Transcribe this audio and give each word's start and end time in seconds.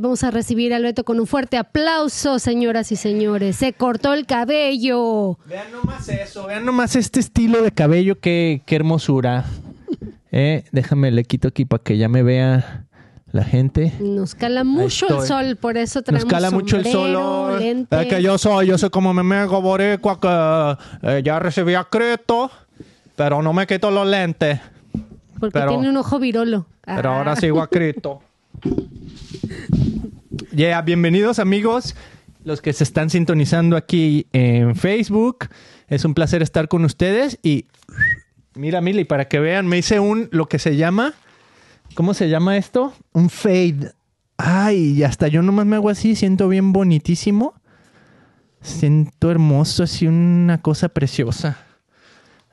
Vamos 0.00 0.24
a 0.24 0.30
recibir 0.32 0.74
al 0.74 0.82
Beto 0.82 1.04
con 1.04 1.20
un 1.20 1.26
fuerte 1.28 1.56
aplauso, 1.56 2.40
señoras 2.40 2.90
y 2.90 2.96
señores. 2.96 3.54
Se 3.56 3.72
cortó 3.72 4.12
el 4.14 4.26
cabello. 4.26 5.38
Vean 5.46 5.70
nomás 5.70 6.08
eso, 6.08 6.46
vean 6.46 6.64
nomás 6.64 6.96
este 6.96 7.20
estilo 7.20 7.62
de 7.62 7.70
cabello, 7.70 8.18
qué, 8.18 8.62
qué 8.66 8.76
hermosura. 8.76 9.44
Eh, 10.32 10.64
déjame, 10.72 11.10
le 11.12 11.24
quito 11.24 11.48
aquí 11.48 11.64
para 11.64 11.82
que 11.82 11.96
ya 11.98 12.08
me 12.08 12.22
vea 12.24 12.84
la 13.30 13.44
gente. 13.44 13.92
Nos 14.00 14.34
cala 14.34 14.64
mucho 14.64 15.06
el 15.20 15.26
sol, 15.26 15.56
por 15.56 15.76
eso 15.76 16.00
Nos 16.00 16.04
traemos 16.04 16.24
cala 16.32 16.50
mucho 16.50 16.76
el 16.76 16.86
sol. 16.86 17.62
Es 17.90 18.06
que 18.06 18.22
yo 18.22 18.38
soy, 18.38 18.66
yo 18.66 18.76
soy 18.76 18.90
como 18.90 19.14
mi 19.14 19.20
amigo 19.20 19.60
boricua 19.62 20.18
que 20.20 21.08
eh, 21.08 21.22
ya 21.24 21.38
recibí 21.38 21.74
a 21.74 21.84
Cristo, 21.84 22.50
pero 23.14 23.40
no 23.40 23.52
me 23.52 23.66
quito 23.68 23.90
los 23.92 24.06
lentes. 24.06 24.58
Porque 25.38 25.58
pero- 25.58 25.70
tiene 25.70 25.88
un 25.90 25.96
ojo 25.96 26.18
virolo. 26.18 26.66
Pero 26.84 27.10
Ah. 27.12 27.18
ahora 27.18 27.36
sigo 27.36 27.62
a 27.62 27.68
Cristo. 27.68 28.20
Yeah, 30.52 30.82
bienvenidos 30.82 31.38
amigos, 31.38 31.94
los 32.44 32.60
que 32.60 32.72
se 32.72 32.84
están 32.84 33.10
sintonizando 33.10 33.76
aquí 33.76 34.26
en 34.32 34.76
Facebook. 34.76 35.48
Es 35.88 36.04
un 36.04 36.14
placer 36.14 36.42
estar 36.42 36.68
con 36.68 36.84
ustedes 36.84 37.38
y 37.42 37.66
mira, 38.54 38.80
Mili, 38.80 39.04
para 39.04 39.28
que 39.28 39.40
vean, 39.40 39.66
me 39.66 39.78
hice 39.78 40.00
un 40.00 40.28
lo 40.32 40.48
que 40.48 40.58
se 40.58 40.76
llama 40.76 41.14
¿Cómo 41.94 42.14
se 42.14 42.28
llama 42.28 42.56
esto? 42.56 42.94
Un 43.12 43.30
fade. 43.30 43.92
Ay, 44.36 45.02
hasta 45.02 45.28
yo 45.28 45.42
nomás 45.42 45.66
me 45.66 45.76
hago 45.76 45.90
así, 45.90 46.14
siento 46.14 46.48
bien 46.48 46.72
bonitísimo. 46.72 47.54
Siento 48.62 49.30
hermoso, 49.30 49.82
así 49.82 50.06
una 50.06 50.62
cosa 50.62 50.88
preciosa. 50.88 51.58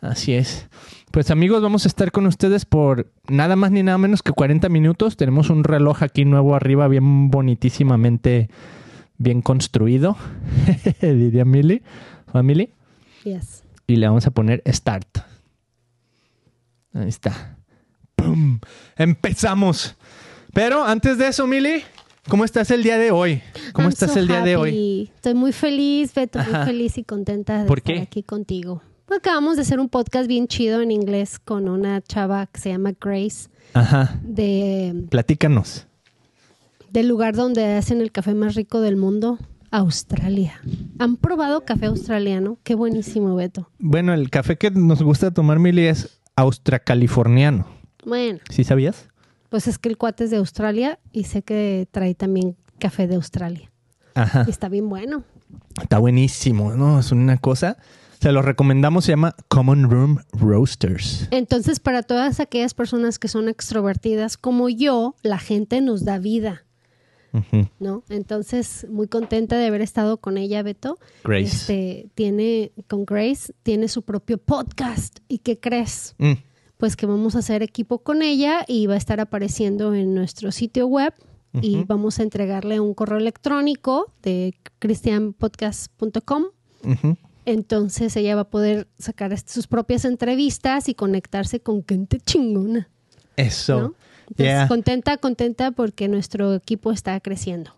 Así 0.02 0.34
es. 0.34 0.68
Pues 1.12 1.32
amigos, 1.32 1.62
vamos 1.64 1.86
a 1.86 1.88
estar 1.88 2.12
con 2.12 2.26
ustedes 2.28 2.66
por 2.66 3.12
nada 3.28 3.56
más 3.56 3.72
ni 3.72 3.82
nada 3.82 3.98
menos 3.98 4.22
que 4.22 4.32
40 4.34 4.70
minutos. 4.70 5.18
Tenemos 5.18 5.50
un 5.50 5.64
reloj 5.64 6.04
aquí 6.04 6.26
nuevo 6.26 6.54
arriba, 6.54 6.88
bien 6.88 7.32
bonitísimamente, 7.32 8.50
bien 9.18 9.42
construido, 9.42 10.18
diría 11.02 11.46
Milly, 11.46 11.82
family. 12.32 12.72
Yes. 13.24 13.64
Y 13.88 13.96
le 13.96 14.08
vamos 14.08 14.28
a 14.28 14.32
poner 14.32 14.62
start. 14.68 15.08
Ahí 16.94 17.08
está. 17.08 17.58
¡Pum! 18.16 18.60
Empezamos. 18.98 19.96
Pero 20.54 20.84
antes 20.84 21.18
de 21.18 21.28
eso, 21.30 21.48
Milly, 21.48 21.84
¿cómo 22.28 22.44
estás 22.44 22.70
el 22.72 22.84
día 22.84 22.98
de 22.98 23.12
hoy? 23.12 23.42
¿Cómo 23.74 23.88
I'm 23.88 23.94
estás 23.94 24.12
so 24.14 24.20
el 24.20 24.28
día 24.28 24.42
de 24.42 24.56
hoy? 24.56 25.10
Estoy 25.16 25.34
muy 25.36 25.52
feliz, 25.54 26.14
Beto, 26.14 26.40
Ajá. 26.40 26.58
muy 26.60 26.66
feliz 26.66 26.98
y 26.98 27.04
contenta 27.04 27.62
de 27.62 27.68
¿Por 27.68 27.80
estar 27.80 27.96
qué? 27.96 28.02
aquí 28.02 28.24
contigo. 28.24 28.82
Pues 29.08 29.20
acabamos 29.20 29.56
de 29.56 29.62
hacer 29.62 29.80
un 29.80 29.88
podcast 29.90 30.28
bien 30.28 30.48
chido 30.48 30.82
en 30.82 30.92
inglés 30.92 31.40
con 31.40 31.70
una 31.70 32.02
chava 32.02 32.46
que 32.48 32.60
se 32.60 32.70
llama 32.70 32.92
Grace 33.00 33.48
Ajá. 33.74 34.20
de, 34.22 35.06
Platícanos. 35.10 35.88
del 36.92 37.08
lugar 37.08 37.34
donde 37.36 37.64
hacen 37.76 38.02
el 38.02 38.12
café 38.12 38.34
más 38.34 38.56
rico 38.56 38.82
del 38.82 38.98
mundo, 38.98 39.40
Australia. 39.72 40.60
¿Han 41.00 41.16
probado 41.16 41.64
café 41.64 41.86
australiano? 41.86 42.58
Qué 42.64 42.76
buenísimo, 42.76 43.34
Beto. 43.36 43.70
Bueno, 43.80 44.14
el 44.14 44.30
café 44.30 44.58
que 44.58 44.72
nos 44.72 45.02
gusta 45.02 45.32
tomar, 45.32 45.60
Milly, 45.60 45.86
es 45.88 46.20
austracaliforniano. 46.36 47.66
Bueno, 48.06 48.40
¿Sí 48.50 48.64
sabías? 48.64 49.08
pues 49.50 49.68
es 49.70 49.78
que 49.80 49.88
el 49.88 49.98
cuate 49.98 50.26
es 50.26 50.32
de 50.32 50.38
Australia 50.38 51.00
y 51.14 51.24
sé 51.24 51.42
que 51.44 51.88
trae 51.92 52.14
también 52.14 52.58
café 52.80 53.08
de 53.08 53.16
Australia. 53.16 53.72
Ajá. 54.16 54.44
Y 54.46 54.50
está 54.50 54.68
bien 54.68 54.90
bueno. 54.90 55.24
Está 55.82 55.98
buenísimo, 56.00 56.74
¿no? 56.74 57.00
Es 57.00 57.14
una 57.14 57.38
cosa. 57.38 57.78
Se 58.20 58.32
lo 58.32 58.42
recomendamos, 58.42 59.06
se 59.06 59.12
llama 59.12 59.36
Common 59.48 59.90
Room 59.90 60.20
Roasters. 60.32 61.28
Entonces, 61.32 61.80
para 61.80 62.02
todas 62.04 62.40
aquellas 62.40 62.74
personas 62.74 63.20
que 63.20 63.28
son 63.28 63.48
extrovertidas 63.48 64.38
como 64.38 64.70
yo, 64.70 65.16
la 65.22 65.38
gente 65.38 65.82
nos 65.82 66.04
da 66.04 66.18
vida. 66.18 66.64
¿no? 67.80 68.04
Entonces, 68.10 68.88
muy 68.90 69.08
contenta 69.08 69.58
de 69.58 69.68
haber 69.68 69.82
estado 69.82 70.18
con 70.18 70.38
ella, 70.38 70.64
Beto. 70.64 70.98
Grace. 71.24 71.44
Este, 71.44 72.10
tiene, 72.16 72.72
con 72.88 73.06
Grace, 73.06 73.54
tiene 73.62 73.88
su 73.88 74.02
propio 74.02 74.40
podcast. 74.40 75.20
¿Y 75.28 75.40
qué 75.40 75.60
crees? 75.60 76.16
Mm. 76.18 76.34
Pues 76.78 76.96
que 76.96 77.06
vamos 77.06 77.36
a 77.36 77.40
hacer 77.40 77.62
equipo 77.62 78.00
con 78.00 78.24
ella 78.24 78.66
y 78.68 78.88
va 78.88 78.96
a 78.96 78.98
estar 78.98 79.20
apareciendo 79.20 79.94
en 79.94 80.16
nuestro 80.16 80.52
sitio 80.52 80.88
web 80.88 81.14
y 81.60 81.84
vamos 81.86 82.20
a 82.20 82.24
entregarle 82.24 82.80
un 82.80 82.94
correo 82.94 83.18
electrónico 83.18 84.14
de 84.22 84.56
cristianpodcast.com 84.80 86.46
Ujú. 86.84 87.18
Entonces 87.48 88.16
ella 88.18 88.36
va 88.36 88.42
a 88.42 88.50
poder 88.50 88.88
sacar 89.00 89.36
sus 89.40 89.66
propias 89.68 90.06
entrevistas 90.06 90.90
y 90.90 90.94
conectarse 90.94 91.60
con 91.62 91.84
gente 91.88 92.20
chingona. 92.20 92.90
Eso. 93.36 93.74
¿no? 93.82 93.86
Entonces, 94.30 94.46
Yeah. 94.46 94.68
contenta, 94.68 95.18
contenta 95.18 95.72
porque 95.72 96.08
nuestro 96.10 96.54
equipo 96.54 96.92
está 96.92 97.20
creciendo. 97.22 97.72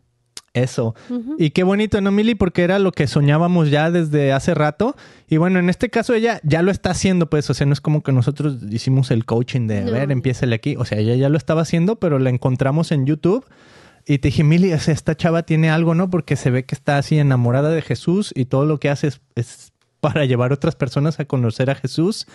Eso. 0.53 0.95
Y 1.37 1.51
qué 1.51 1.61
bonito, 1.63 2.01
¿no, 2.01 2.11
Mili? 2.11 2.33
Porque 2.33 2.63
era 2.63 2.79
lo 2.79 2.91
que 2.91 3.05
soñábamos 3.05 3.69
ya 3.69 3.91
desde 3.91 4.33
hace 4.33 4.55
rato. 4.55 4.95
Y 5.27 5.37
bueno, 5.37 5.59
en 5.59 5.69
este 5.69 5.89
caso 5.91 6.15
ella 6.15 6.41
ya 6.43 6.63
lo 6.63 6.71
está 6.71 6.89
haciendo, 6.89 7.29
pues. 7.29 7.47
O 7.51 7.53
sea, 7.53 7.67
no 7.67 7.73
es 7.73 7.81
como 7.81 8.01
que 8.01 8.11
nosotros 8.11 8.57
hicimos 8.71 9.11
el 9.11 9.25
coaching 9.25 9.67
de, 9.67 9.77
a 9.77 9.85
No. 9.85 9.91
ver, 9.91 10.11
empiécele 10.11 10.55
aquí. 10.55 10.75
O 10.75 10.85
sea, 10.85 10.97
ella 10.97 11.13
ya 11.15 11.29
lo 11.29 11.37
estaba 11.37 11.61
haciendo, 11.61 11.97
pero 11.97 12.17
la 12.17 12.31
encontramos 12.31 12.91
en 12.91 13.05
YouTube. 13.05 13.45
Y 14.11 14.17
te 14.17 14.29
dije, 14.29 14.43
Mili, 14.43 14.73
o 14.73 14.79
sea, 14.79 14.93
esta 14.93 15.15
chava 15.15 15.43
tiene 15.43 15.69
algo, 15.69 15.93
¿no? 15.93 16.09
Porque 16.09 16.35
se 16.35 16.49
ve 16.49 16.65
que 16.65 16.73
está 16.73 16.97
así 16.97 17.19
enamorada 17.19 17.69
de 17.69 17.81
Jesús 17.83 18.33
y 18.35 18.45
todo 18.45 18.65
lo 18.65 18.79
que 18.79 18.89
hace 18.89 19.07
es, 19.07 19.21
es 19.35 19.71
para 20.01 20.25
llevar 20.25 20.49
a 20.51 20.55
otras 20.55 20.75
personas 20.75 21.19
a 21.19 21.25
conocer 21.25 21.69
a 21.69 21.75
Jesús. 21.75 22.25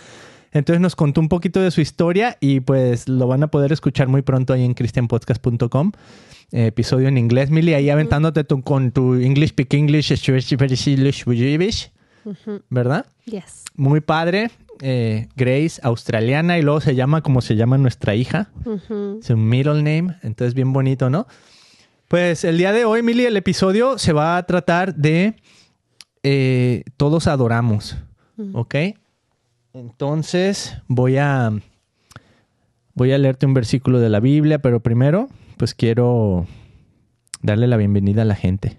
Entonces 0.53 0.79
nos 0.79 0.95
contó 0.95 1.19
un 1.19 1.27
poquito 1.27 1.59
de 1.59 1.71
su 1.71 1.81
historia 1.81 2.37
y 2.39 2.61
pues 2.61 3.09
lo 3.09 3.27
van 3.27 3.43
a 3.43 3.47
poder 3.47 3.73
escuchar 3.73 4.07
muy 4.07 4.21
pronto 4.21 4.53
ahí 4.53 4.63
en 4.63 4.73
christianpodcast.com. 4.73 5.91
Eh, 6.53 6.67
episodio 6.67 7.09
en 7.09 7.17
inglés, 7.17 7.49
Mili, 7.49 7.73
ahí 7.73 7.89
aventándote 7.89 8.45
tu- 8.45 8.61
con 8.61 8.91
tu 8.91 9.15
English 9.15 9.49
Speak 9.49 9.73
English. 9.73 10.13
¿verdad? 12.69 13.05
Yes. 13.25 13.65
Muy 13.75 13.99
padre. 13.99 14.49
Eh, 14.81 15.27
Grace, 15.35 15.79
australiana, 15.83 16.57
y 16.57 16.61
luego 16.61 16.81
se 16.81 16.95
llama 16.95 17.21
como 17.21 17.41
se 17.41 17.55
llama 17.55 17.77
nuestra 17.77 18.15
hija. 18.15 18.49
Ujú. 18.65 19.19
Su 19.21 19.35
middle 19.37 19.75
name, 19.83 20.15
entonces 20.23 20.53
bien 20.53 20.71
bonito, 20.73 21.09
¿no? 21.09 21.27
Pues 22.07 22.43
el 22.43 22.57
día 22.57 22.71
de 22.71 22.85
hoy, 22.85 23.01
Mili, 23.01 23.25
el 23.25 23.37
episodio 23.37 23.97
se 23.97 24.13
va 24.13 24.37
a 24.37 24.45
tratar 24.45 24.95
de 24.95 25.35
eh, 26.23 26.83
Todos 26.97 27.27
adoramos. 27.27 27.97
¿ok? 28.53 28.75
Entonces 29.73 30.77
voy 30.87 31.17
a 31.17 31.51
voy 32.93 33.11
a 33.11 33.17
leerte 33.17 33.45
un 33.45 33.53
versículo 33.53 33.99
de 33.99 34.09
la 34.09 34.19
Biblia, 34.19 34.59
pero 34.59 34.81
primero, 34.81 35.29
pues 35.57 35.73
quiero 35.73 36.47
darle 37.41 37.67
la 37.67 37.77
bienvenida 37.77 38.21
a 38.21 38.25
la 38.25 38.35
gente. 38.35 38.77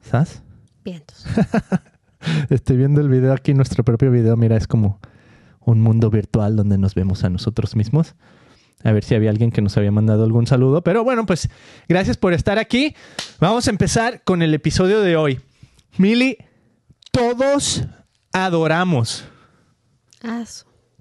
¿Sabes? 0.00 0.42
Vientos. 0.84 1.26
Estoy 2.50 2.76
viendo 2.76 3.00
el 3.00 3.08
video 3.08 3.32
aquí, 3.32 3.54
nuestro 3.54 3.84
propio 3.84 4.10
video. 4.10 4.36
Mira, 4.36 4.56
es 4.56 4.66
como 4.66 5.00
un 5.60 5.80
mundo 5.80 6.10
virtual 6.10 6.56
donde 6.56 6.78
nos 6.78 6.94
vemos 6.94 7.24
a 7.24 7.28
nosotros 7.28 7.76
mismos. 7.76 8.14
A 8.86 8.92
ver 8.92 9.02
si 9.02 9.16
había 9.16 9.30
alguien 9.30 9.50
que 9.50 9.62
nos 9.62 9.76
había 9.76 9.90
mandado 9.90 10.22
algún 10.22 10.46
saludo. 10.46 10.82
Pero 10.82 11.02
bueno, 11.02 11.26
pues 11.26 11.48
gracias 11.88 12.16
por 12.16 12.32
estar 12.32 12.56
aquí. 12.60 12.94
Vamos 13.40 13.66
a 13.66 13.70
empezar 13.70 14.22
con 14.22 14.42
el 14.42 14.54
episodio 14.54 15.00
de 15.00 15.16
hoy. 15.16 15.40
Mili, 15.98 16.38
todos 17.10 17.84
adoramos. 18.32 19.24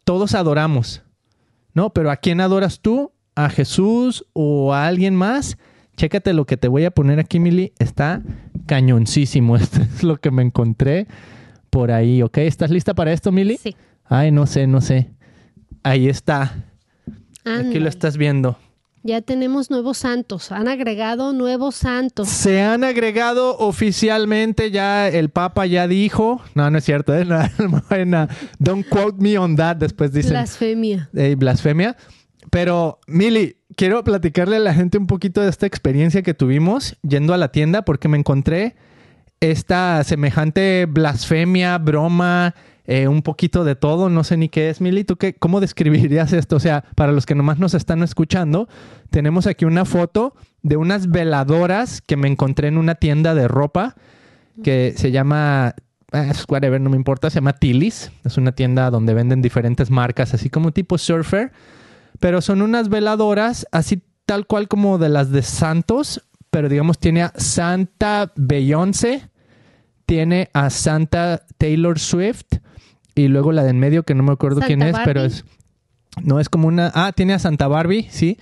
Todos 0.03 0.34
adoramos. 0.34 1.03
¿No? 1.75 1.91
Pero 1.91 2.09
¿a 2.09 2.16
quién 2.16 2.41
adoras 2.41 2.79
tú? 2.79 3.12
¿A 3.35 3.50
Jesús 3.50 4.25
o 4.34 4.73
a 4.73 4.88
alguien 4.88 5.16
más? 5.16 5.56
Chécate 5.96 6.34
lo 6.34 6.46
que 6.46 6.57
te 6.57 6.67
voy 6.67 6.85
a 6.85 6.91
poner 6.91 7.19
aquí, 7.19 7.40
Mili. 7.40 7.73
Está 7.78 8.23
cañoncísimo. 8.66 9.57
Esto 9.57 9.84
es 9.84 10.02
lo 10.02 10.17
que 10.17 10.31
me 10.31 10.41
encontré 10.41 11.06
por 11.69 11.91
ahí, 11.91 12.23
¿ok? 12.23 12.40
¿Estás 12.40 12.72
lista 12.72 12.96
para 12.96 13.13
esto, 13.13 13.31
Mili? 13.31 13.57
Sí. 13.57 13.75
Ay, 14.06 14.31
no 14.31 14.47
sé, 14.47 14.66
no 14.66 14.81
sé. 14.81 15.12
Ahí 15.84 16.09
está. 16.09 16.66
Aquí 17.45 17.79
lo 17.79 17.89
estás 17.89 18.17
viendo. 18.17 18.57
Ya 19.03 19.22
tenemos 19.22 19.69
nuevos 19.69 20.00
santos. 20.00 20.51
Han 20.51 20.67
agregado 20.67 21.31
nuevos 21.31 21.75
santos. 21.75 22.28
Se 22.28 22.61
han 22.64 22.84
agregado 22.84 23.55
oficialmente, 23.59 24.72
ya 24.72 25.08
el 25.08 25.29
Papa 25.29 25.67
ya 25.67 25.87
dijo. 25.87 26.41
No, 26.55 26.72
no 26.72 26.79
es 26.79 26.85
cierto, 26.85 27.16
¿eh? 27.16 27.23
No, 27.25 27.37
no 28.05 28.28
don't 28.58 28.87
quote 28.90 29.17
me 29.22 29.37
on 29.37 29.55
that. 29.58 29.78
Después 29.78 30.11
dicen 30.11 30.31
Blasfemia. 30.31 31.09
eh, 31.14 31.35
blasfemia. 31.37 31.96
Pero, 32.49 32.99
Mili, 33.05 33.58
quiero 33.75 34.03
platicarle 34.03 34.55
a 34.55 34.59
la 34.59 34.73
gente 34.73 34.97
un 34.97 35.05
poquito 35.05 35.41
de 35.41 35.49
esta 35.49 35.67
experiencia 35.67 36.23
que 36.23 36.34
tuvimos 36.34 36.97
yendo 37.03 37.35
a 37.35 37.37
la 37.37 37.52
tienda 37.52 37.84
porque 37.84 38.08
me 38.08 38.17
encontré 38.17 38.75
esta 39.40 40.03
semejante 40.03 40.87
blasfemia, 40.87 41.78
broma, 41.78 42.55
eh, 42.87 43.08
un 43.08 43.23
poquito 43.23 43.64
de 43.64 43.76
todo, 43.76 44.09
no 44.09 44.23
sé 44.23 44.37
ni 44.37 44.47
qué 44.49 44.70
es, 44.70 44.79
Mili. 44.79 45.03
¿Tú 45.03 45.16
qué, 45.16 45.34
cómo 45.34 45.59
describirías 45.59 46.34
esto? 46.34 46.58
O 46.58 46.59
sea, 46.59 46.84
para 46.96 47.11
los 47.11 47.26
que 47.26 47.34
nomás 47.34 47.58
nos 47.58 47.73
están 47.73 48.03
escuchando, 48.03 48.67
tenemos 49.09 49.47
aquí 49.47 49.66
una 49.66 49.85
foto 49.85 50.35
de 50.61 50.78
unas 50.78 51.09
veladoras 51.09 52.02
que 52.02 52.16
me 52.16 52.28
encontré 52.28 52.67
en 52.67 52.78
una 52.78 52.96
tienda 52.96 53.34
de 53.34 53.47
ropa 53.47 53.96
que 54.64 54.93
se 54.96 55.11
llama, 55.11 55.76
ah, 56.11 56.32
whatever, 56.47 56.79
no 56.79 56.90
me 56.90 56.96
importa, 56.96 57.29
se 57.29 57.35
llama 57.35 57.53
Tilly's. 57.53 58.11
Es 58.23 58.37
una 58.37 58.52
tienda 58.52 58.90
donde 58.91 59.14
venden 59.14 59.41
diferentes 59.41 59.90
marcas, 59.90 60.34
así 60.34 60.49
como 60.49 60.72
tipo 60.72 60.97
surfer, 60.97 61.52
pero 62.20 62.41
son 62.41 62.61
unas 62.61 62.90
veladoras 62.90 63.67
así 63.72 64.02
tal 64.26 64.47
cual 64.47 64.67
como 64.67 64.97
de 64.97 65.09
las 65.09 65.32
de 65.32 65.41
Santos, 65.41 66.23
pero 66.52 66.70
digamos 66.70 66.99
tiene 66.99 67.23
a 67.23 67.34
Santa 67.35 68.32
Beyoncé, 68.35 69.29
tiene 70.05 70.49
a 70.53 70.70
Santa 70.70 71.46
Taylor 71.58 71.99
Swift 71.99 72.46
y 73.16 73.28
luego 73.29 73.52
la 73.52 73.64
de 73.64 73.72
en 73.72 73.79
medio 73.79 74.03
que 74.03 74.14
no 74.14 74.23
me 74.23 74.34
acuerdo 74.34 74.59
Santa 74.59 74.67
quién 74.67 74.82
es, 74.82 74.96
pero 75.06 75.23
es 75.23 75.46
no 76.22 76.40
es 76.40 76.50
como 76.50 76.67
una 76.67 76.91
ah 76.94 77.12
tiene 77.14 77.34
a 77.34 77.40
Santa 77.40 77.67
Barbie, 77.67 78.08
sí, 78.09 78.38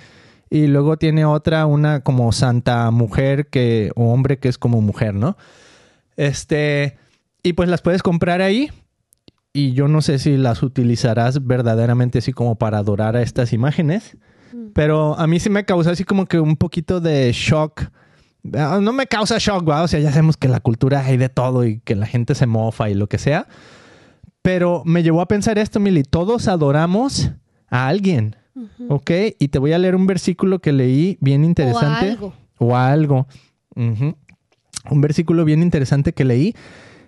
y 0.49 0.67
luego 0.67 0.97
tiene 0.97 1.25
otra 1.25 1.65
una 1.65 2.01
como 2.01 2.31
Santa 2.31 2.89
mujer 2.91 3.47
que 3.47 3.91
o 3.95 4.11
hombre 4.13 4.37
que 4.37 4.49
es 4.49 4.57
como 4.57 4.81
mujer, 4.81 5.13
¿no? 5.13 5.37
Este 6.17 6.97
y 7.43 7.53
pues 7.53 7.69
las 7.69 7.81
puedes 7.81 8.03
comprar 8.03 8.41
ahí 8.41 8.69
y 9.53 9.73
yo 9.73 9.87
no 9.87 10.01
sé 10.01 10.17
si 10.17 10.37
las 10.37 10.63
utilizarás 10.63 11.45
verdaderamente 11.45 12.19
así 12.19 12.33
como 12.33 12.55
para 12.55 12.79
adorar 12.79 13.15
a 13.15 13.21
estas 13.21 13.53
imágenes, 13.53 14.17
pero 14.73 15.17
a 15.19 15.27
mí 15.27 15.39
sí 15.39 15.49
me 15.49 15.65
causa 15.65 15.91
así 15.91 16.03
como 16.03 16.25
que 16.25 16.39
un 16.39 16.55
poquito 16.55 16.99
de 16.99 17.31
shock. 17.31 17.83
Ah, 18.57 18.79
No 18.81 18.93
me 18.93 19.05
causa 19.05 19.37
shock, 19.37 19.69
¿va? 19.69 19.83
o 19.83 19.87
sea, 19.87 19.99
ya 19.99 20.09
sabemos 20.09 20.37
que 20.37 20.47
la 20.47 20.59
cultura 20.59 21.05
hay 21.05 21.17
de 21.17 21.29
todo 21.29 21.65
y 21.65 21.79
que 21.79 21.95
la 21.95 22.07
gente 22.07 22.33
se 22.35 22.47
mofa 22.47 22.89
y 22.89 22.95
lo 22.95 23.07
que 23.07 23.17
sea, 23.19 23.47
pero 24.43 24.83
me 24.85 25.01
llevó 25.01 25.21
a 25.21 25.27
pensar 25.27 25.57
esto, 25.57 25.79
Mili, 25.79 26.03
todos 26.03 26.47
adoramos 26.47 27.31
a 27.69 27.87
alguien, 27.87 28.35
¿ok? 28.89 29.09
Y 29.39 29.47
te 29.47 29.57
voy 29.57 29.71
a 29.71 29.79
leer 29.79 29.95
un 29.95 30.05
versículo 30.05 30.59
que 30.59 30.73
leí 30.73 31.17
bien 31.21 31.43
interesante. 31.45 32.11
algo. 32.11 32.33
O 32.59 32.75
algo. 32.75 33.25
Un 33.75 35.01
versículo 35.01 35.45
bien 35.45 35.63
interesante 35.63 36.13
que 36.13 36.25
leí. 36.25 36.53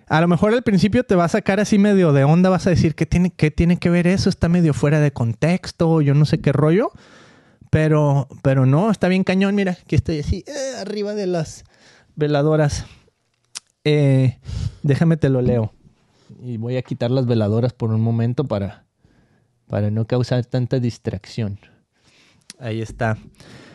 A 0.08 0.20
lo 0.22 0.28
mejor 0.28 0.54
al 0.54 0.62
principio 0.62 1.04
te 1.04 1.14
va 1.14 1.26
a 1.26 1.28
sacar 1.28 1.60
así 1.60 1.78
medio 1.78 2.14
de 2.14 2.24
onda, 2.24 2.48
vas 2.48 2.66
a 2.66 2.70
decir, 2.70 2.94
¿qué 2.94 3.04
tiene, 3.04 3.30
qué 3.30 3.50
tiene 3.50 3.76
que 3.76 3.90
ver 3.90 4.06
eso? 4.06 4.30
Está 4.30 4.48
medio 4.48 4.72
fuera 4.72 4.98
de 5.00 5.12
contexto, 5.12 6.00
yo 6.00 6.14
no 6.14 6.24
sé 6.24 6.40
qué 6.40 6.52
rollo. 6.52 6.90
Pero, 7.70 8.28
pero 8.42 8.64
no, 8.64 8.90
está 8.90 9.08
bien 9.08 9.24
cañón. 9.24 9.54
Mira, 9.54 9.72
aquí 9.72 9.94
estoy 9.94 10.20
así, 10.20 10.42
eh, 10.46 10.80
arriba 10.80 11.12
de 11.14 11.26
las 11.26 11.64
veladoras. 12.14 12.86
Eh, 13.84 14.38
déjame 14.82 15.18
te 15.18 15.28
lo 15.28 15.42
leo. 15.42 15.75
Y 16.46 16.58
voy 16.58 16.76
a 16.76 16.82
quitar 16.82 17.10
las 17.10 17.26
veladoras 17.26 17.72
por 17.72 17.90
un 17.90 18.00
momento 18.00 18.44
para, 18.44 18.84
para 19.66 19.90
no 19.90 20.06
causar 20.06 20.44
tanta 20.46 20.78
distracción. 20.78 21.58
Ahí 22.60 22.80
está. 22.80 23.18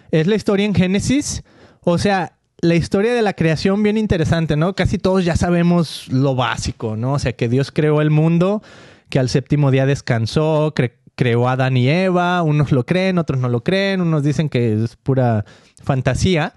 Es 0.09 0.25
la 0.25 0.35
historia 0.35 0.65
en 0.65 0.73
Génesis. 0.73 1.43
O 1.81 1.97
sea, 1.97 2.37
la 2.61 2.75
historia 2.75 3.13
de 3.13 3.21
la 3.23 3.33
creación 3.33 3.83
bien 3.83 3.97
interesante, 3.97 4.55
¿no? 4.55 4.73
Casi 4.73 4.97
todos 4.97 5.25
ya 5.25 5.35
sabemos 5.35 6.07
lo 6.07 6.33
básico, 6.33 6.95
¿no? 6.95 7.13
O 7.13 7.19
sea, 7.19 7.33
que 7.33 7.49
Dios 7.49 7.71
creó 7.73 7.99
el 8.01 8.09
mundo, 8.09 8.63
que 9.09 9.19
al 9.19 9.27
séptimo 9.27 9.69
día 9.69 9.85
descansó, 9.85 10.73
cre- 10.73 10.93
creó 11.15 11.49
a 11.49 11.53
Adán 11.53 11.75
y 11.75 11.89
Eva. 11.89 12.41
Unos 12.41 12.71
lo 12.71 12.85
creen, 12.85 13.17
otros 13.17 13.41
no 13.41 13.49
lo 13.49 13.65
creen. 13.65 13.99
Unos 13.99 14.23
dicen 14.23 14.47
que 14.47 14.81
es 14.81 14.95
pura 14.95 15.43
fantasía. 15.83 16.53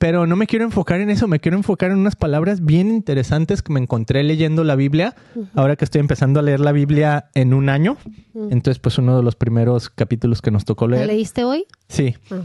Pero 0.00 0.26
no 0.26 0.34
me 0.34 0.46
quiero 0.46 0.64
enfocar 0.64 1.00
en 1.00 1.08
eso, 1.10 1.28
me 1.28 1.38
quiero 1.38 1.56
enfocar 1.56 1.90
en 1.92 1.98
unas 1.98 2.16
palabras 2.16 2.64
bien 2.64 2.90
interesantes 2.90 3.62
que 3.62 3.72
me 3.72 3.80
encontré 3.80 4.24
leyendo 4.24 4.64
la 4.64 4.74
Biblia. 4.74 5.14
Ahora 5.54 5.76
que 5.76 5.84
estoy 5.84 6.00
empezando 6.00 6.40
a 6.40 6.42
leer 6.42 6.58
la 6.60 6.72
Biblia 6.72 7.30
en 7.34 7.54
un 7.54 7.68
año. 7.68 7.96
Entonces, 8.34 8.80
pues 8.80 8.98
uno 8.98 9.16
de 9.16 9.22
los 9.22 9.36
primeros 9.36 9.90
capítulos 9.90 10.42
que 10.42 10.50
nos 10.50 10.64
tocó 10.64 10.88
¿La 10.88 10.96
leer. 10.96 11.08
leíste 11.08 11.44
hoy? 11.44 11.66
Sí. 11.88 12.16
Ah. 12.30 12.40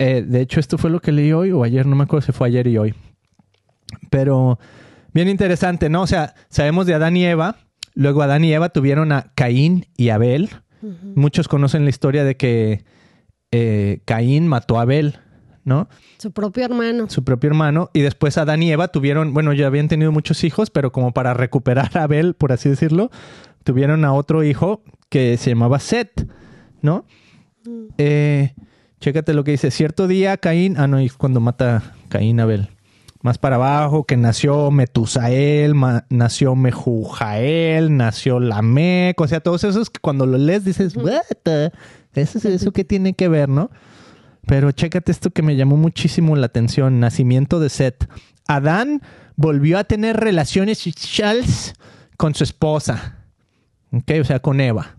Eh, 0.00 0.24
de 0.26 0.40
hecho, 0.40 0.58
esto 0.58 0.78
fue 0.78 0.90
lo 0.90 1.00
que 1.00 1.12
leí 1.12 1.32
hoy 1.32 1.52
o 1.52 1.62
ayer, 1.62 1.86
no 1.86 1.94
me 1.94 2.04
acuerdo 2.04 2.26
si 2.26 2.32
fue 2.32 2.48
ayer 2.48 2.66
y 2.66 2.78
hoy. 2.78 2.94
Pero 4.08 4.58
bien 5.12 5.28
interesante, 5.28 5.88
¿no? 5.90 6.02
O 6.02 6.06
sea, 6.06 6.34
sabemos 6.48 6.86
de 6.86 6.94
Adán 6.94 7.16
y 7.16 7.24
Eva. 7.24 7.56
Luego 7.94 8.22
Adán 8.22 8.44
y 8.44 8.52
Eva 8.52 8.70
tuvieron 8.70 9.12
a 9.12 9.32
Caín 9.34 9.86
y 9.96 10.08
Abel. 10.08 10.48
Muchos 11.14 11.46
conocen 11.48 11.84
la 11.84 11.90
historia 11.90 12.24
de 12.24 12.36
que 12.36 12.84
eh, 13.52 14.00
Caín 14.06 14.48
mató 14.48 14.78
a 14.78 14.82
Abel, 14.82 15.18
¿no? 15.70 15.88
Su 16.18 16.32
propio 16.32 16.64
hermano. 16.64 17.08
Su 17.08 17.22
propio 17.24 17.48
hermano. 17.48 17.88
Y 17.94 18.00
después 18.00 18.36
Adán 18.36 18.62
y 18.62 18.72
Eva 18.72 18.88
tuvieron, 18.88 19.32
bueno, 19.32 19.52
ya 19.54 19.68
habían 19.68 19.86
tenido 19.88 20.10
muchos 20.12 20.42
hijos, 20.44 20.68
pero 20.68 20.90
como 20.92 21.12
para 21.12 21.32
recuperar 21.32 21.90
a 21.96 22.02
Abel, 22.02 22.34
por 22.34 22.50
así 22.52 22.68
decirlo, 22.68 23.10
tuvieron 23.64 24.04
a 24.04 24.12
otro 24.12 24.42
hijo 24.44 24.82
que 25.08 25.36
se 25.38 25.50
llamaba 25.50 25.78
Set, 25.78 26.26
¿no? 26.82 27.06
Eh, 27.98 28.54
chécate 29.00 29.32
lo 29.32 29.44
que 29.44 29.52
dice. 29.52 29.70
Cierto 29.70 30.08
día 30.08 30.36
Caín, 30.36 30.76
ah, 30.78 30.86
no, 30.88 30.98
es 30.98 31.12
cuando 31.14 31.40
mata 31.40 31.94
Caín 32.08 32.40
a 32.40 32.42
Abel. 32.42 32.68
Más 33.22 33.38
para 33.38 33.56
abajo, 33.56 34.04
que 34.04 34.16
nació 34.16 34.70
Metusael, 34.70 35.74
ma- 35.74 36.06
nació 36.08 36.54
Mejujael, 36.56 37.94
nació 37.96 38.40
Lamec, 38.40 39.20
o 39.20 39.28
sea, 39.28 39.40
todos 39.40 39.62
esos 39.64 39.90
que 39.90 40.00
cuando 40.00 40.24
lo 40.26 40.38
lees 40.38 40.64
dices, 40.64 40.96
what 40.96 41.22
the- 41.42 41.70
¿Eso, 42.14 42.38
es 42.38 42.44
eso 42.44 42.72
qué 42.72 42.82
tiene 42.82 43.12
que 43.14 43.28
ver, 43.28 43.48
no? 43.48 43.70
Pero 44.50 44.72
chécate 44.72 45.12
esto 45.12 45.30
que 45.30 45.42
me 45.42 45.54
llamó 45.54 45.76
muchísimo 45.76 46.34
la 46.34 46.46
atención, 46.46 46.98
nacimiento 46.98 47.60
de 47.60 47.68
Set. 47.68 48.08
Adán 48.48 49.00
volvió 49.36 49.78
a 49.78 49.84
tener 49.84 50.16
relaciones 50.16 50.78
sexuales 50.78 51.74
con 52.16 52.34
su 52.34 52.42
esposa, 52.42 53.18
¿ok? 53.92 54.10
O 54.20 54.24
sea, 54.24 54.40
con 54.40 54.60
Eva 54.60 54.96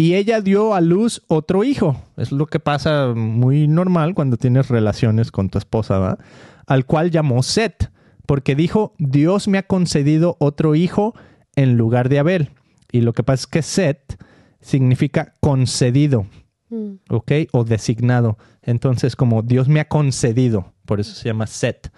y 0.00 0.14
ella 0.14 0.40
dio 0.40 0.74
a 0.74 0.80
luz 0.80 1.22
otro 1.26 1.62
hijo. 1.62 2.00
Es 2.16 2.32
lo 2.32 2.46
que 2.46 2.58
pasa 2.58 3.12
muy 3.14 3.66
normal 3.66 4.14
cuando 4.14 4.38
tienes 4.38 4.68
relaciones 4.68 5.32
con 5.32 5.50
tu 5.50 5.58
esposa, 5.58 5.98
¿va? 5.98 6.18
Al 6.66 6.86
cual 6.86 7.10
llamó 7.10 7.42
Set, 7.42 7.90
porque 8.24 8.54
dijo, 8.54 8.94
Dios 8.98 9.48
me 9.48 9.58
ha 9.58 9.64
concedido 9.64 10.36
otro 10.38 10.74
hijo 10.74 11.14
en 11.54 11.76
lugar 11.76 12.08
de 12.08 12.20
Abel. 12.20 12.50
Y 12.92 13.00
lo 13.00 13.12
que 13.12 13.24
pasa 13.24 13.42
es 13.42 13.46
que 13.48 13.62
Set 13.62 14.24
significa 14.60 15.34
concedido, 15.40 16.26
Mm. 16.70 16.94
¿ok? 17.10 17.32
O 17.52 17.64
designado. 17.64 18.36
Entonces, 18.62 19.16
como 19.16 19.42
Dios 19.42 19.68
me 19.68 19.80
ha 19.80 19.88
concedido, 19.88 20.72
por 20.84 21.00
eso 21.00 21.14
se 21.14 21.28
llama 21.28 21.46
Set. 21.46 21.90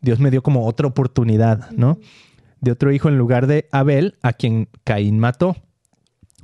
Dios 0.00 0.20
me 0.20 0.30
dio 0.30 0.42
como 0.42 0.66
otra 0.66 0.86
oportunidad, 0.86 1.70
¿no? 1.70 1.98
De 2.60 2.70
otro 2.70 2.92
hijo 2.92 3.08
en 3.08 3.18
lugar 3.18 3.46
de 3.46 3.68
Abel, 3.72 4.16
a 4.22 4.32
quien 4.32 4.68
Caín 4.84 5.18
mató. 5.18 5.56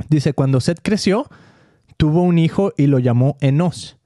Dice, 0.08 0.32
cuando 0.32 0.61
Set 0.61 0.81
creció, 0.82 1.26
tuvo 1.96 2.22
un 2.22 2.38
hijo 2.38 2.72
y 2.76 2.87
lo 2.87 2.99
llamó 2.99 3.37
Enos. 3.40 3.99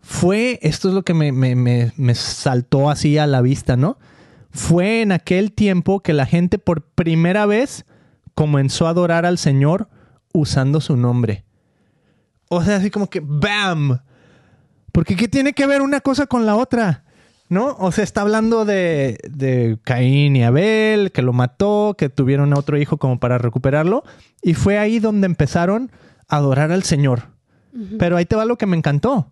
Fue, 0.00 0.58
esto 0.62 0.88
es 0.88 0.94
lo 0.94 1.02
que 1.04 1.14
me, 1.14 1.32
me- 1.32 1.54
me- 1.54 1.92
me 1.96 2.14
saltó 2.14 2.90
así 2.90 3.18
a 3.18 3.26
la 3.26 3.40
vista, 3.40 3.76
¿no? 3.76 3.98
Fue 4.50 5.00
en 5.00 5.12
aquel 5.12 5.52
tiempo 5.52 6.00
que 6.00 6.12
la 6.12 6.26
gente 6.26 6.58
por 6.58 6.82
primera 6.82 7.46
vez 7.46 7.84
comenzó 8.34 8.86
a 8.86 8.90
adorar 8.90 9.24
al 9.24 9.38
Señor 9.38 9.88
usando 10.34 10.80
su 10.80 10.96
nombre. 10.96 11.44
O 12.54 12.62
sea, 12.62 12.76
así 12.76 12.90
como 12.90 13.08
que 13.08 13.20
¡bam! 13.24 13.98
Porque 14.92 15.16
¿qué 15.16 15.26
tiene 15.26 15.54
que 15.54 15.66
ver 15.66 15.80
una 15.80 16.02
cosa 16.02 16.26
con 16.26 16.44
la 16.44 16.54
otra? 16.54 17.02
¿No? 17.48 17.76
O 17.78 17.92
sea, 17.92 18.04
está 18.04 18.20
hablando 18.20 18.66
de, 18.66 19.18
de 19.30 19.78
Caín 19.84 20.36
y 20.36 20.44
Abel, 20.44 21.12
que 21.12 21.22
lo 21.22 21.32
mató, 21.32 21.94
que 21.96 22.10
tuvieron 22.10 22.52
a 22.52 22.58
otro 22.58 22.76
hijo 22.76 22.98
como 22.98 23.18
para 23.18 23.38
recuperarlo. 23.38 24.04
Y 24.42 24.52
fue 24.52 24.78
ahí 24.78 24.98
donde 24.98 25.24
empezaron 25.24 25.90
a 26.28 26.36
adorar 26.36 26.72
al 26.72 26.82
Señor. 26.82 27.28
Pero 27.98 28.18
ahí 28.18 28.26
te 28.26 28.36
va 28.36 28.44
lo 28.44 28.58
que 28.58 28.66
me 28.66 28.76
encantó. 28.76 29.30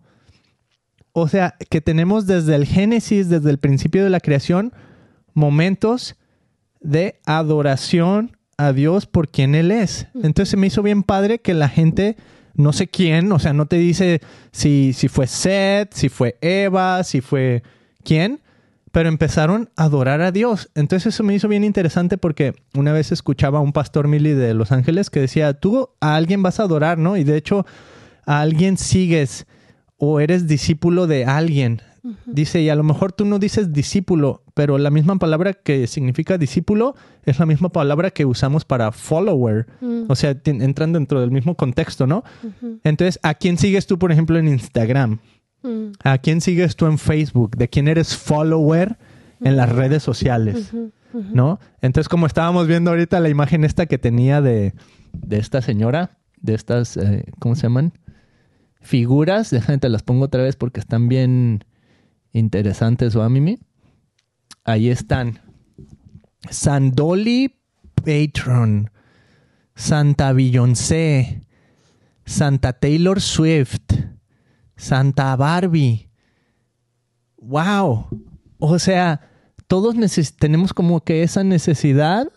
O 1.13 1.27
sea, 1.27 1.53
que 1.69 1.79
tenemos 1.79 2.25
desde 2.25 2.55
el 2.55 2.65
Génesis, 2.65 3.29
desde 3.29 3.51
el 3.51 3.59
principio 3.59 4.03
de 4.03 4.09
la 4.09 4.19
creación, 4.19 4.73
momentos 5.35 6.15
de 6.79 7.19
adoración 7.27 8.35
a 8.57 8.73
Dios 8.73 9.05
por 9.05 9.29
quien 9.29 9.53
Él 9.53 9.69
es. 9.69 10.07
Entonces 10.15 10.49
se 10.49 10.57
me 10.57 10.65
hizo 10.65 10.81
bien 10.81 11.03
padre 11.03 11.39
que 11.39 11.53
la 11.53 11.69
gente, 11.69 12.17
no 12.55 12.73
sé 12.73 12.87
quién, 12.87 13.31
o 13.31 13.39
sea, 13.39 13.53
no 13.53 13.65
te 13.65 13.77
dice 13.77 14.21
si, 14.51 14.93
si 14.93 15.07
fue 15.07 15.27
Seth, 15.27 15.93
si 15.93 16.09
fue 16.09 16.37
Eva, 16.41 17.03
si 17.03 17.21
fue 17.21 17.63
quién, 18.03 18.41
pero 18.91 19.09
empezaron 19.09 19.69
a 19.75 19.85
adorar 19.85 20.21
a 20.21 20.31
Dios. 20.31 20.69
Entonces 20.75 21.13
eso 21.13 21.23
me 21.23 21.33
hizo 21.33 21.47
bien 21.47 21.63
interesante 21.63 22.17
porque 22.17 22.53
una 22.73 22.91
vez 22.91 23.11
escuchaba 23.11 23.59
a 23.59 23.61
un 23.61 23.73
pastor 23.73 24.07
Mili 24.07 24.31
de 24.33 24.53
Los 24.53 24.71
Ángeles 24.71 25.09
que 25.09 25.21
decía, 25.21 25.53
tú 25.53 25.89
a 25.99 26.15
alguien 26.15 26.43
vas 26.43 26.59
a 26.59 26.63
adorar, 26.63 26.97
¿no? 26.97 27.17
Y 27.17 27.23
de 27.23 27.37
hecho 27.37 27.65
a 28.25 28.41
alguien 28.41 28.77
sigues 28.77 29.47
o 29.97 30.19
eres 30.19 30.47
discípulo 30.47 31.07
de 31.07 31.25
alguien. 31.25 31.81
Dice, 32.25 32.61
y 32.61 32.69
a 32.69 32.75
lo 32.75 32.83
mejor 32.83 33.11
tú 33.11 33.25
no 33.25 33.37
dices 33.37 33.73
discípulo, 33.73 34.40
pero 34.53 34.77
la 34.77 34.89
misma 34.89 35.17
palabra 35.17 35.53
que 35.53 35.87
significa 35.87 36.37
discípulo 36.37 36.95
es 37.23 37.39
la 37.39 37.45
misma 37.45 37.69
palabra 37.69 38.11
que 38.11 38.25
usamos 38.25 38.65
para 38.65 38.91
follower. 38.91 39.67
Mm. 39.81 40.03
O 40.07 40.15
sea, 40.15 40.35
entran 40.45 40.93
dentro 40.93 41.21
del 41.21 41.31
mismo 41.31 41.55
contexto, 41.55 42.07
¿no? 42.07 42.23
Entonces, 42.83 43.19
¿a 43.23 43.33
quién 43.33 43.57
sigues 43.57 43.87
tú, 43.87 43.97
por 43.97 44.11
ejemplo, 44.11 44.37
en 44.37 44.47
Instagram? 44.47 45.19
Mm. 45.63 45.91
¿A 46.03 46.17
quién 46.17 46.41
sigues 46.41 46.75
tú 46.75 46.85
en 46.85 46.97
Facebook? 46.97 47.55
¿De 47.55 47.69
quién 47.69 47.87
eres 47.87 48.15
follower 48.15 48.97
en 49.41 49.57
las 49.57 49.69
redes 49.69 50.03
sociales? 50.03 50.71
¿No? 51.13 51.59
Entonces, 51.81 52.07
como 52.07 52.25
estábamos 52.25 52.67
viendo 52.67 52.91
ahorita 52.91 53.19
la 53.19 53.29
imagen 53.29 53.63
esta 53.63 53.85
que 53.85 53.97
tenía 53.97 54.41
de, 54.41 54.73
de 55.13 55.37
esta 55.37 55.61
señora, 55.61 56.17
de 56.41 56.53
estas, 56.53 56.97
eh, 56.97 57.25
¿cómo 57.39 57.55
se 57.55 57.63
llaman? 57.63 57.93
Figuras, 58.79 59.51
déjame 59.51 59.77
te 59.77 59.89
las 59.89 60.03
pongo 60.03 60.25
otra 60.25 60.43
vez 60.43 60.55
porque 60.55 60.79
están 60.79 61.07
bien 61.07 61.63
interesantes, 62.33 63.15
¿o 63.15 63.21
a 63.21 63.29
Mimi? 63.29 63.59
Ahí 64.63 64.89
están. 64.89 65.39
Sandoli 66.49 67.55
Patron, 67.95 68.89
Santa 69.75 70.33
Beyoncé, 70.33 71.43
Santa 72.25 72.73
Taylor 72.73 73.21
Swift, 73.21 73.93
Santa 74.75 75.35
Barbie. 75.35 76.09
¡Wow! 77.37 78.07
O 78.59 78.79
sea, 78.79 79.29
todos 79.67 79.95
tenemos 80.37 80.73
como 80.73 81.03
que 81.03 81.23
esa 81.23 81.43
necesidad 81.43 82.27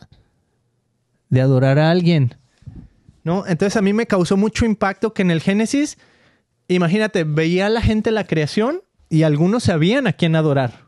de 1.28 1.40
adorar 1.40 1.78
a 1.78 1.90
alguien. 1.90 2.37
¿No? 3.25 3.47
Entonces 3.47 3.76
a 3.76 3.83
mí 3.83 3.93
me 3.93 4.07
causó 4.07 4.37
mucho 4.37 4.64
impacto 4.66 5.14
que 5.14 5.23
en 5.23 5.31
el 5.31 5.40
Génesis, 5.40 5.99
imagínate, 6.69 7.25
veía 7.25 7.69
la 7.69 7.81
gente 7.81 8.11
la 8.11 8.26
creación 8.26 8.83
y 9.09 9.23
algunos 9.23 9.64
sabían 9.64 10.07
a 10.07 10.12
quién 10.12 10.37
adorar. 10.37 10.84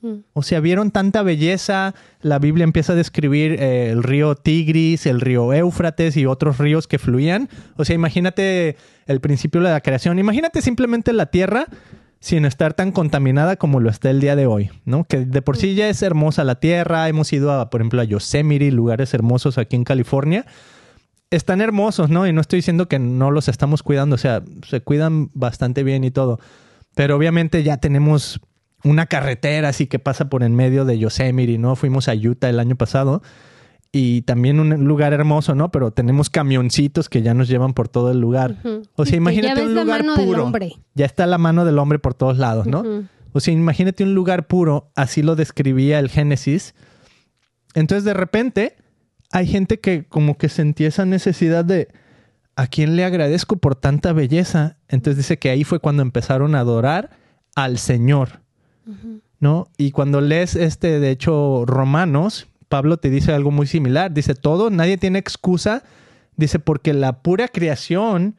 Mm. 0.00 0.18
O 0.32 0.42
sea, 0.42 0.60
vieron 0.60 0.90
tanta 0.90 1.22
belleza. 1.22 1.94
La 2.20 2.38
Biblia 2.38 2.64
empieza 2.64 2.92
a 2.92 2.96
describir 2.96 3.56
eh, 3.60 3.90
el 3.90 4.02
río 4.02 4.34
Tigris, 4.34 5.06
el 5.06 5.20
río 5.20 5.52
Éufrates 5.52 6.16
y 6.16 6.26
otros 6.26 6.58
ríos 6.58 6.86
que 6.86 6.98
fluían. 6.98 7.48
O 7.76 7.84
sea, 7.84 7.94
imagínate 7.94 8.76
el 9.06 9.20
principio 9.20 9.60
de 9.60 9.70
la 9.70 9.80
creación. 9.80 10.18
Imagínate 10.18 10.62
simplemente 10.62 11.12
la 11.12 11.26
tierra 11.26 11.66
sin 12.20 12.44
estar 12.44 12.74
tan 12.74 12.90
contaminada 12.90 13.56
como 13.56 13.80
lo 13.80 13.90
está 13.90 14.10
el 14.10 14.20
día 14.20 14.34
de 14.34 14.46
hoy, 14.46 14.70
¿no? 14.84 15.04
Que 15.04 15.24
de 15.24 15.40
por 15.40 15.56
sí 15.56 15.74
ya 15.74 15.88
es 15.88 16.02
hermosa 16.02 16.44
la 16.44 16.58
tierra. 16.58 17.08
Hemos 17.08 17.32
ido, 17.32 17.52
a, 17.52 17.70
por 17.70 17.80
ejemplo, 17.80 18.00
a 18.00 18.04
Yosemite, 18.04 18.70
lugares 18.72 19.14
hermosos 19.14 19.58
aquí 19.58 19.76
en 19.76 19.84
California. 19.84 20.44
Están 21.30 21.60
hermosos, 21.60 22.08
¿no? 22.08 22.26
Y 22.26 22.32
no 22.32 22.40
estoy 22.40 22.58
diciendo 22.58 22.88
que 22.88 22.98
no 22.98 23.30
los 23.30 23.48
estamos 23.48 23.82
cuidando. 23.82 24.14
O 24.14 24.18
sea, 24.18 24.42
se 24.66 24.80
cuidan 24.80 25.30
bastante 25.34 25.82
bien 25.82 26.02
y 26.04 26.10
todo. 26.10 26.40
Pero 26.94 27.16
obviamente 27.16 27.62
ya 27.62 27.76
tenemos 27.76 28.40
una 28.84 29.06
carretera 29.06 29.68
así 29.68 29.86
que 29.86 29.98
pasa 29.98 30.28
por 30.28 30.42
en 30.42 30.54
medio 30.54 30.84
de 30.84 30.98
Yosemite, 30.98 31.58
¿no? 31.58 31.76
Fuimos 31.76 32.08
a 32.08 32.14
Utah 32.14 32.48
el 32.48 32.60
año 32.60 32.76
pasado 32.76 33.22
y 33.90 34.22
también 34.22 34.60
un 34.60 34.84
lugar 34.84 35.12
hermoso, 35.12 35.54
¿no? 35.54 35.70
Pero 35.70 35.90
tenemos 35.92 36.30
camioncitos 36.30 37.08
que 37.08 37.22
ya 37.22 37.34
nos 37.34 37.48
llevan 37.48 37.72
por 37.72 37.88
todo 37.88 38.10
el 38.10 38.20
lugar. 38.20 38.56
O 38.96 39.06
sea, 39.06 39.16
imagínate 39.16 39.62
un 39.64 39.74
lugar 39.74 40.04
puro. 40.14 40.52
Ya 40.94 41.06
está 41.06 41.26
la 41.26 41.38
mano 41.38 41.64
del 41.64 41.78
hombre 41.78 41.98
por 41.98 42.14
todos 42.14 42.38
lados, 42.38 42.66
¿no? 42.66 42.84
O 43.32 43.40
sea, 43.40 43.54
imagínate 43.54 44.04
un 44.04 44.14
lugar 44.14 44.46
puro, 44.46 44.90
así 44.94 45.22
lo 45.22 45.36
describía 45.36 45.98
el 45.98 46.08
Génesis. 46.08 46.74
Entonces, 47.74 48.04
de 48.04 48.14
repente, 48.14 48.76
hay 49.30 49.46
gente 49.46 49.80
que 49.80 50.04
como 50.04 50.38
que 50.38 50.48
sentía 50.48 50.88
esa 50.88 51.04
necesidad 51.04 51.64
de 51.64 51.88
¿a 52.56 52.66
quién 52.66 52.96
le 52.96 53.04
agradezco 53.04 53.56
por 53.56 53.74
tanta 53.74 54.12
belleza? 54.12 54.78
Entonces 54.88 55.18
dice 55.18 55.38
que 55.38 55.50
ahí 55.50 55.64
fue 55.64 55.80
cuando 55.80 56.02
empezaron 56.02 56.54
a 56.54 56.60
adorar 56.60 57.10
al 57.54 57.78
Señor. 57.78 58.40
¿No? 59.40 59.68
Y 59.76 59.90
cuando 59.90 60.20
lees 60.20 60.56
este, 60.56 60.98
de 61.00 61.10
hecho, 61.10 61.64
Romanos, 61.66 62.48
Pablo 62.68 62.96
te 62.96 63.10
dice 63.10 63.32
algo 63.32 63.50
muy 63.50 63.66
similar. 63.66 64.12
Dice, 64.12 64.34
todo, 64.34 64.70
nadie 64.70 64.98
tiene 64.98 65.18
excusa. 65.18 65.82
Dice, 66.36 66.58
porque 66.58 66.92
la 66.92 67.20
pura 67.20 67.48
creación 67.48 68.36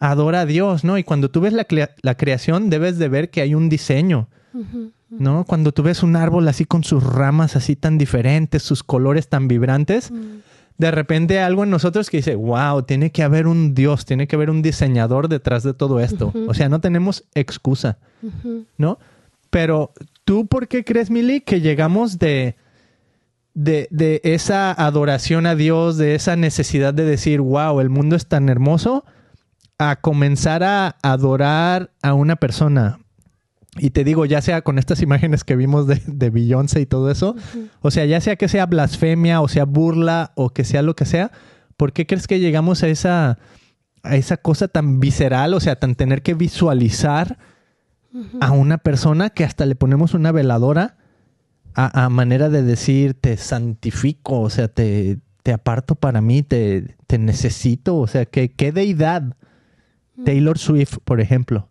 adora 0.00 0.40
a 0.40 0.46
Dios, 0.46 0.82
¿no? 0.82 0.98
Y 0.98 1.04
cuando 1.04 1.30
tú 1.30 1.40
ves 1.40 1.52
la, 1.52 2.14
creación, 2.14 2.70
debes 2.70 2.98
de 2.98 3.08
ver 3.08 3.30
que 3.30 3.42
hay 3.42 3.54
un 3.54 3.68
diseño, 3.68 4.28
¿no? 5.10 5.44
Cuando 5.44 5.72
tú 5.72 5.82
ves 5.82 6.02
un 6.02 6.16
árbol 6.16 6.48
así 6.48 6.64
con 6.64 6.84
sus 6.84 7.04
ramas 7.04 7.54
así 7.54 7.76
tan 7.76 7.98
diferentes, 7.98 8.62
sus 8.62 8.82
colores 8.82 9.28
tan 9.28 9.46
vibrantes, 9.46 10.10
de 10.78 10.90
repente 10.90 11.40
algo 11.40 11.64
en 11.64 11.70
nosotros 11.70 12.08
que 12.08 12.16
dice, 12.16 12.34
wow, 12.34 12.82
tiene 12.82 13.12
que 13.12 13.22
haber 13.22 13.46
un 13.46 13.74
Dios, 13.74 14.06
tiene 14.06 14.26
que 14.26 14.36
haber 14.36 14.48
un 14.48 14.62
diseñador 14.62 15.28
detrás 15.28 15.62
de 15.62 15.74
todo 15.74 16.00
esto. 16.00 16.32
O 16.48 16.54
sea, 16.54 16.70
no 16.70 16.80
tenemos 16.80 17.24
excusa, 17.34 17.98
¿no? 18.78 18.98
Pero 19.50 19.92
tú, 20.24 20.46
¿por 20.46 20.68
qué 20.68 20.84
crees, 20.84 21.10
Mili, 21.10 21.40
que 21.40 21.60
llegamos 21.60 22.18
de, 22.18 22.56
de, 23.54 24.20
esa 24.24 24.72
adoración 24.72 25.46
a 25.46 25.54
Dios, 25.54 25.96
de 25.96 26.14
esa 26.14 26.36
necesidad 26.36 26.94
de 26.94 27.04
decir, 27.04 27.40
wow, 27.40 27.80
el 27.80 27.90
mundo 27.90 28.16
es 28.16 28.26
tan 28.26 28.48
hermoso, 28.48 29.04
a 29.78 29.96
comenzar 29.96 30.62
a 30.62 30.96
adorar 31.02 31.90
a 32.02 32.14
una 32.14 32.36
persona? 32.36 33.00
Y 33.76 33.90
te 33.90 34.04
digo, 34.04 34.24
ya 34.24 34.42
sea 34.42 34.62
con 34.62 34.78
estas 34.78 35.00
imágenes 35.02 35.44
que 35.44 35.56
vimos 35.56 35.86
de, 35.86 36.02
de 36.06 36.30
Beyoncé 36.30 36.80
y 36.80 36.86
todo 36.86 37.10
eso, 37.10 37.36
o 37.80 37.90
sea, 37.90 38.04
ya 38.04 38.20
sea 38.20 38.36
que 38.36 38.48
sea 38.48 38.66
blasfemia 38.66 39.40
o 39.40 39.48
sea 39.48 39.64
burla 39.64 40.32
o 40.34 40.50
que 40.50 40.64
sea 40.64 40.82
lo 40.82 40.96
que 40.96 41.04
sea, 41.04 41.30
¿por 41.76 41.92
qué 41.92 42.06
crees 42.06 42.26
que 42.26 42.40
llegamos 42.40 42.82
a 42.82 42.88
esa, 42.88 43.38
a 44.02 44.16
esa 44.16 44.36
cosa 44.36 44.68
tan 44.68 45.00
visceral, 45.00 45.54
o 45.54 45.60
sea, 45.60 45.76
tan 45.76 45.94
tener 45.94 46.22
que 46.22 46.34
visualizar 46.34 47.38
a 48.40 48.52
una 48.52 48.78
persona 48.78 49.30
que 49.30 49.44
hasta 49.44 49.66
le 49.66 49.74
ponemos 49.74 50.14
una 50.14 50.32
veladora 50.32 50.96
a, 51.74 52.08
manera 52.08 52.48
de 52.48 52.62
decir 52.62 53.14
te 53.14 53.36
santifico, 53.36 54.40
o 54.40 54.50
sea, 54.50 54.68
te, 54.68 55.18
te 55.42 55.52
aparto 55.52 55.94
para 55.94 56.20
mí, 56.20 56.42
te, 56.42 56.96
te 57.06 57.18
necesito, 57.18 57.96
o 57.96 58.06
sea, 58.06 58.26
que, 58.26 58.52
qué 58.52 58.72
deidad. 58.72 59.36
Taylor 60.24 60.58
Swift, 60.58 60.98
por 61.04 61.20
ejemplo, 61.20 61.68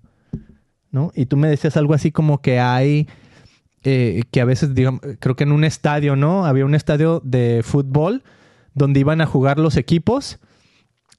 ¿no? 0.91 1.11
Y 1.13 1.27
tú 1.27 1.37
me 1.37 1.49
decías 1.49 1.77
algo 1.77 1.93
así 1.93 2.11
como 2.11 2.41
que 2.41 2.59
hay, 2.59 3.07
eh, 3.83 4.23
que 4.31 4.41
a 4.41 4.45
veces, 4.45 4.73
digamos, 4.73 5.01
creo 5.19 5.35
que 5.35 5.43
en 5.43 5.51
un 5.51 5.63
estadio, 5.63 6.15
¿no? 6.15 6.45
Había 6.45 6.65
un 6.65 6.73
estadio 6.73 7.21
de 7.23 7.61
fútbol 7.63 8.23
donde 8.73 9.01
iban 9.01 9.21
a 9.21 9.27
jugar 9.27 9.59
los 9.59 9.77
equipos 9.77 10.39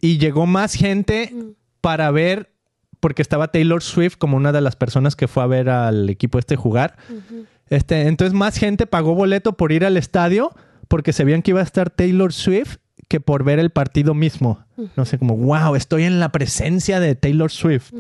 y 0.01 0.19
llegó 0.19 0.47
más 0.47 0.75
gente 0.75 1.33
para 1.81 2.11
ver 2.11 2.51
porque 3.01 3.23
estaba 3.23 3.49
Taylor 3.49 3.83
Swift 3.83 4.17
como 4.17 4.37
una 4.37 4.53
de 4.53 4.61
las 4.61 4.77
personas 4.77 5.17
que 5.17 5.27
fue 5.27 5.43
a 5.43 5.47
ver 5.47 5.69
al 5.69 6.09
equipo 6.09 6.39
este 6.39 6.57
jugar. 6.57 6.97
este, 7.69 8.07
entonces 8.07 8.35
más 8.35 8.59
gente 8.59 8.87
pagó 8.87 9.15
boleto 9.15 9.57
por 9.57 9.73
ir 9.73 9.85
al 9.85 9.97
estadio 9.97 10.53
porque 10.89 11.13
sabían 11.13 11.43
que 11.43 11.53
iba 11.53 11.61
a 11.61 11.65
estar 11.65 11.91
Taylor 11.91 12.33
Swift 12.33 12.77
que 13.09 13.21
por 13.21 13.43
ver 13.43 13.59
el 13.59 13.71
partido 13.71 14.15
mismo. 14.15 14.65
No 14.97 15.05
sé, 15.05 15.19
como, 15.19 15.37
wow, 15.37 15.75
estoy 15.75 16.05
en 16.05 16.21
la 16.21 16.31
presencia 16.31 17.01
de 17.01 17.17
Taylor 17.17 17.51
Swift. 17.51 17.93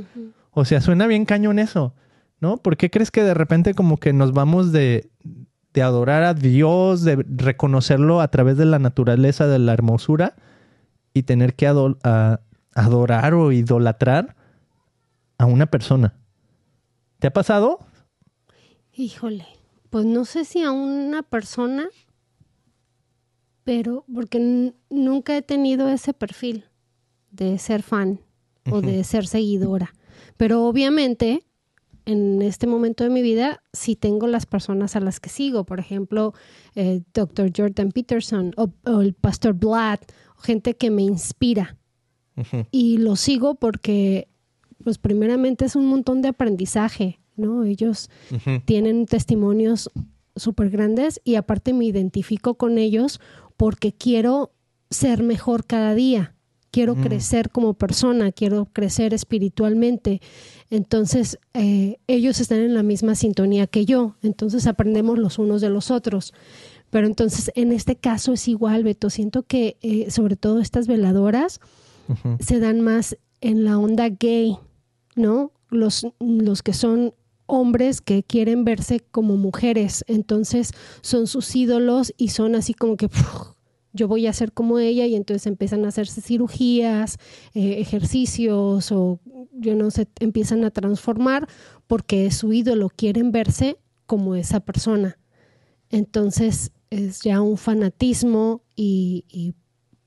O 0.52 0.64
sea, 0.64 0.80
suena 0.80 1.06
bien 1.06 1.24
cañón 1.24 1.58
eso, 1.58 1.94
¿no? 2.40 2.58
¿Por 2.58 2.76
qué 2.76 2.90
crees 2.90 3.10
que 3.10 3.24
de 3.24 3.34
repente 3.34 3.74
como 3.74 3.96
que 3.96 4.12
nos 4.12 4.32
vamos 4.32 4.70
de, 4.72 5.10
de 5.72 5.82
adorar 5.82 6.22
a 6.22 6.34
Dios, 6.34 7.02
de 7.02 7.24
reconocerlo 7.28 8.20
a 8.20 8.28
través 8.28 8.56
de 8.56 8.66
la 8.66 8.78
naturaleza, 8.78 9.46
de 9.46 9.58
la 9.58 9.72
hermosura, 9.72 10.34
y 11.12 11.24
tener 11.24 11.54
que 11.54 11.66
adorar 11.66 13.34
o 13.34 13.52
idolatrar 13.52 14.36
a 15.40 15.46
una 15.46 15.64
persona. 15.64 16.12
¿Te 17.18 17.28
ha 17.28 17.32
pasado? 17.32 17.78
Híjole, 18.92 19.46
pues 19.88 20.04
no 20.04 20.26
sé 20.26 20.44
si 20.44 20.62
a 20.62 20.70
una 20.70 21.22
persona, 21.22 21.88
pero 23.64 24.04
porque 24.12 24.74
nunca 24.90 25.34
he 25.34 25.40
tenido 25.40 25.88
ese 25.88 26.12
perfil 26.12 26.66
de 27.30 27.56
ser 27.56 27.82
fan 27.82 28.20
o 28.70 28.82
de 28.82 29.02
ser 29.02 29.26
seguidora. 29.26 29.94
Pero 30.36 30.66
obviamente 30.66 31.46
en 32.04 32.42
este 32.42 32.66
momento 32.66 33.04
de 33.04 33.10
mi 33.10 33.22
vida 33.22 33.62
sí 33.72 33.96
tengo 33.96 34.26
las 34.26 34.44
personas 34.44 34.94
a 34.94 35.00
las 35.00 35.20
que 35.20 35.30
sigo, 35.30 35.64
por 35.64 35.80
ejemplo, 35.80 36.34
eh, 36.74 37.00
Dr. 37.14 37.50
Jordan 37.56 37.92
Peterson 37.92 38.52
o, 38.58 38.68
el 39.00 39.14
Pastor 39.14 39.54
Blatt, 39.54 40.02
gente 40.36 40.76
que 40.76 40.90
me 40.90 41.02
inspira. 41.02 41.78
Y 42.70 42.96
lo 42.96 43.16
sigo 43.16 43.56
porque 43.56 44.29
pues 44.82 44.98
primeramente 44.98 45.64
es 45.64 45.76
un 45.76 45.86
montón 45.86 46.22
de 46.22 46.28
aprendizaje, 46.28 47.20
¿no? 47.36 47.64
Ellos 47.64 48.10
tienen 48.64 49.06
testimonios 49.06 49.90
súper 50.36 50.70
grandes 50.70 51.20
y 51.24 51.34
aparte 51.34 51.72
me 51.72 51.84
identifico 51.84 52.54
con 52.54 52.78
ellos 52.78 53.20
porque 53.56 53.92
quiero 53.92 54.52
ser 54.90 55.22
mejor 55.22 55.66
cada 55.66 55.94
día, 55.94 56.34
quiero 56.70 56.96
mm. 56.96 57.02
crecer 57.02 57.50
como 57.50 57.74
persona, 57.74 58.32
quiero 58.32 58.66
crecer 58.66 59.14
espiritualmente. 59.14 60.20
Entonces, 60.70 61.38
eh, 61.54 61.98
ellos 62.06 62.40
están 62.40 62.60
en 62.60 62.74
la 62.74 62.82
misma 62.82 63.14
sintonía 63.14 63.66
que 63.66 63.84
yo, 63.84 64.16
entonces 64.22 64.66
aprendemos 64.66 65.18
los 65.18 65.38
unos 65.38 65.60
de 65.60 65.68
los 65.68 65.90
otros. 65.90 66.32
Pero 66.90 67.06
entonces, 67.06 67.52
en 67.54 67.72
este 67.72 67.96
caso 67.96 68.32
es 68.32 68.48
igual, 68.48 68.82
Beto, 68.82 69.10
siento 69.10 69.44
que 69.44 69.76
eh, 69.80 70.10
sobre 70.10 70.36
todo 70.36 70.60
estas 70.60 70.86
veladoras 70.88 71.60
se 72.40 72.58
dan 72.58 72.80
más 72.80 73.16
en 73.40 73.64
la 73.64 73.78
onda 73.78 74.08
gay, 74.08 74.56
¿no? 75.20 75.52
Los, 75.68 76.06
los 76.18 76.62
que 76.62 76.72
son 76.72 77.14
hombres 77.46 78.00
que 78.00 78.22
quieren 78.22 78.64
verse 78.64 79.00
como 79.00 79.36
mujeres, 79.36 80.04
entonces 80.06 80.72
son 81.02 81.26
sus 81.26 81.54
ídolos 81.54 82.12
y 82.16 82.28
son 82.28 82.54
así 82.54 82.74
como 82.74 82.96
que 82.96 83.08
yo 83.92 84.08
voy 84.08 84.26
a 84.26 84.32
ser 84.32 84.52
como 84.52 84.78
ella 84.78 85.06
y 85.06 85.16
entonces 85.16 85.46
empiezan 85.46 85.84
a 85.84 85.88
hacerse 85.88 86.20
cirugías, 86.20 87.18
eh, 87.54 87.80
ejercicios 87.80 88.92
o 88.92 89.20
yo 89.52 89.74
no 89.74 89.90
sé, 89.90 90.08
empiezan 90.20 90.64
a 90.64 90.70
transformar 90.70 91.48
porque 91.86 92.26
es 92.26 92.36
su 92.36 92.52
ídolo, 92.52 92.88
quieren 92.88 93.32
verse 93.32 93.78
como 94.06 94.36
esa 94.36 94.60
persona. 94.60 95.18
Entonces 95.90 96.70
es 96.90 97.20
ya 97.20 97.40
un 97.40 97.56
fanatismo 97.56 98.62
y, 98.76 99.54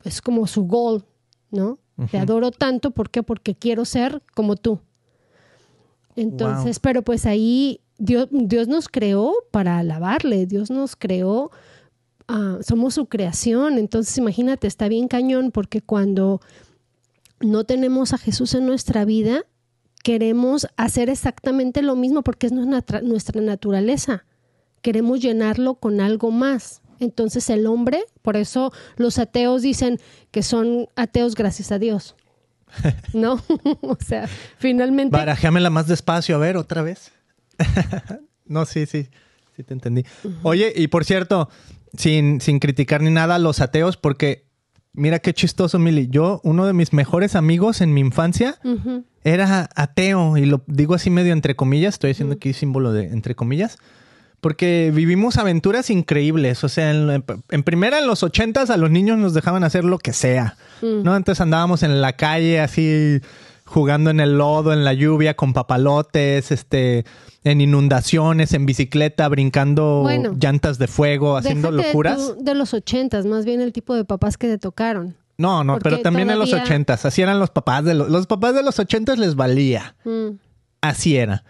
es 0.04 0.22
como 0.22 0.48
su 0.48 0.64
goal, 0.64 1.06
¿no? 1.50 1.80
Te 2.12 2.18
adoro 2.18 2.52
tanto, 2.52 2.92
¿por 2.92 3.10
qué? 3.10 3.24
Porque 3.24 3.56
quiero 3.56 3.86
ser 3.86 4.22
como 4.34 4.58
tú. 4.58 4.82
Entonces, 6.16 6.80
pero 6.80 7.02
pues 7.02 7.26
ahí 7.26 7.82
Dios, 7.98 8.28
Dios 8.32 8.68
nos 8.68 8.88
creó 8.88 9.34
para 9.52 9.80
alabarle, 9.80 10.46
Dios 10.46 10.70
nos 10.70 10.96
creó, 10.96 11.52
ah, 12.28 12.60
somos 12.62 12.96
su 12.96 13.08
creación, 13.08 13.78
entonces 13.78 14.18
imagínate, 14.18 14.68
está 14.68 14.88
bien 14.88 15.08
cañón 15.08 15.52
porque 15.52 15.82
cuando 15.82 16.42
no 17.40 17.64
tenemos 17.64 18.14
a 18.14 18.18
Jesús 18.18 18.54
en 18.54 18.66
nuestra 18.66 19.06
vida, 19.06 19.46
queremos 20.04 20.68
hacer 20.78 21.10
exactamente 21.10 21.82
lo 21.82 21.96
mismo 21.96 22.24
porque 22.24 22.48
es 22.48 22.52
nuestra, 22.52 23.02
nuestra 23.02 23.42
naturaleza. 23.42 24.26
Queremos 24.82 25.22
llenarlo 25.22 25.76
con 25.76 26.02
algo 26.02 26.30
más. 26.30 26.82
Entonces 27.00 27.50
el 27.50 27.66
hombre, 27.68 28.04
por 28.22 28.38
eso 28.38 28.72
los 28.98 29.18
ateos 29.18 29.62
dicen 29.62 30.00
que 30.32 30.44
son 30.44 30.90
ateos 30.96 31.36
gracias 31.36 31.72
a 31.72 31.80
Dios. 31.80 32.16
¿No? 33.14 33.42
o 33.82 33.98
sea, 34.00 34.28
finalmente... 34.58 35.16
Barajéamela 35.16 35.70
más 35.70 35.88
despacio, 35.88 36.36
a 36.36 36.40
ver, 36.40 36.58
otra 36.58 36.82
vez. 36.82 37.12
no, 38.46 38.66
sí, 38.66 38.86
sí, 38.86 39.10
sí 39.56 39.64
te 39.64 39.74
entendí. 39.74 40.06
Oye, 40.44 40.74
y 40.76 40.88
por 40.88 41.06
cierto, 41.06 41.50
sin, 41.98 42.42
sin 42.42 42.60
criticar 42.60 43.02
ni 43.02 43.12
nada 43.12 43.36
a 43.36 43.40
los 43.40 43.62
ateos, 43.62 43.98
porque 43.98 44.48
mira 44.94 45.20
qué 45.20 45.34
chistoso, 45.34 45.80
Mili. 45.80 46.08
Yo, 46.10 46.42
uno 46.44 46.66
de 46.66 46.74
mis 46.74 46.94
mejores 46.94 47.36
amigos 47.36 47.82
en 47.82 47.94
mi 47.94 48.02
infancia 48.02 48.60
era 49.24 49.70
ateo, 49.76 50.38
y 50.38 50.46
lo 50.46 50.64
digo 50.68 50.96
así 50.96 51.10
medio 51.10 51.34
entre 51.34 51.56
comillas, 51.56 51.96
estoy 51.96 52.12
haciendo 52.12 52.36
aquí 52.36 52.54
símbolo 52.54 52.94
de 52.94 53.06
entre 53.06 53.36
comillas. 53.36 53.78
Porque 54.44 54.92
vivimos 54.94 55.38
aventuras 55.38 55.90
increíbles. 55.90 56.66
O 56.66 56.70
sea, 56.70 56.92
en, 56.92 57.64
primera, 57.64 58.00
en 58.00 58.08
los 58.08 58.24
ochentas, 58.24 58.70
a 58.70 58.76
los 58.76 58.92
niños 58.92 59.18
nos 59.18 59.34
dejaban 59.34 59.64
hacer 59.64 59.86
lo 59.86 60.00
que 60.00 60.12
sea. 60.12 60.58
¿No? 60.82 61.14
Antes 61.14 61.40
andábamos 61.40 61.82
en 61.82 62.02
la 62.02 62.18
calle 62.18 62.60
así 62.60 63.22
jugando 63.64 64.10
en 64.10 64.20
el 64.20 64.38
lodo, 64.38 64.74
en 64.74 64.84
la 64.84 64.92
lluvia, 64.92 65.36
con 65.36 65.54
papalotes, 65.54 66.52
este, 66.52 67.06
en 67.46 67.62
inundaciones, 67.62 68.52
en 68.52 68.66
bicicleta, 68.66 69.30
brincando 69.30 70.06
llantas 70.38 70.78
de 70.78 70.88
fuego, 70.88 71.38
haciendo 71.38 71.72
locuras. 71.72 72.34
de 72.38 72.54
los 72.54 72.74
ochentas, 72.74 73.26
más 73.26 73.46
bien 73.46 73.62
el 73.62 73.72
tipo 73.72 73.96
de 73.96 74.04
papás 74.04 74.38
que 74.38 74.48
te 74.48 74.58
tocaron. 74.58 75.16
No, 75.38 75.64
no, 75.64 75.80
pero 75.80 76.02
también 76.02 76.30
en 76.30 76.38
los 76.38 76.52
ochentas. 76.52 77.06
Así 77.06 77.22
eran 77.22 77.40
los 77.40 77.50
papás 77.50 77.86
de 77.86 77.94
los, 77.94 78.10
los 78.10 78.28
papás 78.28 78.54
de 78.54 78.62
los 78.62 78.78
ochentas 78.78 79.18
les 79.18 79.36
valía. 79.36 79.96
Mm. 80.04 80.32
Así 80.82 81.16
era, 81.16 81.46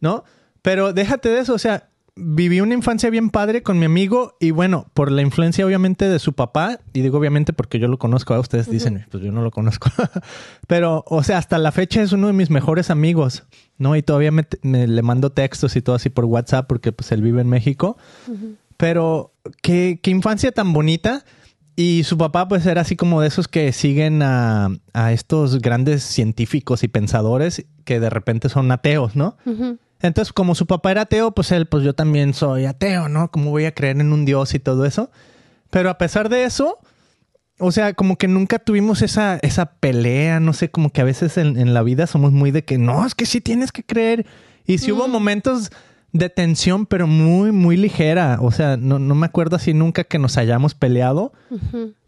¿no? 0.00 0.24
Pero 0.60 0.92
déjate 0.92 1.28
de 1.28 1.38
eso, 1.38 1.54
o 1.54 1.58
sea, 1.58 1.88
viví 2.14 2.60
una 2.60 2.74
infancia 2.74 3.08
bien 3.10 3.30
padre 3.30 3.62
con 3.62 3.78
mi 3.78 3.86
amigo 3.86 4.36
y 4.38 4.50
bueno, 4.50 4.86
por 4.92 5.10
la 5.10 5.22
influencia 5.22 5.64
obviamente 5.64 6.08
de 6.08 6.18
su 6.18 6.34
papá, 6.34 6.78
y 6.92 7.00
digo 7.00 7.18
obviamente 7.18 7.52
porque 7.52 7.78
yo 7.78 7.88
lo 7.88 7.98
conozco, 7.98 8.34
a 8.34 8.40
ustedes 8.40 8.70
dicen, 8.70 9.06
pues 9.10 9.22
yo 9.22 9.32
no 9.32 9.42
lo 9.42 9.50
conozco, 9.50 9.90
pero 10.66 11.04
o 11.06 11.22
sea, 11.22 11.38
hasta 11.38 11.58
la 11.58 11.72
fecha 11.72 12.02
es 12.02 12.12
uno 12.12 12.26
de 12.26 12.32
mis 12.34 12.50
mejores 12.50 12.90
amigos, 12.90 13.44
¿no? 13.78 13.96
Y 13.96 14.02
todavía 14.02 14.30
me, 14.30 14.46
le 14.62 15.02
mando 15.02 15.30
textos 15.30 15.74
y 15.76 15.82
todo 15.82 15.96
así 15.96 16.10
por 16.10 16.26
WhatsApp 16.26 16.66
porque 16.66 16.92
pues 16.92 17.12
él 17.12 17.22
vive 17.22 17.40
en 17.40 17.48
México, 17.48 17.96
pero 18.76 19.32
qué, 19.62 19.98
qué 20.02 20.10
infancia 20.10 20.52
tan 20.52 20.72
bonita. 20.72 21.24
Y 21.74 22.04
su 22.04 22.18
papá 22.18 22.48
pues 22.48 22.66
era 22.66 22.82
así 22.82 22.96
como 22.96 23.22
de 23.22 23.28
esos 23.28 23.48
que 23.48 23.72
siguen 23.72 24.20
a, 24.22 24.68
a 24.92 25.12
estos 25.12 25.58
grandes 25.58 26.02
científicos 26.02 26.84
y 26.84 26.88
pensadores 26.88 27.64
que 27.86 27.98
de 27.98 28.10
repente 28.10 28.50
son 28.50 28.70
ateos, 28.70 29.16
¿no? 29.16 29.38
Entonces, 30.02 30.32
como 30.32 30.54
su 30.54 30.66
papá 30.66 30.90
era 30.90 31.02
ateo, 31.02 31.32
pues 31.32 31.52
él, 31.52 31.66
pues 31.66 31.84
yo 31.84 31.94
también 31.94 32.34
soy 32.34 32.66
ateo, 32.66 33.08
¿no? 33.08 33.30
¿Cómo 33.30 33.50
voy 33.50 33.64
a 33.64 33.74
creer 33.74 34.00
en 34.00 34.12
un 34.12 34.24
Dios 34.24 34.52
y 34.54 34.58
todo 34.58 34.84
eso? 34.84 35.10
Pero 35.70 35.88
a 35.88 35.96
pesar 35.96 36.28
de 36.28 36.44
eso, 36.44 36.78
o 37.58 37.70
sea, 37.70 37.94
como 37.94 38.18
que 38.18 38.26
nunca 38.26 38.58
tuvimos 38.58 39.00
esa, 39.02 39.36
esa 39.42 39.74
pelea, 39.74 40.40
no 40.40 40.52
sé, 40.52 40.70
como 40.70 40.90
que 40.90 41.00
a 41.00 41.04
veces 41.04 41.38
en, 41.38 41.72
la 41.72 41.82
vida 41.82 42.06
somos 42.08 42.32
muy 42.32 42.50
de 42.50 42.64
que 42.64 42.78
no, 42.78 43.06
es 43.06 43.14
que 43.14 43.24
sí 43.24 43.40
tienes 43.40 43.70
que 43.70 43.84
creer. 43.84 44.26
Y 44.66 44.78
si 44.78 44.90
hubo 44.90 45.06
momentos 45.06 45.70
de 46.12 46.28
tensión, 46.28 46.86
pero 46.86 47.06
muy, 47.06 47.52
muy 47.52 47.76
ligera. 47.76 48.38
O 48.40 48.50
sea, 48.50 48.76
no, 48.76 48.98
me 48.98 49.26
acuerdo 49.26 49.56
así 49.56 49.72
nunca 49.72 50.04
que 50.04 50.18
nos 50.18 50.36
hayamos 50.36 50.74
peleado. 50.74 51.32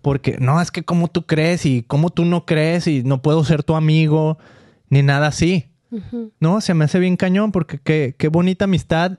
Porque 0.02 0.36
no, 0.38 0.60
es 0.60 0.70
que 0.70 0.82
como 0.82 1.08
tú 1.08 1.24
crees 1.26 1.64
y 1.64 1.82
como 1.82 2.10
tú 2.10 2.24
no 2.24 2.44
crees 2.44 2.86
y 2.86 3.02
no 3.02 3.22
puedo 3.22 3.44
ser 3.44 3.62
tu 3.62 3.76
amigo, 3.76 4.38
ni 4.90 5.02
nada 5.02 5.28
así. 5.28 5.70
No, 6.40 6.60
se 6.60 6.74
me 6.74 6.84
hace 6.84 6.98
bien 6.98 7.16
cañón 7.16 7.52
porque 7.52 7.78
qué, 7.78 8.14
qué, 8.18 8.28
bonita 8.28 8.64
amistad 8.64 9.18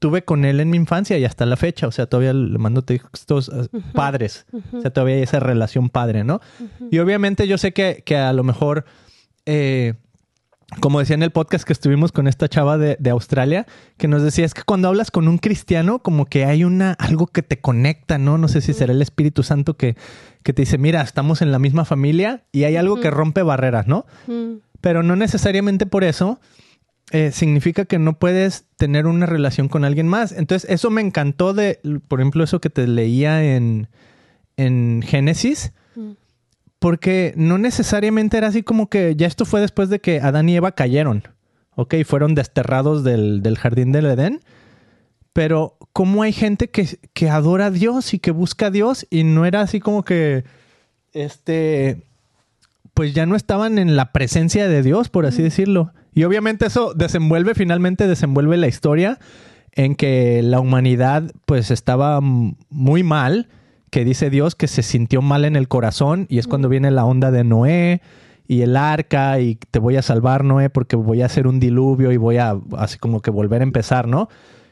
tuve 0.00 0.24
con 0.24 0.44
él 0.44 0.60
en 0.60 0.70
mi 0.70 0.78
infancia 0.78 1.18
y 1.18 1.24
hasta 1.24 1.46
la 1.46 1.56
fecha. 1.56 1.86
O 1.86 1.92
sea, 1.92 2.06
todavía 2.06 2.32
le 2.32 2.58
mando 2.58 2.82
textos 2.82 3.50
eh, 3.54 3.68
padres. 3.92 4.46
O 4.72 4.80
sea, 4.80 4.90
todavía 4.90 5.16
hay 5.16 5.22
esa 5.22 5.38
relación 5.38 5.90
padre, 5.90 6.24
¿no? 6.24 6.40
Y 6.90 6.98
obviamente 6.98 7.46
yo 7.46 7.58
sé 7.58 7.72
que, 7.72 8.02
que 8.04 8.16
a 8.16 8.32
lo 8.32 8.42
mejor, 8.42 8.86
eh, 9.44 9.94
como 10.80 11.00
decía 11.00 11.14
en 11.14 11.22
el 11.22 11.30
podcast 11.30 11.64
que 11.64 11.74
estuvimos 11.74 12.12
con 12.12 12.28
esta 12.28 12.48
chava 12.48 12.78
de, 12.78 12.96
de, 12.98 13.10
Australia, 13.10 13.66
que 13.98 14.08
nos 14.08 14.22
decía, 14.22 14.46
es 14.46 14.54
que 14.54 14.62
cuando 14.62 14.88
hablas 14.88 15.10
con 15.10 15.28
un 15.28 15.36
cristiano, 15.36 15.98
como 15.98 16.26
que 16.26 16.46
hay 16.46 16.64
una, 16.64 16.92
algo 16.94 17.26
que 17.26 17.42
te 17.42 17.60
conecta, 17.60 18.16
¿no? 18.16 18.38
No 18.38 18.48
sé 18.48 18.62
si 18.62 18.72
será 18.72 18.92
el 18.92 19.02
Espíritu 19.02 19.42
Santo 19.42 19.76
que, 19.76 19.96
que 20.42 20.54
te 20.54 20.62
dice, 20.62 20.78
mira, 20.78 21.02
estamos 21.02 21.42
en 21.42 21.52
la 21.52 21.58
misma 21.58 21.84
familia 21.84 22.44
y 22.52 22.64
hay 22.64 22.76
algo 22.76 23.00
que 23.00 23.10
rompe 23.10 23.42
barreras, 23.42 23.86
¿no? 23.86 24.06
Pero 24.80 25.02
no 25.02 25.16
necesariamente 25.16 25.86
por 25.86 26.04
eso 26.04 26.40
eh, 27.12 27.32
significa 27.32 27.86
que 27.86 27.98
no 27.98 28.18
puedes 28.18 28.66
tener 28.76 29.06
una 29.06 29.26
relación 29.26 29.68
con 29.68 29.84
alguien 29.84 30.06
más. 30.06 30.30
Entonces, 30.30 30.70
eso 30.70 30.90
me 30.90 31.00
encantó 31.00 31.52
de, 31.52 31.80
por 32.06 32.20
ejemplo, 32.20 32.44
eso 32.44 32.60
que 32.60 32.70
te 32.70 32.86
leía 32.86 33.56
en, 33.56 33.88
en 34.56 35.02
Génesis, 35.04 35.72
mm. 35.96 36.12
porque 36.78 37.34
no 37.36 37.58
necesariamente 37.58 38.38
era 38.38 38.46
así 38.46 38.62
como 38.62 38.88
que 38.88 39.16
ya 39.16 39.26
esto 39.26 39.44
fue 39.44 39.60
después 39.60 39.88
de 39.88 40.00
que 40.00 40.20
Adán 40.20 40.48
y 40.48 40.56
Eva 40.56 40.72
cayeron, 40.72 41.24
¿ok? 41.74 41.96
Fueron 42.06 42.36
desterrados 42.36 43.02
del, 43.02 43.42
del 43.42 43.58
jardín 43.58 43.90
del 43.90 44.06
Edén. 44.06 44.40
Pero, 45.32 45.78
¿cómo 45.92 46.22
hay 46.22 46.32
gente 46.32 46.70
que, 46.70 47.00
que 47.12 47.28
adora 47.28 47.66
a 47.66 47.70
Dios 47.72 48.14
y 48.14 48.20
que 48.20 48.30
busca 48.30 48.66
a 48.66 48.70
Dios 48.70 49.04
y 49.10 49.24
no 49.24 49.46
era 49.46 49.62
así 49.62 49.80
como 49.80 50.04
que, 50.04 50.44
este, 51.12 52.04
pues 52.94 53.14
ya 53.14 53.26
no 53.26 53.36
estaban 53.36 53.78
en 53.78 53.96
la 53.96 54.12
presencia 54.12 54.68
de 54.68 54.82
Dios, 54.82 55.08
por 55.08 55.26
así 55.26 55.42
decirlo. 55.42 55.92
Y 56.12 56.24
obviamente 56.24 56.66
eso 56.66 56.92
desenvuelve, 56.94 57.54
finalmente 57.54 58.06
desenvuelve 58.06 58.56
la 58.56 58.68
historia 58.68 59.18
en 59.72 59.94
que 59.94 60.42
la 60.42 60.60
humanidad 60.60 61.30
pues 61.46 61.70
estaba 61.70 62.20
muy 62.20 63.02
mal, 63.02 63.48
que 63.90 64.04
dice 64.04 64.30
Dios 64.30 64.54
que 64.54 64.68
se 64.68 64.82
sintió 64.82 65.22
mal 65.22 65.44
en 65.44 65.56
el 65.56 65.68
corazón 65.68 66.26
y 66.28 66.38
es 66.38 66.46
cuando 66.46 66.68
viene 66.68 66.90
la 66.90 67.04
onda 67.04 67.30
de 67.30 67.44
Noé 67.44 68.02
y 68.46 68.62
el 68.62 68.76
arca 68.76 69.38
y 69.40 69.56
te 69.70 69.78
voy 69.78 69.96
a 69.96 70.02
salvar 70.02 70.44
Noé 70.44 70.70
porque 70.70 70.96
voy 70.96 71.22
a 71.22 71.26
hacer 71.26 71.46
un 71.46 71.60
diluvio 71.60 72.12
y 72.12 72.16
voy 72.16 72.38
a 72.38 72.56
así 72.76 72.98
como 72.98 73.20
que 73.20 73.30
volver 73.30 73.60
a 73.60 73.64
empezar, 73.64 74.08
¿no? 74.08 74.28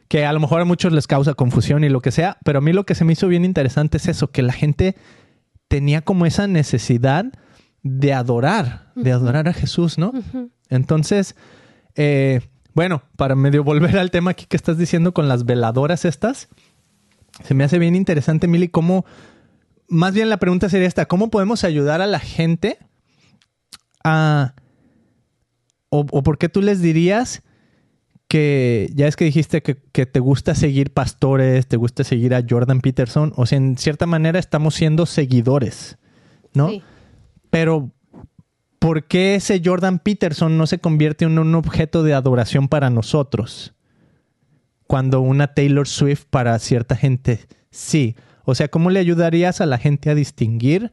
Que 0.09 0.25
a 0.25 0.33
lo 0.33 0.41
mejor 0.41 0.61
a 0.61 0.65
muchos 0.65 0.93
les 0.93 1.07
causa 1.07 1.35
confusión 1.35 1.85
y 1.85 1.89
lo 1.89 2.01
que 2.01 2.11
sea, 2.11 2.39
pero 2.45 2.59
a 2.59 2.63
mí 2.63 2.73
lo 2.73 2.85
que 2.85 2.95
se 2.95 3.05
me 3.05 3.13
hizo 3.13 3.29
bien 3.29 3.45
interesante 3.45 3.99
es 3.99 4.09
eso, 4.09 4.31
que 4.31 4.43
la 4.43 4.53
gente 4.53 4.97
tenía 5.69 6.01
como 6.01 6.27
esa 6.27 6.47
necesidad 6.47 7.27
de 7.83 8.13
adorar, 8.13 8.93
de 8.95 9.13
adorar 9.13 9.49
a 9.49 9.53
Jesús, 9.53 9.99
¿no? 9.99 10.13
Entonces, 10.69 11.37
eh, 11.95 12.41
bueno, 12.75 13.03
para 13.17 13.35
medio 13.35 13.65
volver 13.65 13.99
al 13.99 14.11
tema 14.11 14.33
aquí 14.33 14.47
que 14.47 14.57
estás 14.57 14.79
diciendo 14.79 15.13
con 15.13 15.29
las 15.29 15.45
veladoras 15.45 16.05
estas, 16.05 16.49
se 17.45 17.55
me 17.55 17.65
hace 17.65 17.79
bien 17.79 17.95
interesante, 17.95 18.49
Mili, 18.49 18.69
cómo, 18.69 19.05
más 19.89 20.15
bien 20.15 20.29
la 20.29 20.39
pregunta 20.39 20.69
sería 20.69 20.89
esta, 20.89 21.07
¿cómo 21.07 21.31
podemos 21.31 21.65
ayudar 21.65 22.01
a 22.01 22.07
la 22.07 22.19
gente 22.19 22.79
a, 24.05 24.55
o, 25.91 26.05
por 26.05 26.39
qué 26.39 26.49
tú 26.49 26.63
les 26.63 26.81
dirías 26.81 27.43
que, 28.27 28.91
ya 28.95 29.07
es 29.07 29.17
que 29.17 29.25
dijiste 29.25 29.63
que, 29.63 29.77
que, 29.93 30.05
te 30.05 30.21
gusta 30.21 30.55
seguir 30.55 30.93
pastores, 30.93 31.67
te 31.67 31.77
gusta 31.77 32.05
seguir 32.05 32.35
a 32.35 32.45
Jordan 32.49 32.81
Peterson, 32.81 33.33
o 33.37 33.47
sea, 33.47 33.57
en 33.57 33.79
cierta 33.79 34.07
manera 34.07 34.39
estamos 34.39 34.75
siendo 34.75 35.07
seguidores, 35.07 35.97
¿no? 36.53 36.69
Sí. 36.69 36.83
Pero, 37.51 37.91
¿por 38.79 39.05
qué 39.05 39.35
ese 39.37 39.61
Jordan 39.65 39.99
Peterson 39.99 40.59
no 40.59 40.67
se 40.67 40.79
convierte 40.79 41.25
en 41.25 41.39
un 41.39 41.55
objeto 41.55 42.03
de 42.03 42.15
adoración 42.15 42.69
para 42.69 42.91
nosotros? 42.91 43.75
Cuando 44.87 45.21
una 45.21 45.55
Taylor 45.55 45.87
Swift 45.87 46.25
para 46.31 46.59
cierta 46.59 46.97
gente 46.97 47.47
sí. 47.71 48.17
O 48.45 48.55
sea, 48.55 48.69
¿cómo 48.69 48.91
le 48.91 49.01
ayudarías 49.01 49.61
a 49.61 49.67
la 49.67 49.79
gente 49.79 50.11
a 50.11 50.15
distinguir 50.15 50.93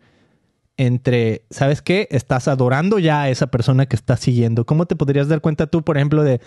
entre, 0.77 1.45
¿sabes 1.49 1.81
qué? 1.81 2.07
Estás 2.11 2.47
adorando 2.47 2.99
ya 2.99 3.21
a 3.21 3.29
esa 3.29 3.47
persona 3.47 3.85
que 3.85 3.95
estás 3.95 4.19
siguiendo. 4.19 4.65
¿Cómo 4.65 4.85
te 4.85 4.95
podrías 4.95 5.27
dar 5.27 5.41
cuenta 5.41 5.67
tú, 5.67 5.83
por 5.83 5.97
ejemplo, 5.97 6.23
de, 6.23 6.41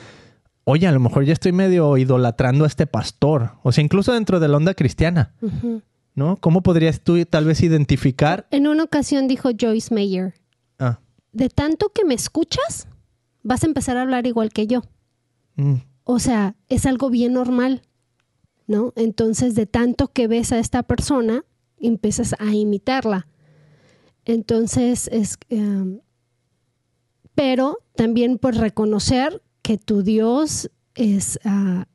oye, 0.64 0.87
a 0.87 0.92
lo 0.92 1.01
mejor 1.01 1.25
ya 1.25 1.33
estoy 1.33 1.53
medio 1.53 1.97
idolatrando 1.97 2.64
a 2.64 2.66
este 2.66 2.87
pastor? 2.87 3.53
O 3.62 3.73
sea, 3.73 3.83
incluso 3.83 4.12
dentro 4.12 4.38
de 4.38 4.49
la 4.49 4.57
onda 4.59 4.75
cristiana. 4.75 5.33
¿No? 6.18 6.37
¿Cómo 6.37 6.62
podrías 6.62 7.00
tú 7.00 7.24
tal 7.24 7.46
vez 7.46 7.62
identificar? 7.62 8.46
En 8.50 8.66
una 8.66 8.83
ocasión 8.83 9.28
dijo 9.28 9.50
Joyce 9.59 9.94
Mayer, 9.94 10.35
ah. 10.78 10.98
de 11.33 11.48
tanto 11.48 11.90
que 11.94 12.04
me 12.04 12.14
escuchas, 12.14 12.88
vas 13.42 13.62
a 13.62 13.66
empezar 13.66 13.96
a 13.96 14.02
hablar 14.02 14.26
igual 14.26 14.52
que 14.52 14.66
yo. 14.66 14.83
Mm. 15.54 15.76
O 16.04 16.18
sea, 16.18 16.57
es 16.68 16.85
algo 16.87 17.09
bien 17.09 17.35
normal, 17.35 17.83
¿no? 18.66 18.92
Entonces, 18.96 19.54
de 19.54 19.66
tanto 19.66 20.09
que 20.09 20.26
ves 20.26 20.52
a 20.52 20.59
esta 20.59 20.83
persona, 20.83 21.44
empiezas 21.78 22.35
a 22.38 22.52
imitarla. 22.52 23.28
Entonces, 24.24 25.09
es... 25.12 25.38
Em, 25.48 26.00
pero 27.35 27.78
también 27.94 28.38
por 28.38 28.57
reconocer 28.57 29.42
que 29.62 29.78
tu 29.78 30.02
Dios 30.02 30.70
es... 30.94 31.38
Ah, 31.44 31.87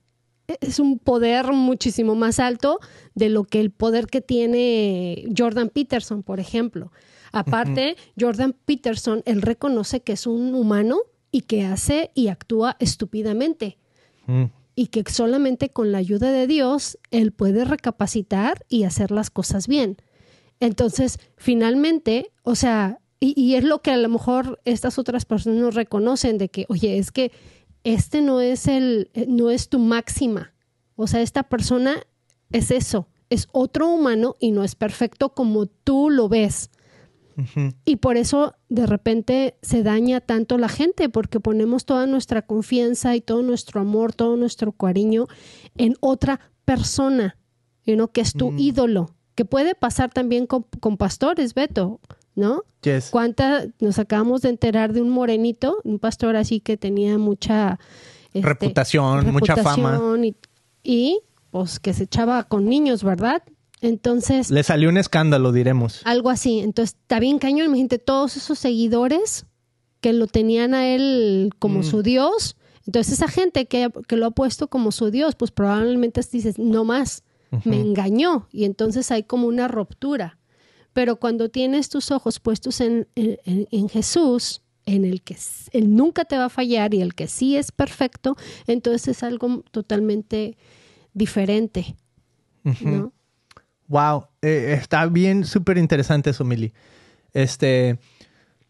es 0.47 0.79
un 0.79 0.99
poder 0.99 1.53
muchísimo 1.53 2.15
más 2.15 2.39
alto 2.39 2.79
de 3.15 3.29
lo 3.29 3.43
que 3.43 3.59
el 3.59 3.71
poder 3.71 4.07
que 4.07 4.21
tiene 4.21 5.25
Jordan 5.37 5.69
Peterson, 5.69 6.23
por 6.23 6.39
ejemplo. 6.39 6.91
Aparte, 7.31 7.95
Jordan 8.19 8.53
Peterson, 8.65 9.23
él 9.25 9.41
reconoce 9.41 10.01
que 10.01 10.13
es 10.13 10.27
un 10.27 10.53
humano 10.53 10.99
y 11.31 11.41
que 11.41 11.65
hace 11.65 12.11
y 12.13 12.27
actúa 12.27 12.77
estúpidamente. 12.79 13.77
Mm. 14.27 14.45
Y 14.75 14.87
que 14.87 15.03
solamente 15.11 15.69
con 15.69 15.91
la 15.91 15.97
ayuda 15.97 16.31
de 16.31 16.45
Dios 16.47 16.99
él 17.11 17.31
puede 17.31 17.65
recapacitar 17.65 18.63
y 18.69 18.83
hacer 18.83 19.11
las 19.11 19.29
cosas 19.31 19.67
bien. 19.67 19.97
Entonces, 20.59 21.19
finalmente, 21.35 22.31
o 22.43 22.55
sea, 22.55 22.99
y, 23.19 23.39
y 23.39 23.55
es 23.55 23.63
lo 23.63 23.81
que 23.81 23.91
a 23.91 23.97
lo 23.97 24.09
mejor 24.09 24.59
estas 24.65 24.99
otras 24.99 25.25
personas 25.25 25.59
no 25.59 25.71
reconocen 25.71 26.37
de 26.37 26.49
que, 26.49 26.65
oye, 26.69 26.97
es 26.97 27.11
que 27.11 27.31
este 27.83 28.21
no 28.21 28.41
es 28.41 28.67
el, 28.67 29.09
no 29.27 29.49
es 29.49 29.69
tu 29.69 29.79
máxima. 29.79 30.53
O 30.95 31.07
sea, 31.07 31.21
esta 31.21 31.43
persona 31.43 31.95
es 32.51 32.71
eso, 32.71 33.07
es 33.29 33.47
otro 33.51 33.87
humano 33.87 34.35
y 34.39 34.51
no 34.51 34.63
es 34.63 34.75
perfecto 34.75 35.33
como 35.33 35.65
tú 35.65 36.09
lo 36.09 36.29
ves. 36.29 36.69
Y 37.83 37.95
por 37.95 38.17
eso 38.17 38.53
de 38.69 38.85
repente 38.85 39.57
se 39.63 39.81
daña 39.81 40.21
tanto 40.21 40.59
la 40.59 40.69
gente, 40.69 41.09
porque 41.09 41.39
ponemos 41.39 41.83
toda 41.83 42.05
nuestra 42.05 42.43
confianza 42.43 43.15
y 43.15 43.21
todo 43.21 43.41
nuestro 43.41 43.81
amor, 43.81 44.13
todo 44.13 44.37
nuestro 44.37 44.71
cariño 44.71 45.25
en 45.75 45.95
otra 45.99 46.39
persona, 46.63 47.37
know, 47.95 48.09
que 48.09 48.21
es 48.21 48.33
tu 48.33 48.51
Mm. 48.51 48.59
ídolo, 48.59 49.15
que 49.33 49.45
puede 49.45 49.73
pasar 49.73 50.11
también 50.13 50.45
con, 50.45 50.67
con 50.79 50.97
pastores, 50.97 51.55
Beto, 51.55 51.99
¿no? 52.35 52.63
Yes. 52.81 53.09
¿Cuánta 53.11 53.65
nos 53.79 53.99
acabamos 53.99 54.41
de 54.41 54.49
enterar 54.49 54.93
de 54.93 55.01
un 55.01 55.09
morenito, 55.09 55.77
un 55.83 55.99
pastor 55.99 56.35
así 56.35 56.59
que 56.59 56.77
tenía 56.77 57.17
mucha 57.17 57.79
este, 58.33 58.47
Reputación, 58.47 59.31
mucha 59.31 59.55
fama. 59.57 60.01
y, 60.83 61.19
pues 61.51 61.79
que 61.79 61.93
se 61.93 62.03
echaba 62.05 62.43
con 62.43 62.65
niños, 62.67 63.03
¿verdad? 63.03 63.43
Entonces, 63.81 64.49
Le 64.49 64.63
salió 64.63 64.89
un 64.89 64.97
escándalo, 64.97 65.51
diremos. 65.51 66.01
algo 66.05 66.29
así. 66.29 66.59
Entonces, 66.59 66.95
está 67.01 67.19
bien 67.19 67.37
cañón. 67.37 67.67
Imagínate 67.67 67.99
todos 67.99 68.37
esos 68.37 68.57
seguidores 68.57 69.45
que 70.01 70.13
lo 70.13 70.27
tenían 70.27 70.73
a 70.73 70.87
él 70.87 71.51
como 71.59 71.79
Mm. 71.79 71.83
su 71.83 72.01
Dios. 72.01 72.55
Entonces, 72.85 73.13
esa 73.13 73.27
gente 73.27 73.65
que, 73.65 73.89
que 74.07 74.15
lo 74.17 74.25
ha 74.25 74.31
puesto 74.31 74.67
como 74.67 74.91
su 74.91 75.11
Dios, 75.11 75.35
pues 75.35 75.51
probablemente 75.51 76.21
dices, 76.31 76.57
no 76.59 76.83
más, 76.85 77.23
me 77.65 77.79
engañó. 77.79 78.47
Y 78.51 78.63
entonces 78.65 79.11
hay 79.11 79.23
como 79.23 79.47
una 79.47 79.67
ruptura. 79.67 80.39
Pero 80.93 81.15
cuando 81.17 81.49
tienes 81.49 81.89
tus 81.89 82.11
ojos 82.11 82.39
puestos 82.39 82.79
en, 82.81 83.07
en- 83.15 83.37
en- 83.45 83.67
en 83.71 83.89
Jesús, 83.89 84.61
en 84.85 85.05
el 85.05 85.21
que 85.21 85.35
Él 85.71 85.95
nunca 85.95 86.25
te 86.25 86.37
va 86.37 86.45
a 86.45 86.49
fallar 86.49 86.93
y 86.93 87.01
el 87.01 87.15
que 87.15 87.27
sí 87.27 87.55
es 87.57 87.71
perfecto, 87.71 88.35
entonces 88.67 89.07
es 89.17 89.23
algo 89.23 89.63
totalmente 89.71 90.57
diferente. 91.13 91.95
¿no? 92.63 93.13
Wow, 93.87 94.27
eh, 94.41 94.75
está 94.79 95.05
bien, 95.07 95.45
súper 95.45 95.77
interesante 95.77 96.29
eso, 96.29 96.43
Mili. 96.45 96.73
Este, 97.33 97.99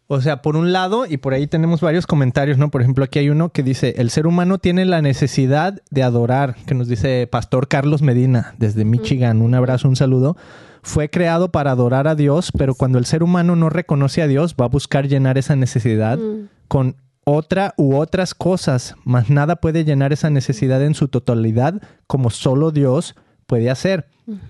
o 0.07 0.19
sea, 0.21 0.41
por 0.41 0.55
un 0.55 0.71
lado, 0.73 1.05
y 1.05 1.17
por 1.17 1.33
ahí 1.33 1.47
tenemos 1.47 1.81
varios 1.81 2.05
comentarios, 2.07 2.57
¿no? 2.57 2.69
Por 2.71 2.81
ejemplo, 2.81 3.03
aquí 3.05 3.19
hay 3.19 3.29
uno 3.29 3.49
que 3.49 3.63
dice, 3.63 3.95
el 3.97 4.09
ser 4.09 4.27
humano 4.27 4.57
tiene 4.57 4.85
la 4.85 5.01
necesidad 5.01 5.81
de 5.91 6.03
adorar, 6.03 6.55
que 6.65 6.73
nos 6.75 6.87
dice 6.87 7.27
Pastor 7.27 7.67
Carlos 7.67 8.01
Medina, 8.01 8.55
desde 8.57 8.85
Michigan, 8.85 9.41
un 9.41 9.53
abrazo, 9.55 9.87
un 9.87 9.95
saludo. 9.95 10.35
Fue 10.83 11.09
creado 11.09 11.49
para 11.51 11.71
adorar 11.71 12.07
a 12.07 12.15
Dios, 12.15 12.51
pero 12.57 12.75
cuando 12.75 12.97
el 12.99 13.05
ser 13.05 13.23
humano 13.23 13.55
no 13.55 13.69
reconoce 13.69 14.21
a 14.21 14.27
Dios, 14.27 14.55
va 14.59 14.65
a 14.65 14.69
buscar 14.69 15.07
llenar 15.07 15.37
esa 15.37 15.55
necesidad 15.55 16.17
Mm. 16.17 16.49
con 16.67 16.95
otra 17.25 17.73
u 17.77 17.95
otras 17.95 18.33
cosas, 18.33 18.95
mas 19.05 19.29
nada 19.29 19.55
puede 19.55 19.85
llenar 19.85 20.11
esa 20.11 20.29
necesidad 20.29 20.83
en 20.83 20.93
su 20.93 21.07
totalidad 21.07 21.81
como 22.05 22.29
solo 22.29 22.71
Dios 22.71 23.15
puede 23.47 23.69
hacer. 23.69 24.07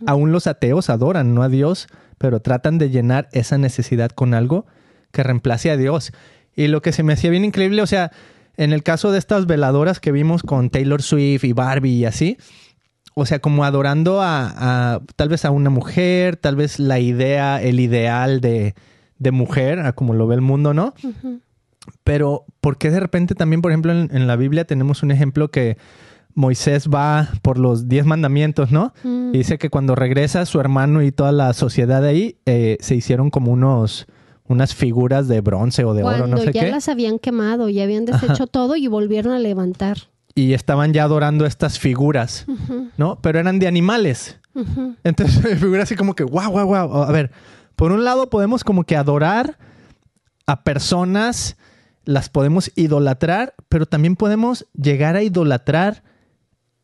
Aún 0.08 0.32
los 0.32 0.48
ateos 0.48 0.89
adoran, 0.89 1.36
no 1.36 1.43
a 1.43 1.50
Dios, 1.50 1.88
pero 2.17 2.39
tratan 2.39 2.78
de 2.80 2.89
llenar 2.89 3.28
esa 3.32 3.58
necesidad 3.60 4.10
con 4.12 4.34
algo 4.34 4.65
que 5.12 5.22
reemplace 5.24 5.69
a 5.69 5.78
Dios. 5.78 6.12
Y 6.56 6.67
lo 6.67 6.82
que 6.82 6.91
se 6.93 7.04
me 7.04 7.13
hacía 7.13 7.30
bien 7.30 7.46
increíble, 7.46 7.82
o 7.82 7.88
sea, 7.88 8.12
en 8.58 8.74
el 8.74 8.82
caso 8.82 9.12
de 9.12 9.19
estas 9.19 9.46
veladoras 9.46 10.00
que 10.00 10.12
vimos 10.12 10.41
con 10.41 10.69
Taylor 10.72 11.02
Swift 11.02 11.43
y 11.43 11.54
Barbie 11.54 11.91
y 11.98 12.06
así, 12.06 12.38
o 13.15 13.26
sea, 13.26 13.39
como 13.39 13.63
adorando 13.63 14.21
a, 14.21 14.95
a 14.95 15.02
tal 15.15 15.30
vez 15.30 15.45
a 15.45 15.52
una 15.52 15.69
mujer, 15.69 16.38
tal 16.38 16.56
vez 16.56 16.80
la 16.80 16.99
idea, 16.99 17.62
el 17.62 17.80
ideal 17.80 18.41
de, 18.41 18.76
de 19.19 19.32
mujer, 19.32 19.80
a 19.80 19.93
como 19.93 20.13
lo 20.13 20.28
ve 20.28 20.36
el 20.36 20.41
mundo, 20.41 20.73
¿no? 20.73 20.93
Pero, 22.04 22.45
¿por 22.62 22.78
qué 22.78 22.91
de 22.91 22.99
repente 22.99 23.36
también, 23.36 23.62
por 23.62 23.71
ejemplo, 23.71 23.91
en, 23.91 24.10
en 24.13 24.28
la 24.28 24.36
Biblia 24.36 24.65
tenemos 24.65 25.04
un 25.04 25.12
ejemplo 25.12 25.52
que 25.52 25.78
Moisés 26.36 26.89
va 26.89 27.30
por 27.41 27.60
los 27.60 27.88
diez 27.88 28.06
mandamientos, 28.06 28.71
¿no? 28.71 28.93
Mm. 29.04 29.30
Y 29.34 29.38
dice 29.39 29.58
que 29.58 29.69
cuando 29.69 29.95
regresa 29.95 30.45
su 30.45 30.60
hermano 30.60 31.02
y 31.02 31.12
toda 31.12 31.32
la 31.32 31.54
sociedad 31.54 32.02
de 32.02 32.08
ahí, 32.08 32.38
eh, 32.45 32.78
se 32.80 32.95
hicieron 32.95 33.30
como 33.30 33.52
unos, 33.52 34.08
unas 34.47 34.73
figuras 34.73 35.28
de 35.28 35.41
bronce 35.41 35.86
o 35.86 35.93
de 35.93 36.04
oro, 36.04 36.28
no 36.28 36.38
sé 36.38 36.52
ya 36.52 36.65
qué. 36.65 36.71
las 36.71 36.89
habían 36.89 37.19
quemado, 37.19 37.69
ya 37.69 37.84
habían 37.84 38.06
deshecho 38.06 38.47
todo 38.47 38.76
y 38.76 38.88
volvieron 38.88 39.34
a 39.34 39.39
levantar. 39.39 39.97
Y 40.36 40.54
estaban 40.54 40.93
ya 40.93 41.04
adorando 41.04 41.46
estas 41.46 41.78
figuras, 41.78 42.46
¿no? 42.98 43.19
Pero 43.22 43.39
eran 43.39 43.60
de 43.60 43.67
animales. 43.67 44.39
Entonces 45.04 45.43
me 45.43 45.56
figura 45.56 45.84
así 45.84 45.96
como 45.96 46.15
que, 46.15 46.24
wow, 46.24 46.52
wow, 46.52 46.65
wow. 46.65 47.04
A 47.04 47.12
ver, 47.12 47.32
por 47.76 47.91
un 47.91 48.04
lado 48.04 48.30
podemos 48.30 48.63
como 48.63 48.84
que 48.84 48.96
adorar 48.96 49.58
a 50.46 50.63
personas, 50.63 51.58
las 52.06 52.30
podemos 52.30 52.72
idolatrar, 52.76 53.54
pero 53.69 53.86
también 53.86 54.15
podemos 54.15 54.65
llegar 54.74 55.15
a 55.15 55.24
idolatrar 55.24 56.04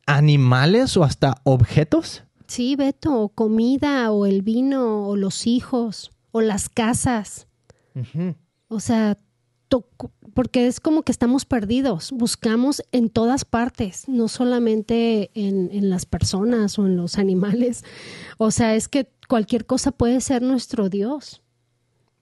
animales 0.06 0.98
o 0.98 1.04
hasta 1.04 1.36
objetos. 1.44 2.24
Sí, 2.48 2.76
Beto, 2.76 3.20
o 3.20 3.30
comida, 3.30 4.12
o 4.12 4.26
el 4.26 4.42
vino, 4.42 5.08
o 5.08 5.16
los 5.16 5.46
hijos, 5.46 6.12
o 6.32 6.42
las 6.42 6.70
casas. 6.70 7.48
O 8.70 8.80
sea, 8.80 9.20
porque 10.40 10.68
es 10.68 10.80
como 10.80 11.04
que 11.04 11.12
estamos 11.12 11.44
perdidos. 11.44 12.14
Buscamos 12.14 12.82
en 12.94 13.10
todas 13.10 13.44
partes, 13.44 14.08
no 14.08 14.30
solamente 14.30 15.32
en, 15.34 15.70
en 15.74 15.90
las 15.90 16.06
personas 16.06 16.80
o 16.80 16.86
en 16.86 16.96
los 16.96 17.18
animales. 17.18 17.84
O 18.38 18.50
sea, 18.50 18.74
es 18.74 18.88
que 18.88 19.12
cualquier 19.28 19.66
cosa 19.66 19.92
puede 19.92 20.22
ser 20.22 20.42
nuestro 20.42 20.88
Dios. 20.88 21.42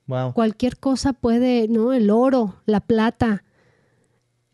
Wow. 0.07 0.33
Cualquier 0.33 0.77
cosa 0.77 1.13
puede, 1.13 1.67
¿no? 1.67 1.93
El 1.93 2.09
oro, 2.09 2.55
la 2.65 2.79
plata. 2.79 3.43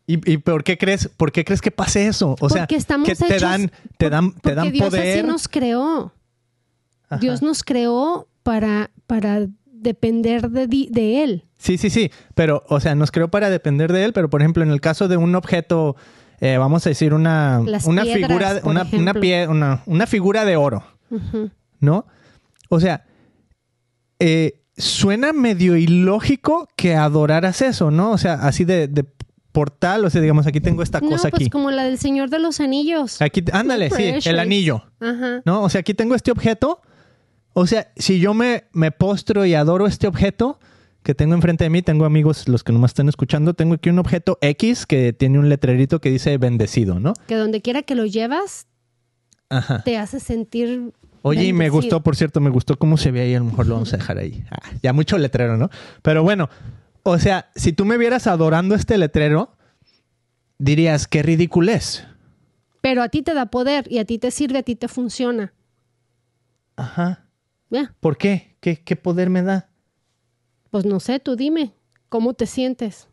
¿Y, 0.06 0.30
y 0.30 0.36
por 0.36 0.62
qué 0.62 0.76
crees, 0.76 1.08
por 1.08 1.32
qué 1.32 1.42
crees 1.42 1.62
que 1.62 1.70
pase 1.70 2.06
eso? 2.06 2.36
O 2.40 2.50
sea, 2.50 2.64
Porque 2.64 2.76
estamos 2.76 3.08
que 3.08 3.14
te 3.14 3.38
dan, 3.38 3.72
te 3.96 4.10
dan, 4.10 4.34
te 4.42 4.54
dan 4.54 4.72
Dios 4.72 4.90
poder. 4.90 5.20
así 5.20 5.26
nos 5.26 5.48
creó. 5.48 6.12
Ajá. 7.08 7.16
Dios 7.16 7.40
nos 7.40 7.62
creó 7.62 8.28
para, 8.42 8.90
para 9.06 9.48
depender 9.84 10.50
de, 10.50 10.66
de 10.90 11.22
Él. 11.22 11.44
Sí, 11.58 11.78
sí, 11.78 11.90
sí. 11.90 12.10
Pero, 12.34 12.64
o 12.68 12.80
sea, 12.80 12.96
nos 12.96 13.12
creó 13.12 13.28
para 13.28 13.48
depender 13.50 13.92
de 13.92 14.04
él, 14.04 14.12
pero 14.12 14.28
por 14.28 14.40
ejemplo, 14.42 14.64
en 14.64 14.70
el 14.70 14.80
caso 14.80 15.06
de 15.06 15.16
un 15.16 15.34
objeto, 15.36 15.94
eh, 16.40 16.56
vamos 16.58 16.84
a 16.84 16.90
decir 16.90 17.14
una, 17.14 17.60
Las 17.64 17.86
una 17.86 18.02
piedras, 18.02 18.26
figura, 18.28 18.60
por 18.60 18.70
una, 18.70 18.86
una, 18.92 19.14
pie- 19.14 19.48
una, 19.48 19.82
una 19.86 20.06
figura 20.08 20.44
de 20.44 20.56
oro. 20.56 20.82
¿no? 21.80 22.06
O 22.68 22.80
sea, 22.80 23.04
eh, 24.18 24.62
suena 24.76 25.32
medio 25.32 25.76
ilógico 25.76 26.68
que 26.76 26.94
adoraras 26.96 27.62
eso, 27.62 27.90
¿no? 27.90 28.10
O 28.10 28.18
sea, 28.18 28.34
así 28.34 28.64
de, 28.64 28.88
de 28.88 29.04
portal, 29.52 30.04
o 30.04 30.10
sea, 30.10 30.20
digamos, 30.20 30.46
aquí 30.46 30.60
tengo 30.60 30.82
esta 30.82 31.00
No, 31.00 31.10
cosa 31.10 31.30
pues 31.30 31.42
aquí. 31.42 31.50
como 31.50 31.70
la 31.70 31.84
del 31.84 31.98
Señor 31.98 32.28
de 32.30 32.40
los 32.40 32.58
Anillos. 32.60 33.22
Aquí, 33.22 33.44
ándale, 33.52 33.90
sí, 33.90 34.28
el 34.28 34.38
anillo. 34.40 34.82
Ajá. 35.00 35.42
¿no? 35.44 35.62
O 35.62 35.68
sea, 35.68 35.80
aquí 35.80 35.94
tengo 35.94 36.14
este 36.14 36.30
objeto. 36.32 36.80
O 37.54 37.66
sea, 37.66 37.92
si 37.96 38.20
yo 38.20 38.34
me, 38.34 38.64
me 38.72 38.90
postro 38.90 39.46
y 39.46 39.54
adoro 39.54 39.86
este 39.86 40.06
objeto 40.06 40.58
que 41.04 41.14
tengo 41.14 41.34
enfrente 41.34 41.64
de 41.64 41.70
mí, 41.70 41.82
tengo 41.82 42.04
amigos, 42.04 42.48
los 42.48 42.64
que 42.64 42.72
nomás 42.72 42.90
están 42.90 43.08
escuchando, 43.08 43.54
tengo 43.54 43.74
aquí 43.74 43.90
un 43.90 43.98
objeto 43.98 44.38
X 44.40 44.86
que 44.86 45.12
tiene 45.12 45.38
un 45.38 45.48
letrerito 45.48 46.00
que 46.00 46.10
dice 46.10 46.36
bendecido, 46.38 46.98
¿no? 46.98 47.12
Que 47.28 47.36
donde 47.36 47.62
quiera 47.62 47.82
que 47.82 47.94
lo 47.94 48.06
llevas, 48.06 48.66
Ajá. 49.50 49.82
te 49.84 49.98
hace 49.98 50.18
sentir. 50.18 50.92
Oye, 51.22 51.44
y 51.44 51.52
me 51.52 51.68
gustó, 51.68 52.02
por 52.02 52.16
cierto, 52.16 52.40
me 52.40 52.50
gustó 52.50 52.78
cómo 52.78 52.96
se 52.96 53.10
ve 53.10 53.20
ahí, 53.20 53.34
a 53.34 53.38
lo 53.38 53.44
mejor 53.44 53.66
lo 53.66 53.74
vamos 53.74 53.92
a 53.92 53.98
dejar 53.98 54.18
ahí. 54.18 54.44
Ah, 54.50 54.70
ya 54.82 54.92
mucho 54.92 55.16
letrero, 55.18 55.56
¿no? 55.56 55.70
Pero 56.02 56.22
bueno, 56.22 56.48
o 57.02 57.18
sea, 57.18 57.50
si 57.54 57.72
tú 57.72 57.84
me 57.84 57.98
vieras 57.98 58.26
adorando 58.26 58.74
este 58.74 58.98
letrero, 58.98 59.56
dirías, 60.58 61.06
qué 61.06 61.22
ridiculez. 61.22 62.04
Pero 62.80 63.02
a 63.02 63.10
ti 63.10 63.22
te 63.22 63.34
da 63.34 63.46
poder 63.46 63.86
y 63.90 63.98
a 63.98 64.04
ti 64.06 64.18
te 64.18 64.30
sirve, 64.30 64.58
a 64.58 64.62
ti 64.62 64.74
te 64.74 64.88
funciona. 64.88 65.52
Ajá. 66.76 67.23
¿Por 68.00 68.16
qué? 68.16 68.56
¿Qué, 68.60 68.80
qué 68.82 68.96
poder 68.96 69.30
me 69.30 69.42
da? 69.42 69.68
pues 70.70 70.84
no 70.84 70.98
sé, 70.98 71.20
tú 71.20 71.36
dime, 71.36 71.72
¿cómo 72.08 72.34
te 72.34 72.46
sientes? 72.46 73.06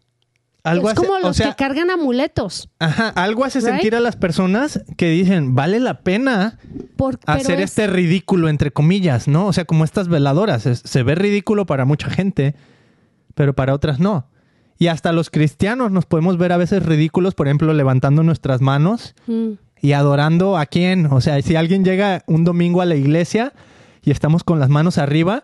Algo 0.64 0.90
es 0.90 0.98
hace- 0.98 1.06
como 1.08 1.18
o 1.18 1.20
los 1.20 1.38
sea, 1.38 1.50
que 1.50 1.56
cargan 1.56 1.92
amuletos. 1.92 2.70
Ajá, 2.80 3.10
algo 3.10 3.46
hace 3.46 3.60
Right? 3.60 3.70
sentir 3.70 3.96
a 3.96 4.00
las 4.00 4.16
personas 4.16 4.84
que 4.98 5.10
dicen, 5.12 5.54
vale 5.54 5.80
la 5.80 6.02
pena 6.02 6.58
Por, 6.96 7.20
hacer 7.28 7.60
es- 7.60 7.66
este 7.72 7.86
ridículo, 7.88 8.50
entre 8.50 8.72
comillas, 8.72 9.28
¿no? 9.28 9.46
O 9.46 9.54
sea, 9.54 9.66
como 9.66 9.84
estas 9.84 10.08
veladoras. 10.08 10.66
Es- 10.66 10.80
se 10.86 11.04
ve 11.04 11.14
ridículo 11.14 11.68
para 11.68 11.86
mucha 11.86 12.10
gente, 12.10 12.56
pero 13.36 13.54
para 13.54 13.76
otras 13.76 14.00
no. 14.00 14.28
Y 14.80 14.88
hasta 14.88 15.12
los 15.12 15.30
cristianos 15.30 15.92
nos 15.92 16.08
podemos 16.08 16.38
ver 16.40 16.52
a 16.54 16.58
veces 16.58 16.84
ridículos, 16.84 17.36
por 17.36 17.48
ejemplo, 17.48 17.74
levantando 17.74 18.24
nuestras 18.24 18.60
manos 18.62 19.14
Mm, 19.28 19.52
y 19.82 19.92
adorando 19.92 20.58
a 20.58 20.66
quién. 20.66 21.06
O 21.08 21.22
sea, 21.22 21.40
si 21.44 21.56
alguien 21.56 21.86
llega 21.86 22.24
un 22.26 22.44
domingo 22.44 22.82
a 22.82 22.86
la 22.86 22.96
iglesia 22.96 23.54
y 24.04 24.12
estamos 24.12 24.44
con 24.44 24.60
las 24.60 24.70
manos 24.70 24.98
arriba 24.98 25.44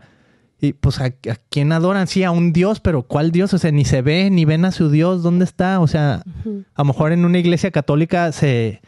Y 0.59 0.73
pues, 0.73 0.99
¿a, 0.99 1.05
a 1.05 1.35
quién 1.49 1.71
adoran? 1.71 2.07
Sí, 2.07 2.23
a 2.23 2.31
un 2.31 2.51
Dios, 2.51 2.79
pero 2.79 3.03
¿cuál 3.03 3.31
Dios? 3.31 3.53
O 3.53 3.57
sea, 3.59 3.71
ni 3.71 3.85
se 3.85 4.01
ve, 4.01 4.29
ni 4.31 4.43
ven 4.45 4.65
a 4.65 4.71
su 4.71 4.89
Dios. 4.89 5.21
¿Dónde 5.21 5.45
está? 5.45 5.79
O 5.79 5.87
sea, 5.87 6.23
a 6.75 6.81
lo 6.81 6.85
mejor 6.85 7.11
en 7.11 7.25
una 7.25 7.37
iglesia 7.37 7.69
católica 7.69 8.31
se, 8.31 8.81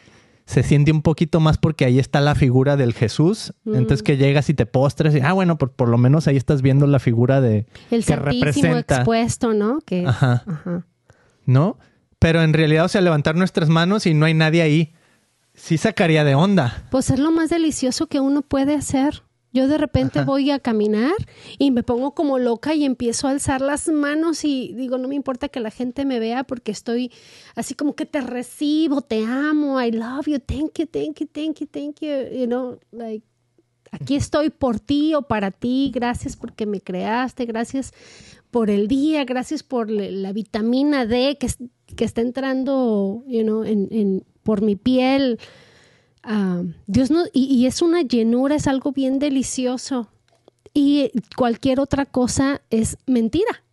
se 0.45 0.63
siente 0.63 0.91
un 0.91 1.03
poquito 1.03 1.39
más 1.39 1.59
porque 1.59 1.85
ahí 1.85 1.99
está 1.99 2.21
la 2.21 2.33
figura 2.33 2.75
del 2.75 2.93
Jesús. 2.93 3.53
Entonces 3.67 4.01
que 4.01 4.17
llegas 4.17 4.49
y 4.49 4.55
te 4.55 4.65
postres 4.65 5.13
y, 5.15 5.19
ah, 5.19 5.33
bueno, 5.33 5.59
por, 5.59 5.71
por 5.73 5.89
lo 5.89 5.99
menos 5.99 6.27
ahí 6.27 6.37
estás 6.37 6.63
viendo 6.63 6.87
la 6.87 6.97
figura 6.97 7.39
de... 7.39 7.67
El 7.91 8.03
que 8.03 8.15
representa. 8.15 8.95
expuesto, 8.95 9.53
¿no? 9.53 9.81
Que, 9.81 10.07
Ajá. 10.07 10.43
ajá. 10.47 10.87
¿no? 11.45 11.77
Pero 12.17 12.41
en 12.41 12.53
realidad, 12.53 12.85
o 12.85 12.87
sea, 12.87 13.01
levantar 13.01 13.35
nuestras 13.35 13.69
manos 13.69 14.07
y 14.07 14.15
no 14.15 14.25
hay 14.25 14.33
nadie 14.33 14.63
ahí, 14.63 14.93
sí 15.53 15.77
sacaría 15.77 16.23
de 16.23 16.33
onda. 16.33 16.83
Pues 16.89 17.11
es 17.11 17.19
lo 17.19 17.31
más 17.31 17.49
delicioso 17.51 18.07
que 18.07 18.19
uno 18.19 18.41
puede 18.41 18.73
hacer. 18.73 19.21
Yo 19.51 19.67
de 19.67 19.77
repente 19.79 20.19
Ajá. 20.19 20.25
voy 20.27 20.51
a 20.51 20.59
caminar 20.59 21.15
y 21.57 21.71
me 21.71 21.81
pongo 21.81 22.13
como 22.13 22.37
loca 22.37 22.75
y 22.75 22.85
empiezo 22.85 23.27
a 23.27 23.31
alzar 23.31 23.61
las 23.61 23.87
manos 23.87 24.45
y 24.45 24.73
digo, 24.75 24.97
no 24.99 25.07
me 25.07 25.15
importa 25.15 25.49
que 25.49 25.59
la 25.59 25.71
gente 25.71 26.05
me 26.05 26.19
vea 26.19 26.43
porque 26.43 26.71
estoy 26.71 27.11
así 27.55 27.73
como 27.73 27.95
que 27.95 28.05
te 28.05 28.21
recibo, 28.21 29.01
te 29.01 29.25
amo, 29.25 29.81
I 29.81 29.91
love 29.91 30.27
you, 30.27 30.39
thank 30.39 30.77
you, 30.79 30.85
thank 30.85 31.19
you, 31.19 31.27
thank 31.27 31.55
you, 31.61 31.67
thank 31.67 31.95
you, 32.01 32.37
you 32.39 32.45
know, 32.45 32.79
like 32.91 33.25
aquí 33.91 34.15
estoy 34.15 34.51
por 34.51 34.79
ti 34.79 35.15
o 35.15 35.23
para 35.23 35.49
ti, 35.49 35.91
gracias 35.91 36.35
porque 36.37 36.67
me 36.67 36.79
creaste, 36.79 37.45
gracias 37.45 37.91
por 38.51 38.69
el 38.69 38.87
día, 38.87 39.25
gracias 39.25 39.63
por 39.63 39.89
la 39.89 40.31
vitamina 40.31 41.07
D 41.07 41.37
que, 41.39 41.47
que 41.95 42.05
está 42.05 42.21
entrando, 42.21 43.23
you 43.27 43.41
know, 43.41 43.63
en, 43.63 43.87
en- 43.91 44.23
por 44.43 44.61
mi 44.61 44.75
piel. 44.75 45.39
Ah, 46.23 46.61
Dios 46.87 47.09
no, 47.11 47.23
y, 47.33 47.45
y 47.45 47.65
es 47.65 47.81
una 47.81 48.01
llenura, 48.01 48.55
es 48.55 48.67
algo 48.67 48.91
bien 48.91 49.19
delicioso. 49.19 50.09
Y 50.73 51.11
cualquier 51.35 51.79
otra 51.79 52.05
cosa 52.05 52.61
es 52.69 52.97
mentira. 53.07 53.63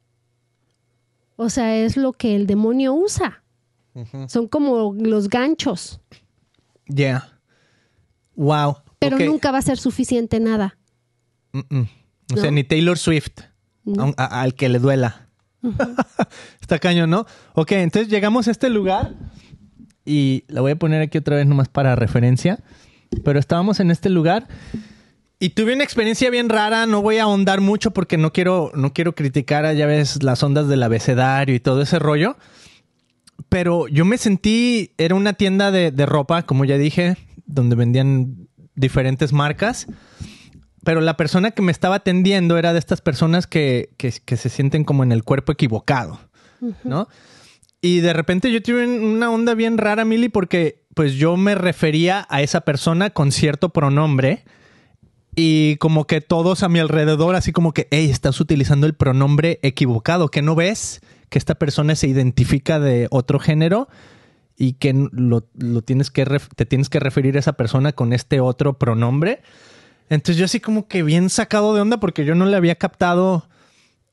O 1.36 1.50
sea, 1.50 1.76
es 1.76 1.96
lo 1.96 2.12
que 2.14 2.34
el 2.36 2.46
demonio 2.46 2.94
usa. 2.94 3.42
Son 4.28 4.46
como 4.48 4.94
los 4.94 5.28
ganchos, 5.28 6.00
Yeah. 6.88 7.40
Wow. 8.34 8.76
pero 8.98 9.18
nunca 9.18 9.50
va 9.50 9.58
a 9.58 9.62
ser 9.62 9.78
suficiente 9.78 10.38
nada. 10.38 10.76
O 11.52 12.36
sea, 12.36 12.44
¿No? 12.46 12.50
ni 12.52 12.64
Taylor 12.64 12.98
Swift, 12.98 13.40
a- 14.18 14.42
al 14.42 14.54
que 14.54 14.68
le 14.68 14.78
duela. 14.78 15.28
Está 16.60 16.78
cañón, 16.78 17.08
¿no? 17.10 17.24
Ok, 17.54 17.72
entonces 17.72 18.10
llegamos 18.10 18.48
a 18.48 18.50
este 18.50 18.68
lugar 18.68 19.14
y 20.06 20.44
la 20.48 20.60
voy 20.62 20.72
a 20.72 20.76
poner 20.76 21.02
aquí 21.02 21.18
otra 21.18 21.36
vez 21.36 21.46
nomás 21.46 21.68
para 21.68 21.94
referencia. 21.96 22.60
Pero 23.24 23.38
estábamos 23.38 23.78
en 23.80 23.90
este 23.90 24.08
lugar 24.08 24.48
y 25.38 25.50
tuve 25.50 25.74
una 25.74 25.84
experiencia 25.84 26.30
bien 26.30 26.48
rara. 26.48 26.86
No 26.86 27.02
voy 27.02 27.18
a 27.18 27.24
ahondar 27.24 27.60
mucho 27.60 27.90
porque 27.92 28.16
no 28.16 28.32
quiero, 28.32 28.72
no 28.74 28.92
quiero 28.92 29.14
criticar, 29.14 29.64
a, 29.66 29.72
ya 29.74 29.86
ves, 29.86 30.22
las 30.22 30.42
ondas 30.42 30.68
del 30.68 30.82
abecedario 30.82 31.54
y 31.54 31.60
todo 31.60 31.82
ese 31.82 31.98
rollo. 31.98 32.36
Pero 33.48 33.86
yo 33.88 34.04
me 34.04 34.18
sentí, 34.18 34.92
era 34.98 35.14
una 35.14 35.34
tienda 35.34 35.70
de, 35.70 35.90
de 35.90 36.06
ropa, 36.06 36.42
como 36.44 36.64
ya 36.64 36.78
dije, 36.78 37.16
donde 37.46 37.76
vendían 37.76 38.48
diferentes 38.74 39.32
marcas. 39.32 39.86
Pero 40.84 41.00
la 41.00 41.16
persona 41.16 41.50
que 41.50 41.62
me 41.62 41.72
estaba 41.72 41.96
atendiendo 41.96 42.58
era 42.58 42.72
de 42.72 42.78
estas 42.78 43.00
personas 43.00 43.46
que, 43.46 43.90
que- 43.98 44.14
que 44.24 44.36
se 44.36 44.48
sienten 44.48 44.84
como 44.84 45.02
en 45.02 45.12
el 45.12 45.22
cuerpo 45.24 45.52
equivocado, 45.52 46.18
¿no? 46.84 47.08
Y 47.86 48.00
de 48.00 48.12
repente 48.12 48.50
yo 48.50 48.60
tuve 48.60 48.84
una 48.84 49.30
onda 49.30 49.54
bien 49.54 49.78
rara, 49.78 50.04
Mili, 50.04 50.28
porque 50.28 50.82
pues 50.94 51.14
yo 51.14 51.36
me 51.36 51.54
refería 51.54 52.26
a 52.28 52.42
esa 52.42 52.62
persona 52.62 53.10
con 53.10 53.30
cierto 53.30 53.68
pronombre 53.68 54.44
y 55.36 55.76
como 55.76 56.04
que 56.04 56.20
todos 56.20 56.64
a 56.64 56.68
mi 56.68 56.80
alrededor, 56.80 57.36
así 57.36 57.52
como 57.52 57.72
que, 57.72 57.86
hey, 57.92 58.10
estás 58.10 58.40
utilizando 58.40 58.88
el 58.88 58.94
pronombre 58.94 59.60
equivocado, 59.62 60.30
que 60.30 60.42
no 60.42 60.56
ves 60.56 61.00
que 61.28 61.38
esta 61.38 61.54
persona 61.54 61.94
se 61.94 62.08
identifica 62.08 62.80
de 62.80 63.06
otro 63.12 63.38
género 63.38 63.86
y 64.56 64.72
que 64.72 64.92
lo, 65.12 65.46
lo 65.56 65.82
tienes 65.82 66.10
que 66.10 66.24
te 66.56 66.66
tienes 66.66 66.88
que 66.88 66.98
referir 66.98 67.36
a 67.36 67.38
esa 67.38 67.52
persona 67.52 67.92
con 67.92 68.12
este 68.12 68.40
otro 68.40 68.80
pronombre. 68.80 69.42
Entonces 70.08 70.38
yo 70.38 70.46
así 70.46 70.58
como 70.58 70.88
que 70.88 71.04
bien 71.04 71.30
sacado 71.30 71.72
de 71.72 71.82
onda 71.82 72.00
porque 72.00 72.24
yo 72.24 72.34
no 72.34 72.46
le 72.46 72.56
había 72.56 72.74
captado 72.74 73.48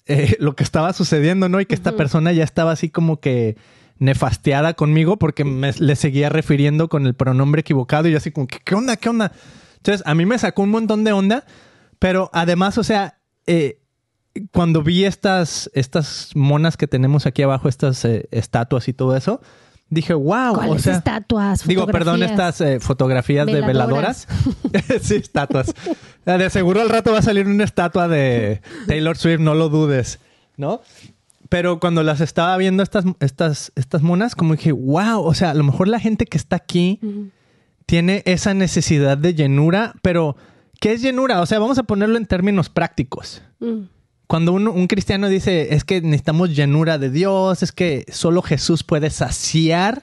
eh, 0.05 0.35
lo 0.39 0.55
que 0.55 0.63
estaba 0.63 0.93
sucediendo, 0.93 1.49
¿no? 1.49 1.61
Y 1.61 1.65
que 1.65 1.75
esta 1.75 1.93
persona 1.93 2.31
ya 2.31 2.43
estaba 2.43 2.71
así 2.71 2.89
como 2.89 3.19
que 3.19 3.55
nefasteada 3.99 4.73
conmigo 4.73 5.17
porque 5.17 5.45
me, 5.45 5.71
le 5.71 5.95
seguía 5.95 6.29
refiriendo 6.29 6.89
con 6.89 7.05
el 7.05 7.13
pronombre 7.13 7.61
equivocado 7.61 8.07
y 8.07 8.11
yo 8.11 8.17
así 8.17 8.31
como 8.31 8.47
¿qué 8.47 8.75
onda? 8.75 8.97
¿Qué 8.97 9.09
onda? 9.09 9.31
Entonces 9.77 10.05
a 10.05 10.15
mí 10.15 10.25
me 10.25 10.37
sacó 10.37 10.63
un 10.63 10.71
montón 10.71 11.03
de 11.03 11.13
onda, 11.13 11.45
pero 11.99 12.29
además, 12.33 12.77
o 12.77 12.83
sea, 12.83 13.19
eh, 13.47 13.79
cuando 14.51 14.81
vi 14.83 15.05
estas, 15.05 15.69
estas 15.73 16.31
monas 16.35 16.75
que 16.75 16.87
tenemos 16.87 17.25
aquí 17.25 17.43
abajo, 17.43 17.69
estas 17.69 18.03
eh, 18.05 18.27
estatuas 18.31 18.87
y 18.87 18.93
todo 18.93 19.15
eso, 19.15 19.41
dije, 19.93 20.13
wow, 20.13 20.55
¿Cuáles 20.55 20.75
o 20.75 20.79
sea... 20.79 20.95
estatuas? 20.97 21.65
Digo, 21.67 21.87
perdón, 21.87 22.23
estas 22.23 22.61
eh, 22.61 22.79
fotografías 22.79 23.45
de 23.45 23.61
Veladoras. 23.61 24.27
veladoras. 24.71 25.01
sí, 25.01 25.15
estatuas. 25.15 25.73
Ah, 26.25 26.37
De 26.37 26.49
seguro 26.49 26.81
al 26.81 26.89
rato 26.89 27.11
va 27.11 27.19
a 27.19 27.23
salir 27.23 27.47
una 27.47 27.63
estatua 27.63 28.07
de 28.07 28.61
Taylor 28.87 29.17
Swift, 29.17 29.39
no 29.39 29.53
lo 29.55 29.69
dudes, 29.69 30.19
¿no? 30.57 30.81
Pero 31.49 31.79
cuando 31.79 32.01
las 32.03 32.19
estaba 32.21 32.57
viendo 32.57 32.81
estas, 32.81 33.05
estas, 33.19 33.71
estas 33.75 34.01
monas, 34.01 34.35
como 34.35 34.55
dije, 34.55 34.71
wow, 34.71 35.21
o 35.23 35.33
sea, 35.33 35.51
a 35.51 35.53
lo 35.53 35.63
mejor 35.63 35.87
la 35.87 35.99
gente 35.99 36.25
que 36.25 36.37
está 36.37 36.55
aquí 36.55 36.99
tiene 37.85 38.23
esa 38.25 38.53
necesidad 38.53 39.17
de 39.17 39.35
llenura, 39.35 39.93
pero 40.01 40.35
¿qué 40.79 40.93
es 40.93 41.01
llenura? 41.01 41.41
O 41.41 41.45
sea, 41.45 41.59
vamos 41.59 41.77
a 41.77 41.83
ponerlo 41.83 42.17
en 42.17 42.25
términos 42.25 42.69
prácticos. 42.69 43.43
Mm, 43.59 43.83
Cuando 44.33 44.51
un, 44.53 44.67
un 44.67 44.87
cristiano 44.87 45.29
dice, 45.29 45.75
es 45.75 45.83
que 45.83 46.01
necesitamos 46.01 46.55
llenura 46.55 46.97
de 46.97 47.11
Dios, 47.11 47.61
es 47.61 47.71
que 47.71 48.03
solo 48.11 48.41
Jesús 48.41 48.81
puede 48.81 49.11
saciar, 49.11 50.01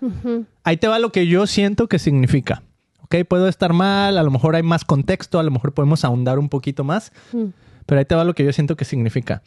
ahí 0.62 0.76
te 0.76 0.86
va 0.86 1.00
lo 1.00 1.10
que 1.10 1.26
yo 1.26 1.48
siento 1.48 1.88
que 1.88 1.98
significa. 1.98 2.62
Ok, 3.00 3.16
puedo 3.28 3.48
estar 3.48 3.72
mal, 3.72 4.16
a 4.16 4.22
lo 4.22 4.30
mejor 4.30 4.54
hay 4.54 4.62
más 4.62 4.84
contexto, 4.84 5.40
a 5.40 5.42
lo 5.42 5.50
mejor 5.50 5.74
podemos 5.74 6.04
ahondar 6.04 6.38
un 6.38 6.48
poquito 6.48 6.84
más, 6.84 7.10
Mm. 7.32 7.46
pero 7.86 7.98
ahí 7.98 8.04
te 8.04 8.14
va 8.14 8.22
lo 8.22 8.36
que 8.36 8.44
yo 8.44 8.52
siento 8.52 8.76
que 8.76 8.84
significa. 8.84 9.42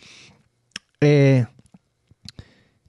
Eh, 0.99 1.45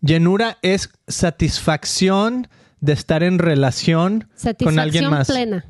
llenura 0.00 0.58
es 0.62 0.90
satisfacción 1.06 2.48
de 2.80 2.92
estar 2.92 3.22
en 3.22 3.38
relación 3.38 4.26
con 4.64 4.80
alguien 4.80 5.04
Satisfacción 5.04 5.10
más. 5.12 5.26
plena. 5.28 5.64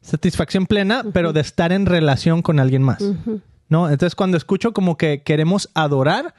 Satisfacción 0.00 0.64
plena, 0.66 1.02
pero 1.12 1.34
de 1.34 1.42
estar 1.42 1.70
en 1.70 1.84
relación 1.84 2.40
con 2.40 2.60
alguien 2.60 2.82
más. 2.82 3.02
Ujú. 3.02 3.42
¿No? 3.68 3.88
Entonces 3.90 4.14
cuando 4.14 4.36
escucho 4.36 4.72
como 4.72 4.96
que 4.96 5.22
queremos 5.22 5.70
adorar, 5.74 6.34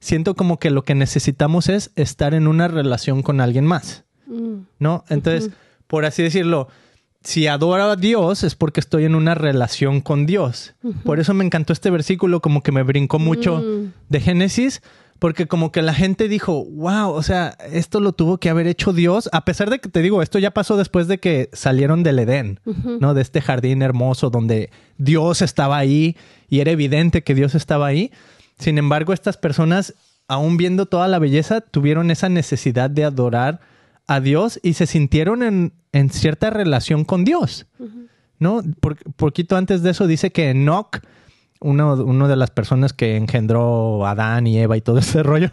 siento 0.00 0.34
como 0.34 0.58
que 0.58 0.70
lo 0.70 0.84
que 0.84 0.94
necesitamos 0.94 1.68
es 1.68 1.90
estar 1.96 2.34
en 2.34 2.46
una 2.46 2.68
relación 2.68 3.22
con 3.22 3.40
alguien 3.40 3.64
más, 3.66 4.04
Mm, 4.28 4.62
¿no? 4.80 5.04
Entonces, 5.08 5.50
por 5.86 6.04
así 6.04 6.22
decirlo, 6.22 6.68
si 7.22 7.46
adoro 7.46 7.82
a 7.84 7.96
Dios 7.96 8.42
es 8.44 8.54
porque 8.56 8.80
estoy 8.80 9.04
en 9.04 9.14
una 9.14 9.34
relación 9.36 10.00
con 10.00 10.26
Dios. 10.26 10.74
Por 11.04 11.18
eso 11.20 11.32
me 11.32 11.44
encantó 11.44 11.72
este 11.72 11.90
versículo, 11.90 12.40
como 12.40 12.62
que 12.62 12.72
me 12.72 12.82
brincó 12.82 13.18
mucho 13.20 13.58
Mm. 13.58 13.92
de 14.08 14.20
Génesis, 14.20 14.82
porque 15.18 15.46
como 15.46 15.72
que 15.72 15.82
la 15.82 15.94
gente 15.94 16.28
dijo, 16.28 16.64
wow, 16.64 17.10
o 17.10 17.22
sea, 17.22 17.56
esto 17.72 18.00
lo 18.00 18.12
tuvo 18.12 18.38
que 18.38 18.50
haber 18.50 18.66
hecho 18.66 18.92
Dios, 18.92 19.28
a 19.32 19.44
pesar 19.44 19.70
de 19.70 19.78
que 19.78 19.88
te 19.88 20.02
digo, 20.02 20.22
esto 20.22 20.38
ya 20.38 20.50
pasó 20.50 20.76
después 20.76 21.08
de 21.08 21.18
que 21.18 21.48
salieron 21.52 22.02
del 22.02 22.18
Edén, 22.18 22.60
¿no? 23.00 23.14
De 23.14 23.22
este 23.22 23.40
jardín 23.40 23.82
hermoso 23.82 24.30
donde 24.30 24.70
Dios 24.98 25.42
estaba 25.42 25.78
ahí 25.78 26.16
y 26.48 26.60
era 26.60 26.70
evidente 26.70 27.22
que 27.22 27.34
Dios 27.34 27.54
estaba 27.54 27.86
ahí. 27.86 28.12
Sin 28.58 28.78
embargo, 28.78 29.12
estas 29.12 29.36
personas, 29.36 29.94
aún 30.28 30.56
viendo 30.56 30.86
toda 30.86 31.08
la 31.08 31.18
belleza, 31.18 31.60
tuvieron 31.60 32.10
esa 32.10 32.28
necesidad 32.28 32.90
de 32.90 33.04
adorar 33.04 33.60
a 34.06 34.20
Dios 34.20 34.60
y 34.62 34.74
se 34.74 34.86
sintieron 34.86 35.42
en, 35.42 35.72
en 35.92 36.10
cierta 36.10 36.50
relación 36.50 37.04
con 37.04 37.24
Dios. 37.24 37.66
¿No? 38.38 38.62
Por, 38.80 38.96
poquito 39.14 39.56
antes 39.56 39.82
de 39.82 39.90
eso 39.90 40.06
dice 40.06 40.30
que 40.30 40.50
Enoch, 40.50 40.98
uno, 41.66 41.94
uno 41.94 42.28
de 42.28 42.36
las 42.36 42.50
personas 42.50 42.92
que 42.92 43.16
engendró 43.16 44.06
a 44.06 44.12
Adán 44.12 44.46
y 44.46 44.58
Eva 44.58 44.76
y 44.76 44.80
todo 44.80 44.98
ese 45.00 45.22
rollo, 45.22 45.50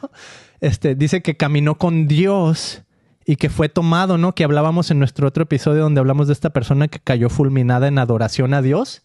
este, 0.62 0.96
dice 0.96 1.22
que 1.22 1.36
caminó 1.36 1.78
con 1.78 2.08
Dios 2.08 2.84
y 3.26 3.38
que 3.38 3.50
fue 3.50 3.70
tomado, 3.70 4.18
¿no? 4.18 4.36
Que 4.36 4.44
hablábamos 4.44 4.92
en 4.92 5.00
nuestro 5.00 5.28
otro 5.28 5.44
episodio 5.44 5.84
donde 5.84 6.00
hablamos 6.00 6.28
de 6.28 6.34
esta 6.34 6.52
persona 6.52 6.88
que 6.88 7.00
cayó 7.00 7.30
fulminada 7.30 7.88
en 7.88 7.98
adoración 7.98 8.54
a 8.54 8.62
Dios 8.62 9.04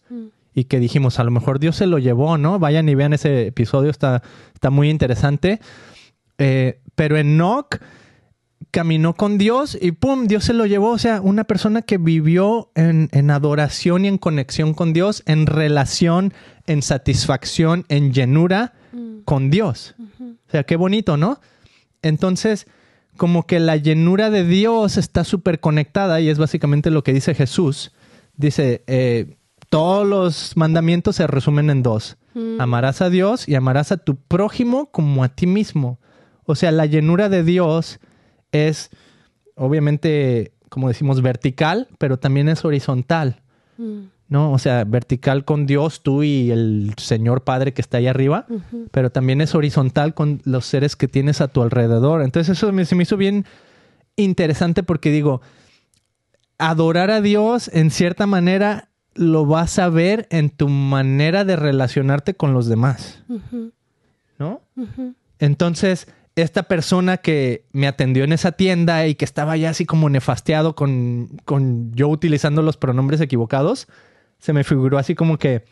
y 0.53 0.65
que 0.65 0.79
dijimos, 0.79 1.19
a 1.19 1.23
lo 1.23 1.31
mejor 1.31 1.59
Dios 1.59 1.77
se 1.77 1.87
lo 1.87 1.99
llevó, 1.99 2.37
¿no? 2.37 2.59
Vayan 2.59 2.89
y 2.89 2.95
vean 2.95 3.13
ese 3.13 3.47
episodio, 3.47 3.89
está, 3.89 4.21
está 4.53 4.69
muy 4.69 4.89
interesante. 4.89 5.61
Eh, 6.37 6.81
pero 6.95 7.17
Enoch 7.17 7.79
caminó 8.71 9.15
con 9.15 9.37
Dios 9.37 9.77
y 9.79 9.91
¡pum! 9.91 10.27
Dios 10.27 10.43
se 10.43 10.53
lo 10.53 10.65
llevó. 10.65 10.91
O 10.91 10.97
sea, 10.97 11.21
una 11.21 11.43
persona 11.43 11.81
que 11.81 11.97
vivió 11.97 12.71
en, 12.75 13.09
en 13.11 13.31
adoración 13.31 14.05
y 14.05 14.07
en 14.07 14.17
conexión 14.17 14.73
con 14.73 14.93
Dios, 14.93 15.23
en 15.25 15.45
relación, 15.45 16.33
en 16.67 16.81
satisfacción, 16.81 17.85
en 17.89 18.13
llenura 18.13 18.73
con 19.25 19.49
Dios. 19.49 19.95
O 20.19 20.51
sea, 20.51 20.63
qué 20.63 20.75
bonito, 20.75 21.17
¿no? 21.17 21.39
Entonces, 22.01 22.67
como 23.17 23.45
que 23.45 23.59
la 23.59 23.75
llenura 23.75 24.29
de 24.29 24.43
Dios 24.43 24.97
está 24.97 25.23
súper 25.23 25.59
conectada 25.59 26.19
y 26.21 26.29
es 26.29 26.37
básicamente 26.37 26.89
lo 26.89 27.03
que 27.03 27.13
dice 27.13 27.35
Jesús. 27.35 27.91
Dice, 28.35 28.83
eh, 28.87 29.37
todos 29.69 30.07
los 30.07 30.57
mandamientos 30.57 31.17
se 31.17 31.27
resumen 31.27 31.69
en 31.69 31.83
dos. 31.83 32.17
Mm. 32.33 32.59
Amarás 32.59 33.01
a 33.01 33.09
Dios 33.09 33.47
y 33.47 33.55
amarás 33.55 33.91
a 33.91 33.97
tu 33.97 34.15
prójimo 34.15 34.89
como 34.91 35.23
a 35.23 35.29
ti 35.29 35.45
mismo. 35.45 35.99
O 36.45 36.55
sea, 36.55 36.71
la 36.71 36.85
llenura 36.85 37.29
de 37.29 37.43
Dios 37.43 37.99
es, 38.51 38.89
obviamente, 39.55 40.53
como 40.69 40.87
decimos, 40.87 41.21
vertical, 41.21 41.87
pero 41.97 42.17
también 42.17 42.49
es 42.49 42.65
horizontal. 42.65 43.41
Mm. 43.77 44.07
¿no? 44.29 44.51
O 44.51 44.59
sea, 44.59 44.83
vertical 44.83 45.43
con 45.43 45.65
Dios, 45.65 46.03
tú 46.03 46.23
y 46.23 46.51
el 46.51 46.93
Señor 46.97 47.43
Padre 47.43 47.73
que 47.73 47.81
está 47.81 47.97
ahí 47.97 48.07
arriba, 48.07 48.45
pero 48.91 49.11
también 49.11 49.41
es 49.41 49.55
horizontal 49.55 50.13
con 50.13 50.39
los 50.45 50.65
seres 50.65 50.95
que 50.95 51.07
tienes 51.07 51.41
a 51.41 51.47
tu 51.47 51.63
alrededor. 51.63 52.21
Entonces 52.21 52.55
eso 52.57 52.71
me, 52.71 52.85
se 52.85 52.93
me 52.95 53.03
hizo 53.03 53.17
bien 53.17 53.45
interesante 54.15 54.83
porque 54.83 55.09
digo, 55.09 55.41
adorar 56.59 57.09
a 57.09 57.21
Dios 57.21 57.71
en 57.73 57.89
cierta 57.89 58.27
manera 58.27 58.89
lo 59.15 59.47
vas 59.47 59.79
a 59.79 59.89
ver 59.89 60.27
en 60.29 60.51
tu 60.51 60.69
manera 60.69 61.43
de 61.43 61.55
relacionarte 61.55 62.35
con 62.35 62.53
los 62.53 62.67
demás. 62.67 63.23
¿no? 64.37 64.61
Entonces, 65.39 66.07
esta 66.35 66.63
persona 66.63 67.17
que 67.17 67.65
me 67.71 67.87
atendió 67.87 68.23
en 68.23 68.31
esa 68.33 68.51
tienda 68.53 69.07
y 69.07 69.15
que 69.15 69.25
estaba 69.25 69.57
ya 69.57 69.71
así 69.71 69.85
como 69.85 70.09
nefasteado 70.09 70.75
con, 70.75 71.39
con 71.45 71.91
yo 71.93 72.07
utilizando 72.07 72.61
los 72.61 72.77
pronombres 72.77 73.19
equivocados, 73.21 73.87
se 74.37 74.53
me 74.53 74.63
figuró 74.63 74.97
así 74.97 75.15
como 75.15 75.37
que... 75.37 75.63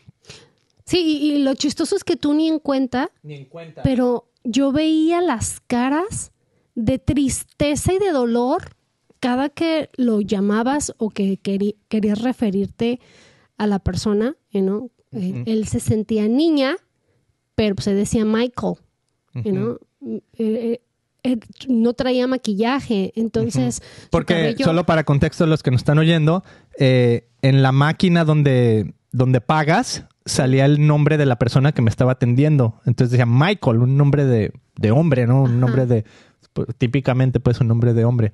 Sí, 0.84 1.00
y, 1.20 1.32
y 1.32 1.42
lo 1.42 1.54
chistoso 1.54 1.96
es 1.96 2.04
que 2.04 2.16
tú 2.16 2.34
ni 2.34 2.48
en 2.48 2.58
cuenta, 2.58 3.10
Ni 3.22 3.34
en 3.34 3.44
cuenta. 3.46 3.82
pero 3.82 4.30
yo 4.44 4.72
veía 4.72 5.20
las 5.20 5.60
caras 5.66 6.32
de 6.74 6.98
tristeza 6.98 7.92
y 7.92 7.98
de 7.98 8.10
dolor 8.12 8.76
cada 9.20 9.48
que 9.48 9.90
lo 9.96 10.20
llamabas 10.20 10.94
o 10.98 11.10
que 11.10 11.38
querías 11.38 12.22
referirte 12.22 13.00
a 13.56 13.66
la 13.66 13.78
persona, 13.80 14.36
know. 14.52 14.90
Eh. 15.12 15.42
Él 15.46 15.66
se 15.66 15.80
sentía 15.80 16.28
niña, 16.28 16.76
pero 17.54 17.74
se 17.80 17.94
decía 17.94 18.24
Michael, 18.24 18.74
know. 19.32 19.78
Eh, 20.04 20.20
eh, 20.38 20.80
eh, 21.24 21.36
no 21.68 21.92
traía 21.94 22.26
maquillaje, 22.26 23.12
entonces... 23.16 23.82
Porque 24.10 24.34
cabello- 24.34 24.64
solo 24.64 24.86
para 24.86 25.04
contexto 25.04 25.46
los 25.46 25.62
que 25.62 25.70
nos 25.70 25.80
están 25.80 25.98
oyendo, 25.98 26.44
eh, 26.78 27.26
en 27.42 27.62
la 27.62 27.72
máquina 27.72 28.24
donde, 28.24 28.94
donde 29.12 29.40
pagas 29.40 30.04
salía 30.24 30.64
el 30.64 30.86
nombre 30.86 31.16
de 31.18 31.26
la 31.26 31.36
persona 31.38 31.72
que 31.72 31.82
me 31.82 31.90
estaba 31.90 32.12
atendiendo. 32.12 32.80
Entonces 32.86 33.10
decía 33.12 33.26
Michael, 33.26 33.78
un 33.78 33.96
nombre 33.96 34.24
de, 34.26 34.52
de 34.76 34.90
hombre, 34.90 35.26
¿no? 35.26 35.42
Un 35.42 35.50
Ajá. 35.50 35.56
nombre 35.58 35.86
de, 35.86 36.04
pues, 36.52 36.68
típicamente 36.78 37.40
pues 37.40 37.60
un 37.60 37.68
nombre 37.68 37.94
de 37.94 38.04
hombre. 38.04 38.32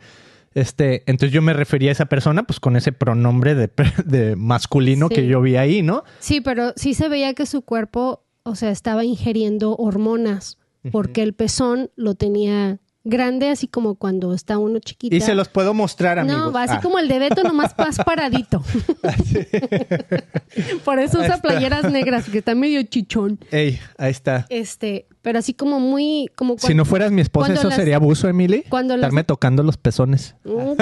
Este, 0.54 1.02
entonces 1.10 1.32
yo 1.32 1.40
me 1.42 1.52
refería 1.52 1.88
a 1.90 1.92
esa 1.92 2.06
persona 2.06 2.42
pues 2.44 2.60
con 2.60 2.76
ese 2.76 2.92
pronombre 2.92 3.54
de, 3.54 3.70
de 4.04 4.36
masculino 4.36 5.08
Sí. 5.08 5.14
que 5.16 5.26
yo 5.26 5.40
vi 5.40 5.56
ahí, 5.56 5.82
¿no? 5.82 6.04
Sí, 6.20 6.40
pero 6.40 6.72
sí 6.76 6.94
se 6.94 7.08
veía 7.08 7.32
que 7.34 7.46
su 7.46 7.62
cuerpo, 7.62 8.22
o 8.42 8.54
sea, 8.54 8.70
estaba 8.70 9.04
ingiriendo 9.04 9.74
hormonas, 9.76 10.58
porque 10.92 11.22
el 11.22 11.34
pezón 11.34 11.90
lo 11.96 12.14
tenía 12.14 12.78
grande, 13.06 13.50
así 13.50 13.68
como 13.68 13.96
cuando 13.96 14.32
está 14.32 14.56
uno 14.56 14.78
chiquito. 14.78 15.14
Y 15.14 15.20
se 15.20 15.34
los 15.34 15.48
puedo 15.48 15.74
mostrar, 15.74 16.18
amigos. 16.18 16.40
No, 16.40 16.52
va 16.52 16.62
así 16.62 16.74
Ah. 16.78 16.80
como 16.82 16.98
el 16.98 17.06
de 17.08 17.18
Beto, 17.18 17.42
nomás 17.42 17.74
más 17.76 17.98
paradito. 17.98 18.62
Por 20.84 20.98
eso 20.98 21.20
usa 21.20 21.38
playeras 21.38 21.90
negras, 21.90 22.28
que 22.30 22.38
está 22.38 22.54
medio 22.54 22.82
chichón. 22.84 23.38
Ey, 23.50 23.78
ahí 23.98 24.10
está. 24.10 24.46
Este, 24.48 25.06
pero 25.22 25.38
así 25.38 25.52
como 25.54 25.80
muy, 25.80 26.30
como 26.34 26.56
Si 26.58 26.74
no 26.74 26.84
fueras 26.84 27.10
mi 27.12 27.20
esposa, 27.20 27.46
cuando 27.48 27.60
¿eso 27.60 27.68
las- 27.68 27.76
sería 27.76 27.96
abuso, 27.96 28.28
Emily? 28.28 28.64
cuando 28.68 28.96
las- 28.96 29.02
Estarme 29.04 29.24
tocando 29.24 29.62
los 29.62 29.76
pezones. 29.76 30.34
Mm. 30.44 30.72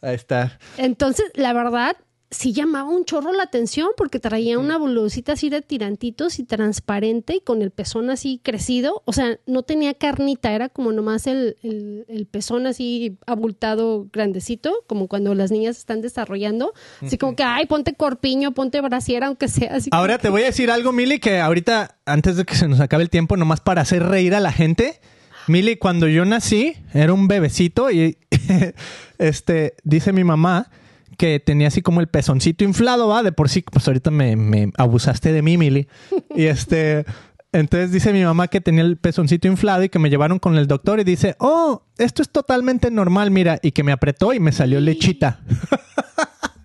Ahí 0.00 0.14
está. 0.14 0.58
Entonces, 0.76 1.26
la 1.34 1.52
verdad, 1.52 1.96
sí 2.34 2.52
llamaba 2.52 2.88
un 2.90 3.04
chorro 3.04 3.32
la 3.32 3.42
atención 3.44 3.88
porque 3.96 4.18
traía 4.20 4.58
una 4.58 4.76
blusita 4.78 5.32
así 5.32 5.48
de 5.50 5.62
tirantitos 5.62 6.38
y 6.38 6.44
transparente 6.44 7.36
y 7.36 7.40
con 7.40 7.62
el 7.62 7.70
pezón 7.70 8.10
así 8.10 8.40
crecido. 8.42 9.02
O 9.04 9.12
sea, 9.12 9.38
no 9.46 9.62
tenía 9.62 9.94
carnita, 9.94 10.52
era 10.52 10.68
como 10.68 10.92
nomás 10.92 11.26
el, 11.26 11.56
el- 11.62 12.04
el 12.08 12.26
pezón 12.26 12.66
así 12.66 13.16
abultado, 13.26 14.06
grandecito, 14.12 14.72
como 14.86 15.08
cuando 15.08 15.34
las 15.34 15.50
niñas 15.50 15.78
están 15.78 16.00
desarrollando. 16.00 16.72
Así 17.00 17.18
como 17.18 17.36
que, 17.36 17.42
ay, 17.42 17.66
ponte 17.66 17.94
corpiño, 17.94 18.52
ponte 18.52 18.80
brasiera, 18.80 19.28
aunque 19.28 19.48
sea 19.48 19.76
así. 19.76 19.90
Ahora 19.92 20.18
te 20.18 20.28
voy 20.28 20.42
a 20.42 20.46
decir 20.46 20.70
algo, 20.70 20.92
Mili, 20.92 21.18
que 21.20 21.38
ahorita, 21.40 21.96
antes 22.06 22.36
de 22.36 22.44
que 22.44 22.54
se 22.56 22.68
nos 22.68 22.80
acabe 22.80 23.02
el 23.04 23.10
tiempo, 23.10 23.36
nomás 23.36 23.60
para 23.60 23.82
hacer 23.82 24.02
reír 24.02 24.34
a 24.34 24.40
la 24.40 24.52
gente. 24.52 25.00
Mili, 25.46 25.76
cuando 25.76 26.08
yo 26.08 26.24
nací, 26.24 26.74
era 26.94 27.12
un 27.12 27.28
bebecito 27.28 27.90
y 27.90 28.16
este, 29.18 29.74
dice 29.84 30.12
mi 30.12 30.24
mamá 30.24 30.70
que 31.14 31.40
tenía 31.40 31.68
así 31.68 31.82
como 31.82 32.00
el 32.00 32.08
pezoncito 32.08 32.64
inflado, 32.64 33.08
va, 33.08 33.22
de 33.22 33.32
por 33.32 33.48
sí, 33.48 33.62
pues 33.62 33.86
ahorita 33.86 34.10
me, 34.10 34.36
me 34.36 34.70
abusaste 34.76 35.32
de 35.32 35.42
mí, 35.42 35.56
Mili. 35.56 35.88
Y 36.34 36.44
este, 36.44 37.04
entonces 37.52 37.92
dice 37.92 38.12
mi 38.12 38.24
mamá 38.24 38.48
que 38.48 38.60
tenía 38.60 38.82
el 38.82 38.96
pezoncito 38.96 39.46
inflado 39.46 39.84
y 39.84 39.88
que 39.88 39.98
me 39.98 40.10
llevaron 40.10 40.38
con 40.38 40.56
el 40.56 40.66
doctor 40.66 40.98
y 41.00 41.04
dice, 41.04 41.36
oh, 41.38 41.82
esto 41.98 42.22
es 42.22 42.28
totalmente 42.28 42.90
normal, 42.90 43.30
mira, 43.30 43.58
y 43.62 43.72
que 43.72 43.84
me 43.84 43.92
apretó 43.92 44.32
y 44.32 44.40
me 44.40 44.52
salió 44.52 44.80
lechita. 44.80 45.40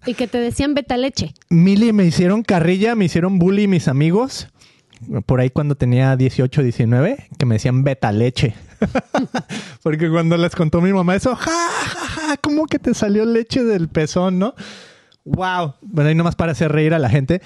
Y 0.06 0.16
que 0.16 0.28
te 0.28 0.40
decían 0.40 0.74
beta 0.74 0.98
leche. 0.98 1.34
Mili, 1.50 1.94
me 1.94 2.06
hicieron 2.06 2.42
carrilla, 2.42 2.96
me 2.96 3.06
hicieron 3.06 3.38
bully 3.38 3.68
mis 3.68 3.88
amigos. 3.88 4.48
Por 5.26 5.40
ahí 5.40 5.50
cuando 5.50 5.76
tenía 5.76 6.16
18, 6.16 6.64
19, 6.64 7.28
que 7.38 7.46
me 7.46 7.56
decían 7.56 7.84
beta 7.84 8.12
leche. 8.12 8.56
Porque 9.84 10.10
cuando 10.10 10.38
les 10.38 10.56
contó 10.56 10.82
mi 10.82 10.94
mamá 10.94 11.16
eso, 11.16 11.36
ja, 11.36 11.52
ja, 11.52 12.08
ja, 12.08 12.38
¿cómo 12.38 12.66
que 12.66 12.80
te 12.80 12.94
salió 12.94 13.26
leche 13.26 13.64
del 13.64 13.90
pezón, 13.90 14.40
no? 14.40 14.56
Wow. 15.26 15.76
Bueno, 15.82 16.10
ahí 16.10 16.16
nomás 16.16 16.36
para 16.36 16.52
hacer 16.52 16.72
reír 16.72 16.94
a 16.94 17.00
la 17.00 17.10
gente. 17.10 17.42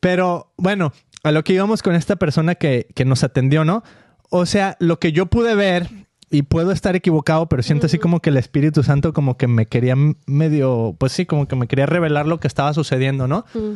Pero 0.00 0.52
bueno, 0.56 0.92
a 1.22 1.32
lo 1.32 1.44
que 1.44 1.52
íbamos 1.52 1.82
con 1.82 1.94
esta 1.94 2.16
persona 2.16 2.54
que, 2.54 2.88
que 2.94 3.04
nos 3.04 3.24
atendió, 3.24 3.64
¿no? 3.64 3.82
O 4.30 4.46
sea, 4.46 4.76
lo 4.80 4.98
que 4.98 5.12
yo 5.12 5.26
pude 5.26 5.54
ver, 5.54 5.88
y 6.32 6.42
puedo 6.42 6.72
estar 6.72 6.96
equivocado, 6.96 7.46
pero 7.46 7.62
siento 7.62 7.86
así 7.86 7.98
como 7.98 8.20
que 8.20 8.30
el 8.30 8.38
Espíritu 8.38 8.82
Santo 8.82 9.12
como 9.12 9.36
que 9.36 9.46
me 9.46 9.66
quería 9.66 9.94
medio, 10.26 10.96
pues 10.98 11.12
sí, 11.12 11.26
como 11.26 11.46
que 11.46 11.56
me 11.56 11.68
quería 11.68 11.84
revelar 11.84 12.26
lo 12.26 12.40
que 12.40 12.48
estaba 12.48 12.72
sucediendo, 12.72 13.28
¿no? 13.28 13.44
Mm. 13.52 13.74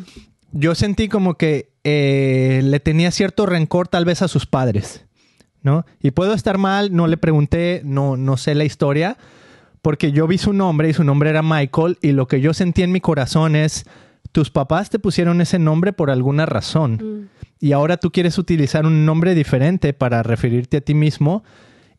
yo 0.52 0.74
sentí 0.74 1.08
como 1.08 1.34
que 1.34 1.75
eh, 1.88 2.62
le 2.64 2.80
tenía 2.80 3.12
cierto 3.12 3.46
rencor 3.46 3.86
tal 3.86 4.04
vez 4.04 4.20
a 4.20 4.26
sus 4.26 4.44
padres, 4.44 5.04
¿no? 5.62 5.86
Y 6.02 6.10
puedo 6.10 6.34
estar 6.34 6.58
mal, 6.58 6.92
no 6.92 7.06
le 7.06 7.16
pregunté, 7.16 7.80
no, 7.84 8.16
no 8.16 8.36
sé 8.36 8.56
la 8.56 8.64
historia, 8.64 9.18
porque 9.82 10.10
yo 10.10 10.26
vi 10.26 10.36
su 10.36 10.52
nombre 10.52 10.88
y 10.88 10.94
su 10.94 11.04
nombre 11.04 11.30
era 11.30 11.42
Michael 11.42 11.96
y 12.02 12.10
lo 12.10 12.26
que 12.26 12.40
yo 12.40 12.54
sentí 12.54 12.82
en 12.82 12.90
mi 12.90 13.00
corazón 13.00 13.54
es, 13.54 13.84
tus 14.32 14.50
papás 14.50 14.90
te 14.90 14.98
pusieron 14.98 15.40
ese 15.40 15.60
nombre 15.60 15.92
por 15.92 16.10
alguna 16.10 16.44
razón 16.44 16.98
Mm. 17.00 17.28
y 17.60 17.70
ahora 17.70 17.98
tú 17.98 18.10
quieres 18.10 18.36
utilizar 18.36 18.84
un 18.84 19.06
nombre 19.06 19.36
diferente 19.36 19.92
para 19.92 20.24
referirte 20.24 20.78
a 20.78 20.80
ti 20.80 20.94
mismo 20.94 21.44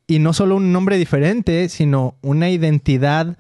y 0.06 0.20
no 0.20 0.34
solo 0.34 0.58
un 0.58 0.74
nombre 0.74 0.98
diferente, 0.98 1.70
sino 1.70 2.16
una 2.22 2.50
identidad 2.50 3.38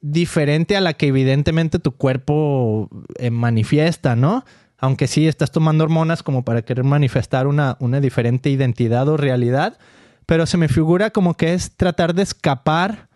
diferente 0.00 0.74
a 0.74 0.80
la 0.80 0.94
que 0.94 1.08
evidentemente 1.08 1.78
tu 1.78 1.92
cuerpo 1.92 2.88
eh, 3.18 3.30
manifiesta, 3.30 4.16
¿no? 4.16 4.44
Aunque 4.82 5.06
sí 5.06 5.26
estás 5.26 5.50
tomando 5.50 5.84
hormonas 5.84 6.22
como 6.22 6.44
para 6.44 6.62
querer 6.62 6.84
manifestar 6.84 7.46
una, 7.46 7.78
una 7.80 8.00
diferente 8.00 8.50
identidad 8.50 9.08
o 9.08 9.16
realidad, 9.16 9.78
pero 10.26 10.44
se 10.44 10.58
me 10.58 10.68
figura 10.68 11.10
como 11.10 11.34
que 11.34 11.54
es 11.54 11.74
tratar 11.76 12.14
de 12.14 12.22
escapar 12.22 13.08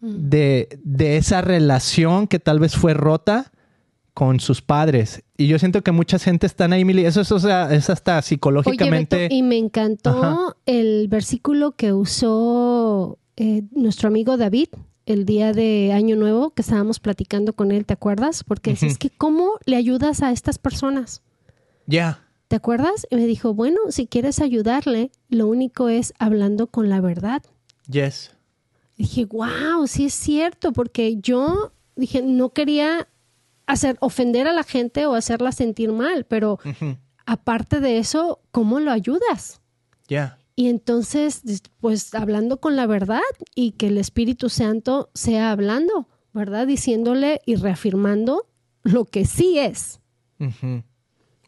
de, 0.00 0.80
de 0.82 1.16
esa 1.16 1.40
relación 1.40 2.26
que 2.26 2.40
tal 2.40 2.58
vez 2.58 2.76
fue 2.76 2.92
rota 2.92 3.52
con 4.14 4.40
sus 4.40 4.60
padres. 4.60 5.22
Y 5.36 5.46
yo 5.46 5.58
siento 5.58 5.82
que 5.82 5.92
mucha 5.92 6.18
gente 6.18 6.46
están 6.46 6.72
ahí, 6.72 6.84
Mili. 6.84 7.04
Eso 7.06 7.20
es, 7.22 7.32
o 7.32 7.38
sea, 7.38 7.72
es 7.72 7.88
hasta 7.88 8.16
Oye, 8.18 8.22
psicológicamente. 8.22 9.16
Beto, 9.16 9.34
y 9.34 9.42
me 9.42 9.56
encantó 9.56 10.10
Ajá. 10.10 10.56
el 10.66 11.08
versículo 11.08 11.72
que 11.72 11.92
usó 11.92 13.18
eh, 13.36 13.62
nuestro 13.70 14.08
amigo 14.08 14.36
David 14.36 14.68
el 15.06 15.24
día 15.24 15.52
de 15.52 15.92
Año 15.92 16.16
Nuevo, 16.16 16.50
que 16.50 16.62
estábamos 16.62 17.00
platicando 17.00 17.52
con 17.52 17.72
él, 17.72 17.84
¿te 17.86 17.94
acuerdas? 17.94 18.44
Porque 18.44 18.72
Ujú. 18.72 18.86
es 18.86 18.98
que 18.98 19.10
¿cómo 19.10 19.52
le 19.64 19.76
ayudas 19.76 20.22
a 20.22 20.30
estas 20.32 20.58
personas? 20.58 21.22
Ya. 21.86 22.24
¿Te 22.48 22.56
acuerdas? 22.56 23.06
Y 23.10 23.16
me 23.16 23.26
dijo, 23.26 23.54
bueno, 23.54 23.78
si 23.88 24.06
quieres 24.06 24.40
ayudarle, 24.40 25.10
lo 25.28 25.46
único 25.46 25.88
es 25.88 26.12
hablando 26.18 26.66
con 26.66 26.88
la 26.88 27.00
verdad. 27.00 27.42
Yes. 27.88 28.32
Dije, 28.96 29.24
wow, 29.24 29.86
sí 29.86 30.04
es 30.06 30.14
cierto, 30.14 30.72
porque 30.72 31.16
yo 31.16 31.72
dije, 31.96 32.22
no 32.22 32.50
quería 32.50 33.08
hacer 33.66 33.96
ofender 34.00 34.46
a 34.46 34.52
la 34.52 34.64
gente 34.64 35.06
o 35.06 35.14
hacerla 35.14 35.50
sentir 35.52 35.92
mal, 35.92 36.24
pero 36.24 36.58
aparte 37.26 37.80
de 37.80 37.98
eso, 37.98 38.40
¿cómo 38.50 38.80
lo 38.80 38.90
ayudas? 38.90 39.60
Ya. 40.08 40.38
Y 40.54 40.68
entonces, 40.68 41.42
pues 41.80 42.14
hablando 42.14 42.60
con 42.60 42.76
la 42.76 42.86
verdad 42.86 43.20
y 43.54 43.72
que 43.72 43.86
el 43.86 43.98
Espíritu 43.98 44.48
Santo 44.48 45.10
sea 45.14 45.50
hablando, 45.50 46.08
¿verdad? 46.32 46.66
Diciéndole 46.66 47.40
y 47.46 47.56
reafirmando 47.56 48.46
lo 48.82 49.04
que 49.06 49.24
sí 49.24 49.58
es. 49.58 50.00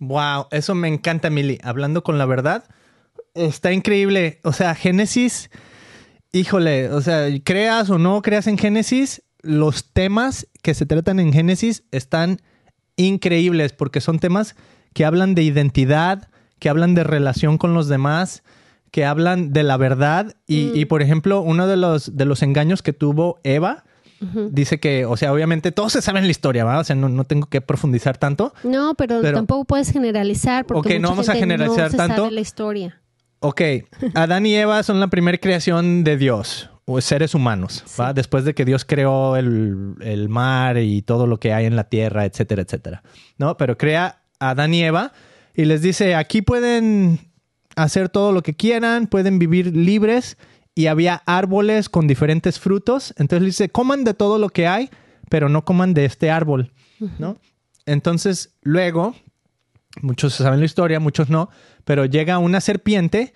Wow, 0.00 0.46
eso 0.50 0.74
me 0.74 0.88
encanta, 0.88 1.30
Mili. 1.30 1.58
Hablando 1.62 2.02
con 2.02 2.18
la 2.18 2.26
verdad, 2.26 2.64
está 3.34 3.72
increíble. 3.72 4.40
O 4.42 4.52
sea, 4.52 4.74
Génesis, 4.74 5.50
híjole, 6.32 6.90
o 6.90 7.00
sea, 7.00 7.26
creas 7.44 7.90
o 7.90 7.98
no 7.98 8.22
creas 8.22 8.46
en 8.46 8.58
Génesis, 8.58 9.22
los 9.42 9.92
temas 9.92 10.48
que 10.62 10.74
se 10.74 10.86
tratan 10.86 11.20
en 11.20 11.32
Génesis 11.32 11.84
están 11.90 12.40
increíbles 12.96 13.72
porque 13.72 14.00
son 14.00 14.18
temas 14.18 14.56
que 14.94 15.04
hablan 15.04 15.34
de 15.34 15.42
identidad, 15.42 16.30
que 16.58 16.68
hablan 16.68 16.94
de 16.94 17.04
relación 17.04 17.58
con 17.58 17.74
los 17.74 17.88
demás, 17.88 18.42
que 18.94 19.04
hablan 19.04 19.52
de 19.52 19.64
la 19.64 19.76
verdad. 19.76 20.36
Y, 20.46 20.66
Mm. 20.66 20.76
y, 20.76 20.84
por 20.84 21.02
ejemplo, 21.02 21.40
uno 21.40 21.66
de 21.66 21.76
los, 21.76 22.16
de 22.16 22.24
los 22.26 22.44
engaños 22.44 22.80
que 22.80 22.92
tuvo 22.92 23.40
Eva, 23.42 23.82
dice 24.52 24.78
que, 24.78 25.04
o 25.04 25.16
sea, 25.16 25.32
obviamente 25.32 25.72
todos 25.72 25.92
se 25.92 26.00
saben 26.00 26.24
la 26.24 26.30
historia, 26.30 26.64
¿verdad? 26.64 26.80
O 26.80 26.84
sea, 26.84 26.94
no, 26.94 27.08
no 27.08 27.24
tengo 27.24 27.48
que 27.48 27.60
profundizar 27.60 28.16
tanto. 28.18 28.54
No, 28.62 28.94
pero, 28.94 29.20
Pero- 29.20 29.36
tampoco 29.36 29.64
puedes 29.64 29.90
generalizar 29.90 30.64
porque 30.64 30.94
Ok, 30.94 31.00
no 31.02 31.08
vamos 31.10 31.28
a 31.28 31.34
generalizar 31.34 31.86
no 31.86 31.90
se 31.90 31.96
tanto. 31.96 32.16
sabe 32.22 32.30
la 32.30 32.40
historia. 32.40 33.00
Ok, 33.40 33.60
Adán 34.14 34.46
y 34.46 34.54
Eva 34.54 34.80
son 34.84 35.00
la 35.00 35.08
primera 35.08 35.36
creación 35.38 36.04
de 36.04 36.16
Dios, 36.16 36.70
o 36.86 37.00
seres 37.00 37.34
humanos, 37.34 37.82
¿va? 38.00 38.12
Después 38.14 38.44
de 38.44 38.54
que 38.54 38.64
Dios 38.64 38.84
creó 38.84 39.34
el, 39.36 39.96
el 40.00 40.28
mar 40.28 40.78
y 40.78 41.02
todo 41.02 41.26
lo 41.26 41.38
que 41.40 41.52
hay 41.52 41.66
en 41.66 41.74
la 41.74 41.84
tierra, 41.90 42.24
etcétera, 42.24 42.62
etcétera. 42.62 43.02
¿No? 43.38 43.56
Pero 43.56 43.76
crea 43.76 44.20
a 44.38 44.50
Adán 44.50 44.72
y 44.72 44.84
Eva 44.84 45.12
y 45.54 45.64
les 45.64 45.82
dice, 45.82 46.14
aquí 46.14 46.40
pueden 46.42 47.18
hacer 47.76 48.08
todo 48.08 48.32
lo 48.32 48.42
que 48.42 48.54
quieran, 48.54 49.06
pueden 49.06 49.38
vivir 49.38 49.76
libres 49.76 50.36
y 50.74 50.86
había 50.86 51.22
árboles 51.26 51.88
con 51.88 52.06
diferentes 52.06 52.58
frutos. 52.58 53.14
Entonces 53.16 53.42
le 53.42 53.46
dice, 53.46 53.68
coman 53.68 54.04
de 54.04 54.14
todo 54.14 54.38
lo 54.38 54.48
que 54.48 54.66
hay, 54.66 54.90
pero 55.28 55.48
no 55.48 55.64
coman 55.64 55.94
de 55.94 56.04
este 56.04 56.30
árbol, 56.30 56.72
¿no? 57.18 57.38
Entonces 57.86 58.56
luego 58.62 59.14
muchos 60.02 60.34
saben 60.34 60.60
la 60.60 60.66
historia, 60.66 61.00
muchos 61.00 61.30
no, 61.30 61.48
pero 61.84 62.04
llega 62.04 62.38
una 62.38 62.60
serpiente 62.60 63.32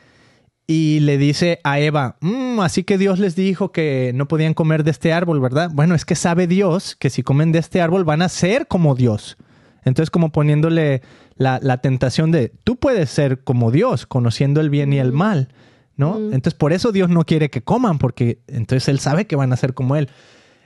y 0.66 1.00
le 1.00 1.16
dice 1.16 1.60
a 1.64 1.80
Eva, 1.80 2.16
"Mm, 2.20 2.60
así 2.60 2.84
que 2.84 2.98
Dios 2.98 3.18
les 3.18 3.34
dijo 3.34 3.72
que 3.72 4.12
no 4.14 4.28
podían 4.28 4.54
comer 4.54 4.84
de 4.84 4.90
este 4.90 5.12
árbol, 5.12 5.40
¿verdad? 5.40 5.70
Bueno, 5.72 5.94
es 5.94 6.04
que 6.04 6.14
sabe 6.14 6.46
Dios 6.46 6.94
que 6.96 7.10
si 7.10 7.22
comen 7.22 7.52
de 7.52 7.58
este 7.58 7.80
árbol 7.80 8.04
van 8.04 8.22
a 8.22 8.28
ser 8.28 8.66
como 8.66 8.94
Dios. 8.94 9.38
Entonces 9.84 10.10
como 10.10 10.30
poniéndole 10.30 11.02
la, 11.38 11.58
la 11.62 11.78
tentación 11.78 12.30
de, 12.30 12.52
tú 12.64 12.76
puedes 12.76 13.08
ser 13.08 13.42
como 13.44 13.70
Dios, 13.70 14.06
conociendo 14.06 14.60
el 14.60 14.68
bien 14.70 14.92
y 14.92 14.98
el 14.98 15.12
mal, 15.12 15.48
¿no? 15.96 16.16
Entonces 16.18 16.54
por 16.54 16.72
eso 16.72 16.92
Dios 16.92 17.08
no 17.08 17.24
quiere 17.24 17.48
que 17.48 17.62
coman, 17.62 17.98
porque 17.98 18.40
entonces 18.46 18.88
Él 18.88 18.98
sabe 18.98 19.26
que 19.26 19.36
van 19.36 19.52
a 19.52 19.56
ser 19.56 19.72
como 19.74 19.96
Él. 19.96 20.08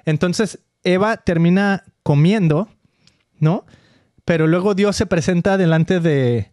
Entonces 0.04 0.58
Eva 0.82 1.18
termina 1.18 1.84
comiendo, 2.02 2.68
¿no? 3.38 3.64
Pero 4.24 4.46
luego 4.46 4.74
Dios 4.74 4.96
se 4.96 5.06
presenta 5.06 5.56
delante 5.56 6.00
de, 6.00 6.50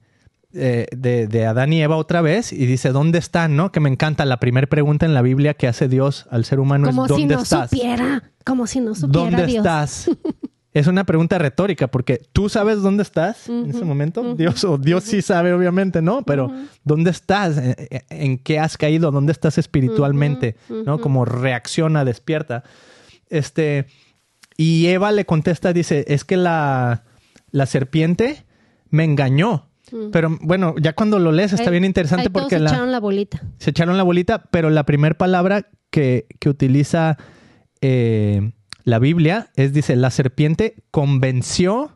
eh, 0.53 0.87
de, 0.95 1.27
de 1.27 1.45
Adán 1.45 1.73
y 1.73 1.81
Eva 1.81 1.95
otra 1.97 2.21
vez 2.21 2.51
y 2.53 2.65
dice, 2.65 2.91
¿dónde 2.91 3.19
están? 3.19 3.55
¿No? 3.55 3.71
Que 3.71 3.79
me 3.79 3.89
encanta. 3.89 4.25
La 4.25 4.39
primera 4.39 4.67
pregunta 4.67 5.05
en 5.05 5.13
la 5.13 5.21
Biblia 5.21 5.53
que 5.53 5.67
hace 5.67 5.87
Dios 5.87 6.27
al 6.31 6.45
ser 6.45 6.59
humano 6.59 6.87
Como 6.87 7.05
es, 7.05 7.11
si 7.13 7.19
¿dónde 7.21 7.35
no 7.35 7.41
estás? 7.41 7.69
supiera, 7.69 8.23
como 8.45 8.65
si 8.67 8.79
no 8.79 8.95
supiera 8.95 9.11
¿Dónde 9.29 9.45
Dios. 9.45 9.57
estás? 9.57 10.09
Es 10.79 10.87
una 10.87 11.03
pregunta 11.03 11.37
retórica 11.37 11.87
porque 11.87 12.21
tú 12.31 12.47
sabes 12.49 12.81
dónde 12.81 13.03
estás 13.03 13.49
en 13.49 13.69
ese 13.69 13.83
momento. 13.83 14.35
Dios, 14.35 14.63
o 14.63 14.77
Dios 14.77 15.03
sí 15.03 15.21
sabe, 15.21 15.51
obviamente, 15.53 16.01
¿no? 16.01 16.23
Pero 16.23 16.51
¿dónde 16.83 17.11
estás? 17.11 17.57
¿En, 17.57 17.75
en- 17.77 18.01
en 18.09 18.37
qué 18.37 18.59
has 18.59 18.77
caído? 18.77 19.11
¿Dónde 19.11 19.31
estás 19.31 19.57
espiritualmente? 19.57 20.55
¿No? 20.85 20.99
Como 21.01 21.25
reacciona, 21.25 22.05
despierta. 22.05 22.63
Este, 23.29 23.87
y 24.57 24.87
Eva 24.87 25.11
le 25.11 25.25
contesta, 25.25 25.73
dice, 25.73 26.05
es 26.07 26.23
que 26.23 26.37
la, 26.37 27.03
la 27.51 27.65
serpiente 27.65 28.45
me 28.89 29.03
engañó. 29.03 29.67
Pero 30.11 30.37
bueno, 30.41 30.75
ya 30.79 30.93
cuando 30.93 31.17
lo 31.19 31.31
lees 31.31 31.51
está 31.51 31.65
Ahí- 31.65 31.71
bien 31.71 31.85
interesante 31.85 32.27
ahí 32.27 32.29
todos 32.29 32.43
porque 32.43 32.59
la, 32.59 32.69
echaron 32.69 32.91
la 32.91 32.99
bolita. 32.99 33.41
se 33.57 33.71
echaron 33.71 33.97
la 33.97 34.03
bolita, 34.03 34.43
pero 34.51 34.69
la 34.69 34.85
primera 34.85 35.17
palabra 35.17 35.67
que, 35.89 36.27
que 36.39 36.47
utiliza 36.49 37.17
eh, 37.81 38.51
la 38.83 38.99
Biblia 38.99 39.49
es, 39.55 39.73
dice, 39.73 39.95
la 39.95 40.09
serpiente 40.09 40.75
convenció 40.91 41.91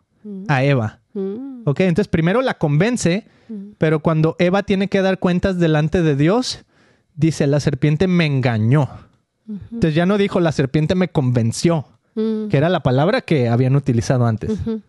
a 0.47 0.63
Eva. 0.63 0.99
Mm, 1.13 1.61
Ok, 1.65 1.79
entonces 1.81 2.07
primero 2.09 2.41
la 2.41 2.57
convence, 2.57 3.25
pero 3.77 3.99
cuando 3.99 4.35
Eva 4.39 4.63
tiene 4.63 4.87
que 4.89 5.01
dar 5.01 5.19
cuentas 5.19 5.59
delante 5.59 6.01
de 6.01 6.15
Dios, 6.15 6.65
dice, 7.15 7.45
la 7.47 7.59
serpiente 7.59 8.07
me 8.07 8.25
engañó. 8.25 8.89
Entonces 9.47 9.93
ya 9.95 10.05
no 10.05 10.17
dijo, 10.17 10.39
la 10.39 10.51
serpiente 10.51 10.95
me 10.95 11.09
convenció, 11.09 11.85
mm, 12.15 12.47
que 12.47 12.57
era 12.57 12.69
la 12.69 12.81
palabra 12.81 13.21
que 13.21 13.47
habían 13.49 13.75
utilizado 13.75 14.25
antes. 14.25 14.51
ujú. 14.51 14.81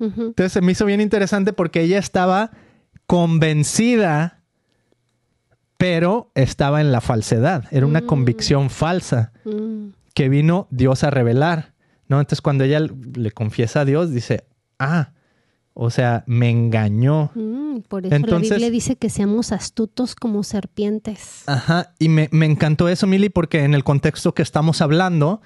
Entonces 0.00 0.52
se 0.52 0.60
me 0.60 0.72
hizo 0.72 0.84
bien 0.86 1.00
interesante 1.00 1.52
porque 1.52 1.82
ella 1.82 1.98
estaba 1.98 2.50
convencida, 3.06 4.38
pero 5.76 6.30
estaba 6.34 6.80
en 6.80 6.92
la 6.92 7.00
falsedad. 7.00 7.64
Era 7.70 7.86
una 7.86 8.02
convicción 8.02 8.70
falsa 8.70 9.32
Mm, 9.44 9.88
que 10.14 10.28
vino 10.28 10.68
Dios 10.70 11.04
a 11.04 11.10
revelar. 11.10 11.72
¿no? 12.08 12.20
Entonces 12.20 12.40
cuando 12.42 12.64
ella 12.64 12.80
le 12.80 13.30
confiesa 13.30 13.80
a 13.80 13.84
Dios, 13.84 14.10
dice, 14.10 14.44
ah, 14.78 15.12
o 15.74 15.88
sea, 15.90 16.24
me 16.26 16.50
engañó. 16.50 17.30
mm, 17.34 17.80
por 17.88 18.04
eso 18.04 18.14
Entonces- 18.14 18.50
la 18.50 18.56
Biblia 18.56 18.70
dice 18.70 18.96
que 18.96 19.08
seamos 19.08 19.52
astutos 19.52 20.14
como 20.14 20.42
serpientes. 20.42 21.44
Ajá, 21.46 21.94
y 21.98 22.08
me, 22.10 22.28
me 22.32 22.44
encantó 22.46 22.88
eso, 22.88 23.06
Mili, 23.06 23.30
porque 23.30 23.64
en 23.64 23.72
el 23.74 23.82
contexto 23.84 24.34
que 24.34 24.42
estamos 24.42 24.82
hablando, 24.82 25.40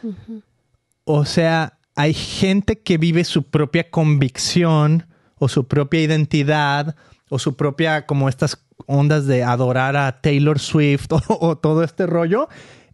o 1.05 1.25
sea, 1.25 1.79
hay 1.95 2.13
gente 2.15 2.81
que 2.81 2.99
vive 2.99 3.23
su 3.25 3.45
propia 3.45 3.89
convicción 3.91 5.07
o 5.39 5.49
su 5.49 5.69
propia 5.69 6.03
identidad 6.03 6.97
o 7.29 7.39
su 7.39 7.57
propia, 7.57 8.07
como 8.07 8.29
estas 8.29 8.65
ondas 8.87 9.27
de 9.27 9.43
adorar 9.45 9.97
a 9.97 10.21
Taylor 10.21 10.59
Swift 10.59 11.11
o, 11.13 11.23
o 11.29 11.57
todo 11.59 11.85
este 11.85 12.07
rollo, 12.07 12.49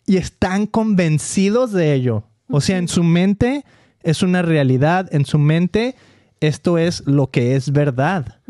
y 0.07 0.16
están 0.16 0.66
convencidos 0.66 1.72
de 1.72 1.94
ello. 1.94 2.24
O 2.48 2.61
sea, 2.61 2.78
en 2.78 2.88
su 2.88 3.03
mente 3.03 3.64
es 4.03 4.22
una 4.22 4.42
realidad, 4.42 5.09
en 5.12 5.24
su 5.24 5.38
mente 5.38 5.94
esto 6.40 6.76
es 6.76 7.07
lo 7.07 7.30
que 7.30 7.55
es 7.55 7.72
verdad. 7.72 8.40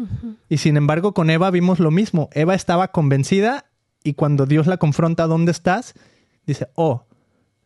Y 0.48 0.59
sin 0.59 0.76
embargo, 0.76 1.12
con 1.12 1.30
Eva 1.30 1.50
vimos 1.50 1.78
lo 1.78 1.90
mismo. 1.90 2.30
Eva 2.32 2.55
estaba 2.55 2.88
convencida 2.88 3.66
y 4.03 4.14
cuando 4.14 4.46
Dios 4.46 4.66
la 4.66 4.78
confronta, 4.78 5.26
¿dónde 5.26 5.53
estás? 5.53 5.94
Dice, 6.46 6.68
oh, 6.74 7.05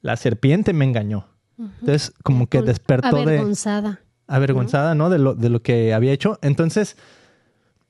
la 0.03 0.17
serpiente 0.17 0.73
me 0.73 0.85
engañó. 0.85 1.29
Entonces, 1.59 2.13
como 2.23 2.49
que 2.49 2.61
despertó 2.61 3.17
de 3.17 3.23
avergonzada. 3.23 4.01
avergonzada, 4.27 4.95
¿no? 4.95 5.09
De 5.09 5.19
lo, 5.19 5.35
de 5.35 5.49
lo 5.49 5.63
que 5.63 5.95
había 5.95 6.13
hecho. 6.13 6.39
Entonces, 6.43 6.97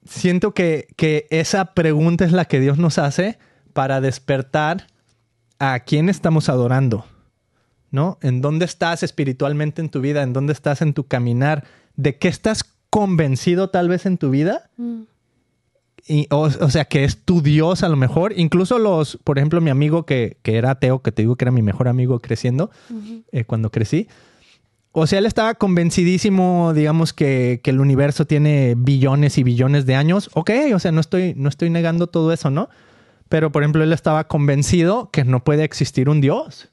siento 0.05 0.55
que, 0.55 0.89
que 0.97 1.27
esa 1.31 1.75
pregunta 1.75 2.25
es 2.25 2.33
la 2.33 2.45
que 2.45 2.61
Dios 2.61 2.79
nos 2.79 2.99
hace 2.99 3.39
para 3.73 4.01
despertar 4.01 4.87
a 5.59 5.81
quién 5.81 6.09
estamos 6.09 6.49
adorando, 6.49 7.05
¿no? 7.91 8.19
¿En 8.23 8.41
dónde 8.41 8.65
estás 8.65 9.03
espiritualmente 9.03 9.81
en 9.81 9.89
tu 9.89 10.01
vida? 10.01 10.23
¿En 10.23 10.33
dónde 10.33 10.53
estás 10.53 10.83
en 10.83 10.93
tu 10.93 11.05
caminar? 11.07 11.65
¿De 11.97 12.17
qué 12.19 12.29
estás 12.29 12.65
convencido 12.91 13.71
tal 13.71 13.89
vez 13.89 14.07
en 14.07 14.19
tu 14.19 14.31
vida? 14.31 14.71
Mm, 14.77 15.03
Y, 16.09 16.29
o, 16.31 16.43
o 16.43 16.71
sea, 16.71 16.85
que 16.85 17.03
es 17.03 17.25
tu 17.25 17.43
Dios 17.43 17.83
a 17.83 17.89
lo 17.89 17.97
mejor. 17.97 18.33
Incluso 18.37 18.79
los, 18.79 19.19
por 19.25 19.39
ejemplo, 19.39 19.61
mi 19.61 19.71
amigo 19.71 20.07
que, 20.07 20.37
que 20.43 20.57
era 20.57 20.71
ateo, 20.71 21.03
que 21.03 21.11
te 21.11 21.23
digo 21.23 21.35
que 21.35 21.45
era 21.45 21.51
mi 21.51 21.63
mejor 21.63 21.89
amigo 21.89 22.21
creciendo, 22.21 22.71
eh, 23.33 23.45
cuando 23.45 23.71
crecí. 23.71 24.07
O 24.93 25.07
sea, 25.09 25.19
él 25.19 25.27
estaba 25.27 25.55
convencidísimo, 25.55 26.73
digamos, 26.75 27.13
que, 27.13 27.61
que 27.63 27.71
el 27.71 27.81
universo 27.81 28.25
tiene 28.25 28.75
billones 28.79 29.37
y 29.37 29.43
billones 29.43 29.85
de 29.85 29.95
años. 29.97 30.31
Ok, 30.35 30.51
o 30.75 30.79
sea, 30.79 30.93
no 30.93 31.01
estoy, 31.01 31.35
no 31.37 31.49
estoy 31.49 31.71
negando 31.71 32.07
todo 32.07 32.33
eso, 32.33 32.51
¿no? 32.51 32.69
Pero, 33.29 33.51
por 33.53 33.63
ejemplo, 33.63 33.83
él 33.83 33.93
estaba 33.93 34.29
convencido 34.29 35.11
que 35.11 35.25
no 35.25 35.43
puede 35.43 35.65
existir 35.65 36.09
un 36.09 36.21
Dios. 36.21 36.69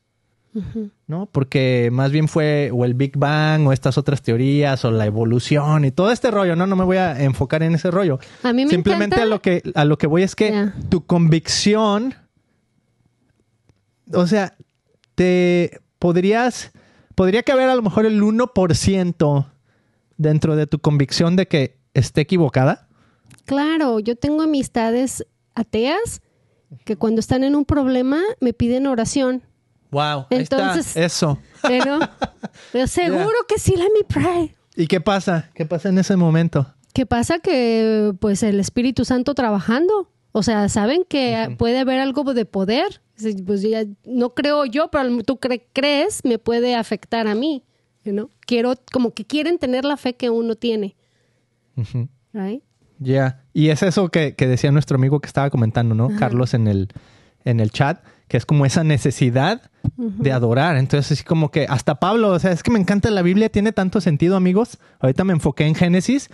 ¿no? 1.07 1.25
Porque 1.31 1.89
más 1.91 2.11
bien 2.11 2.27
fue 2.27 2.69
o 2.71 2.85
el 2.85 2.93
Big 2.93 3.17
Bang 3.17 3.65
o 3.65 3.73
estas 3.73 3.97
otras 3.97 4.21
teorías 4.21 4.85
o 4.85 4.91
la 4.91 5.07
evolución 5.07 5.83
y 5.83 5.89
todo 5.89 6.11
este 6.11 6.29
rollo, 6.29 6.55
¿no? 6.55 6.67
No 6.67 6.75
me 6.75 6.83
voy 6.83 6.97
a 6.97 7.23
enfocar 7.23 7.63
en 7.63 7.73
ese 7.73 7.89
rollo. 7.89 8.19
A 8.43 8.53
mí 8.53 8.63
me 8.63 8.69
Simplemente 8.69 9.15
encanta- 9.15 9.23
a 9.23 9.25
lo 9.25 9.41
que 9.41 9.63
a 9.73 9.83
lo 9.83 9.97
que 9.97 10.05
voy 10.05 10.21
es 10.21 10.35
que 10.35 10.69
tu 10.89 11.07
convicción 11.07 12.13
o 14.13 14.27
sea, 14.27 14.55
te 15.15 15.79
podrías 15.97 16.71
podría 17.15 17.41
caber 17.43 17.69
a 17.69 17.75
lo 17.75 17.81
mejor 17.81 18.05
el 18.05 18.21
1% 18.21 19.45
dentro 20.17 20.55
de 20.55 20.67
tu 20.67 20.77
convicción 20.79 21.35
de 21.35 21.47
que 21.47 21.77
esté 21.95 22.21
equivocada. 22.21 22.87
Claro, 23.45 23.99
yo 23.99 24.15
tengo 24.15 24.43
amistades 24.43 25.25
ateas 25.55 26.21
que 26.85 26.95
cuando 26.95 27.19
están 27.19 27.43
en 27.43 27.55
un 27.55 27.65
problema 27.65 28.21
me 28.39 28.53
piden 28.53 28.87
oración. 28.87 29.43
Wow, 29.91 30.25
Entonces- 30.31 30.95
eso. 30.97 31.39
Pero, 31.61 31.99
pero 32.71 32.87
seguro 32.87 33.35
que 33.47 33.59
sí, 33.59 33.75
let 33.75 33.89
me 33.97 34.03
pray. 34.07 34.55
¿Y 34.75 34.87
qué 34.87 34.99
pasa? 34.99 35.49
¿Qué 35.53 35.65
pasa 35.65 35.89
en 35.89 35.99
ese 35.99 36.15
momento? 36.15 36.65
¿Qué 36.93 37.05
pasa? 37.05 37.39
Que 37.39 38.13
pues 38.19 38.41
el 38.43 38.59
Espíritu 38.59 39.05
Santo 39.05 39.33
trabajando. 39.35 40.09
O 40.31 40.41
sea, 40.41 40.67
saben 40.67 41.03
que 41.07 41.55
puede 41.59 41.77
haber 41.79 41.99
algo 41.99 42.33
de 42.33 42.45
poder. 42.45 43.01
Pues 43.45 43.61
ya 43.61 43.83
no 44.05 44.33
creo 44.33 44.65
yo, 44.65 44.89
pero 44.89 45.21
tú 45.23 45.35
cre- 45.35 45.63
crees 45.73 46.25
me 46.25 46.39
puede 46.39 46.75
afectar 46.75 47.27
a 47.27 47.35
mí. 47.35 47.63
¿no? 48.03 48.29
Quiero, 48.45 48.73
como 48.91 49.13
que 49.13 49.25
quieren 49.25 49.59
tener 49.59 49.85
la 49.85 49.95
fe 49.95 50.15
que 50.15 50.29
uno 50.31 50.55
tiene. 50.55 50.95
Ujú. 51.77 52.09
Right? 52.33 52.63
Ya. 53.03 53.41
Y 53.53 53.69
es 53.69 53.83
eso 53.83 54.09
que, 54.09 54.35
que 54.35 54.47
decía 54.47 54.71
nuestro 54.71 54.95
amigo 54.95 55.19
que 55.19 55.27
estaba 55.27 55.49
comentando, 55.49 55.93
¿no? 55.95 56.09
Carlos 56.17 56.53
en 56.53 56.67
el, 56.67 56.89
en 57.45 57.59
el 57.59 57.71
chat, 57.71 58.03
que 58.27 58.37
es 58.37 58.45
como 58.45 58.65
esa 58.65 58.83
necesidad 58.83 59.61
de 59.97 60.31
adorar. 60.31 60.77
Entonces, 60.77 61.11
así 61.11 61.23
como 61.23 61.51
que 61.51 61.65
hasta 61.69 61.95
Pablo, 61.95 62.29
o 62.29 62.39
sea, 62.39 62.51
es 62.51 62.63
que 62.63 62.71
me 62.71 62.79
encanta 62.79 63.11
la 63.11 63.21
Biblia, 63.21 63.49
tiene 63.49 63.71
tanto 63.71 64.01
sentido, 64.01 64.35
amigos. 64.35 64.79
Ahorita 64.99 65.23
me 65.23 65.33
enfoqué 65.33 65.65
en 65.65 65.75
Génesis, 65.75 66.29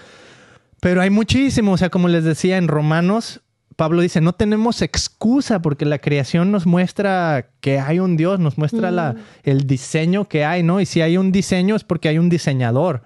Pero 0.82 1.02
hay 1.02 1.10
muchísimo, 1.10 1.74
o 1.74 1.78
sea, 1.78 1.90
como 1.90 2.08
les 2.08 2.24
decía 2.24 2.58
en 2.58 2.70
Romanos, 2.70 3.42
Pablo 3.76 4.02
dice, 4.02 4.20
no 4.20 4.34
tenemos 4.34 4.82
excusa 4.82 5.62
porque 5.62 5.86
la 5.86 6.00
creación 6.00 6.52
nos 6.52 6.66
muestra 6.66 7.48
que 7.62 7.80
hay 7.80 8.00
un 8.00 8.18
Dios, 8.18 8.40
nos 8.40 8.58
muestra 8.58 8.92
la, 8.92 9.16
el 9.44 9.68
diseño 9.68 10.26
que 10.26 10.44
hay, 10.44 10.64
¿no? 10.64 10.82
Y 10.82 10.86
si 10.86 11.02
hay 11.02 11.18
un 11.18 11.32
diseño 11.32 11.78
es 11.78 11.86
porque 11.86 12.10
hay 12.10 12.18
un 12.18 12.28
diseñador, 12.30 13.04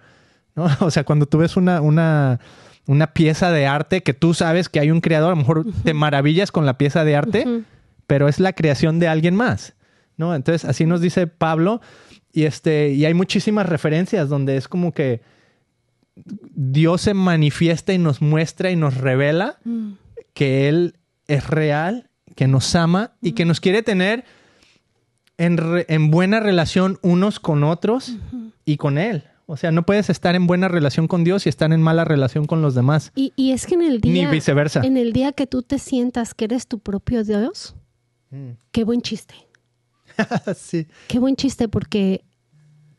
¿no? 0.55 0.65
O 0.81 0.89
sea, 0.89 1.03
cuando 1.03 1.27
tú 1.27 1.37
ves 1.37 1.57
una, 1.57 1.79
una, 1.79 2.39
una 2.85 3.13
pieza 3.13 3.51
de 3.51 3.65
arte 3.67 4.01
que 4.03 4.13
tú 4.13 4.33
sabes 4.33 4.67
que 4.69 4.79
hay 4.79 4.91
un 4.91 4.99
creador, 5.01 5.27
a 5.29 5.35
lo 5.35 5.41
mejor 5.41 5.65
te 5.83 5.93
maravillas 5.93 6.51
con 6.51 6.65
la 6.65 6.77
pieza 6.77 7.03
de 7.05 7.15
arte, 7.15 7.63
pero 8.07 8.27
es 8.27 8.39
la 8.39 8.53
creación 8.53 8.99
de 8.99 9.07
alguien 9.07 9.35
más, 9.35 9.73
¿no? 10.17 10.35
Entonces, 10.35 10.65
así 10.69 10.85
nos 10.85 10.99
dice 11.01 11.27
Pablo 11.27 11.79
y, 12.33 12.43
este, 12.43 12.89
y 12.91 13.05
hay 13.05 13.13
muchísimas 13.13 13.67
referencias 13.69 14.27
donde 14.29 14.57
es 14.57 14.67
como 14.67 14.91
que 14.93 15.21
Dios 16.15 17.01
se 17.01 17.13
manifiesta 17.13 17.93
y 17.93 17.97
nos 17.97 18.21
muestra 18.21 18.69
y 18.71 18.75
nos 18.75 18.97
revela 18.97 19.57
Mm. 19.63 19.93
que 20.33 20.67
Él 20.67 20.95
es 21.27 21.47
real, 21.47 22.09
que 22.35 22.47
nos 22.47 22.75
ama 22.75 23.13
y 23.21 23.31
que 23.31 23.45
nos 23.45 23.59
quiere 23.59 23.81
tener 23.83 24.25
en, 25.37 25.57
re- 25.57 25.85
en 25.89 26.11
buena 26.11 26.39
relación 26.39 26.99
unos 27.01 27.39
con 27.39 27.63
otros 27.63 28.17
y 28.65 28.77
con 28.77 28.97
Él. 28.97 29.23
O 29.45 29.57
sea, 29.57 29.71
no 29.71 29.85
puedes 29.85 30.09
estar 30.09 30.35
en 30.35 30.47
buena 30.47 30.67
relación 30.67 31.07
con 31.07 31.23
Dios 31.23 31.45
y 31.45 31.49
estar 31.49 31.71
en 31.73 31.81
mala 31.81 32.05
relación 32.05 32.45
con 32.45 32.61
los 32.61 32.75
demás. 32.75 33.11
Y, 33.15 33.33
y 33.35 33.51
es 33.51 33.65
que 33.65 33.75
en 33.75 33.81
el 33.81 33.99
día... 33.99 34.25
Ni 34.25 34.31
viceversa. 34.31 34.81
En 34.81 34.95
el 34.95 35.11
día 35.11 35.33
que 35.33 35.47
tú 35.47 35.63
te 35.63 35.79
sientas 35.79 36.33
que 36.33 36.45
eres 36.45 36.67
tu 36.67 36.79
propio 36.79 37.23
Dios, 37.23 37.75
qué 38.71 38.83
buen 38.83 39.01
chiste. 39.01 39.35
sí. 40.55 40.87
Qué 41.07 41.19
buen 41.19 41.35
chiste 41.35 41.67
porque 41.67 42.23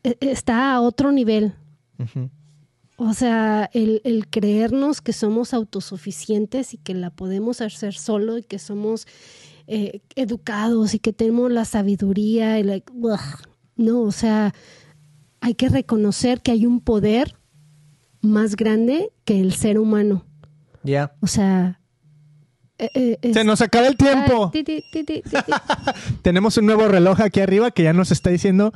e- 0.03 0.19
está 0.21 0.75
a 0.75 0.81
otro 0.81 1.13
nivel. 1.13 1.55
O 2.97 3.15
sea, 3.15 3.71
el, 3.73 4.03
el 4.05 4.29
creernos 4.29 5.01
que 5.01 5.13
somos 5.13 5.55
autosuficientes 5.55 6.75
y 6.75 6.79
que 6.79 6.95
la 6.95 7.11
podemos 7.11 7.61
hacer 7.61 7.95
solo 7.95 8.39
y 8.39 8.43
que 8.43 8.59
somos 8.59 9.07
eh, 9.67 10.03
educados 10.15 10.95
y 10.95 10.99
que 10.99 11.13
tenemos 11.13 11.51
la 11.51 11.65
sabiduría 11.65 12.61
y 12.61 12.83
ugh. 12.93 13.19
no, 13.77 14.03
o 14.03 14.13
sea, 14.13 14.55
hay 15.45 15.55
que 15.55 15.69
reconocer 15.69 16.41
que 16.41 16.53
hay 16.53 16.65
un 16.65 16.81
poder 16.81 17.37
más 18.23 18.57
grande 18.57 19.11
que 19.25 19.41
el 19.41 19.53
ser 19.55 19.79
humano. 19.79 20.25
Ya. 20.83 21.13
O 21.21 21.27
sea, 21.27 21.81
eh, 22.79 22.89
eh, 22.95 23.19
es- 23.21 23.35
Se 23.35 23.45
nos 23.45 23.61
acaba 23.61 23.87
el 23.87 23.97
tiempo. 23.97 24.51
Ay, 24.55 24.63
ti, 24.63 24.65
ti, 24.65 24.83
ti, 24.91 25.05
ti, 25.05 25.23
ti, 25.23 25.31
ti. 25.31 25.53
Tenemos 26.23 26.57
un 26.57 26.67
nuevo 26.67 26.89
reloj 26.89 27.21
aquí 27.21 27.41
arriba 27.41 27.71
que 27.71 27.83
ya 27.83 27.93
nos 27.93 28.11
está 28.11 28.31
diciendo 28.31 28.73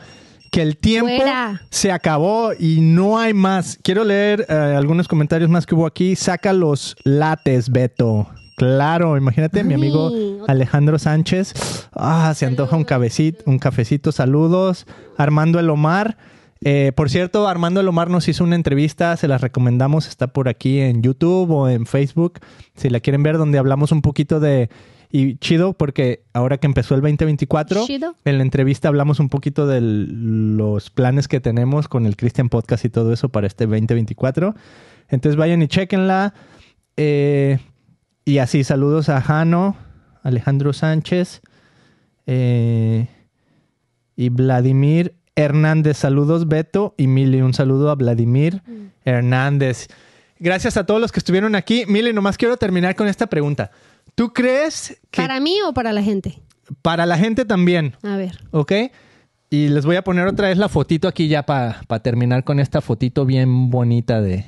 que 0.52 0.60
el 0.62 0.76
tiempo 0.76 1.08
Fuera. 1.14 1.62
se 1.70 1.90
acabó 1.90 2.50
y 2.58 2.80
no 2.82 3.18
hay 3.18 3.32
más. 3.34 3.78
Quiero 3.82 4.04
leer 4.04 4.44
eh, 4.48 4.52
algunos 4.76 5.08
comentarios 5.08 5.48
más 5.50 5.64
que 5.66 5.74
hubo 5.74 5.86
aquí. 5.86 6.16
Saca 6.16 6.52
los 6.52 6.96
lates, 7.04 7.70
Beto. 7.70 8.28
Claro, 8.58 9.16
imagínate, 9.16 9.62
mi 9.64 9.72
amigo 9.74 10.10
Alejandro 10.48 10.98
Sánchez. 10.98 11.54
Ah, 11.92 12.32
se 12.34 12.44
antoja 12.44 12.76
un 12.76 12.84
cafecito, 12.84 13.44
un 13.46 13.58
cafecito. 13.58 14.10
Saludos. 14.12 14.84
Armando 15.16 15.58
El 15.60 15.70
Omar. 15.70 16.16
Eh, 16.64 16.92
por 16.94 17.10
cierto, 17.10 17.48
Armando 17.48 17.80
El 17.80 17.88
Omar 17.88 18.10
nos 18.10 18.28
hizo 18.28 18.44
una 18.44 18.56
entrevista, 18.56 19.16
se 19.16 19.28
las 19.28 19.40
recomendamos, 19.40 20.08
está 20.08 20.28
por 20.28 20.48
aquí 20.48 20.80
en 20.80 21.02
YouTube 21.02 21.50
o 21.50 21.68
en 21.68 21.86
Facebook, 21.86 22.40
si 22.74 22.90
la 22.90 23.00
quieren 23.00 23.22
ver, 23.22 23.38
donde 23.38 23.58
hablamos 23.58 23.92
un 23.92 24.02
poquito 24.02 24.40
de... 24.40 24.70
Y 25.10 25.38
chido, 25.38 25.72
porque 25.72 26.24
ahora 26.34 26.58
que 26.58 26.66
empezó 26.66 26.94
el 26.94 27.00
2024, 27.00 27.86
Chido. 27.86 28.14
en 28.26 28.36
la 28.36 28.42
entrevista 28.42 28.88
hablamos 28.88 29.20
un 29.20 29.30
poquito 29.30 29.66
de 29.66 29.80
los 29.80 30.90
planes 30.90 31.28
que 31.28 31.40
tenemos 31.40 31.88
con 31.88 32.04
el 32.04 32.14
Christian 32.14 32.50
Podcast 32.50 32.84
y 32.84 32.90
todo 32.90 33.10
eso 33.10 33.30
para 33.30 33.46
este 33.46 33.64
2024. 33.66 34.54
Entonces 35.08 35.36
vayan 35.36 35.62
y 35.62 35.68
chequenla. 35.68 36.34
Eh, 36.98 37.58
y 38.26 38.36
así, 38.36 38.64
saludos 38.64 39.08
a 39.08 39.22
Jano, 39.22 39.76
Alejandro 40.22 40.74
Sánchez 40.74 41.40
eh, 42.26 43.08
y 44.14 44.28
Vladimir 44.28 45.14
Hernández. 45.38 45.96
Saludos, 45.98 46.48
Beto 46.48 46.94
y 46.96 47.06
Mili. 47.06 47.40
Un 47.42 47.54
saludo 47.54 47.90
a 47.90 47.94
Vladimir 47.94 48.60
Hernández. 49.04 49.86
Gracias 50.40 50.76
a 50.76 50.84
todos 50.84 51.00
los 51.00 51.12
que 51.12 51.20
estuvieron 51.20 51.54
aquí. 51.54 51.84
Mili, 51.86 52.12
nomás 52.12 52.36
quiero 52.36 52.56
terminar 52.56 52.96
con 52.96 53.06
esta 53.06 53.28
pregunta. 53.28 53.70
¿Tú 54.16 54.32
crees 54.32 55.00
que 55.12 55.22
¿Para 55.22 55.38
mí 55.38 55.58
o 55.66 55.72
para 55.72 55.92
la 55.92 56.02
gente? 56.02 56.42
para 56.82 57.06
la 57.06 57.16
gente 57.16 57.44
también, 57.44 57.96
A 58.02 58.16
ver. 58.16 58.40
¿ok? 58.50 58.72
Y 59.48 59.68
les 59.68 59.86
voy 59.86 59.96
a 59.96 60.02
poner 60.04 60.26
otra 60.26 60.48
vez 60.48 60.58
la 60.58 60.68
fotito 60.68 61.08
aquí 61.08 61.28
ya 61.28 61.44
para 61.46 61.80
terminar 62.02 62.44
con 62.44 62.60
esta 62.60 62.80
fotito 62.82 63.24
bien 63.24 63.70
bonita 63.70 64.20
de 64.20 64.44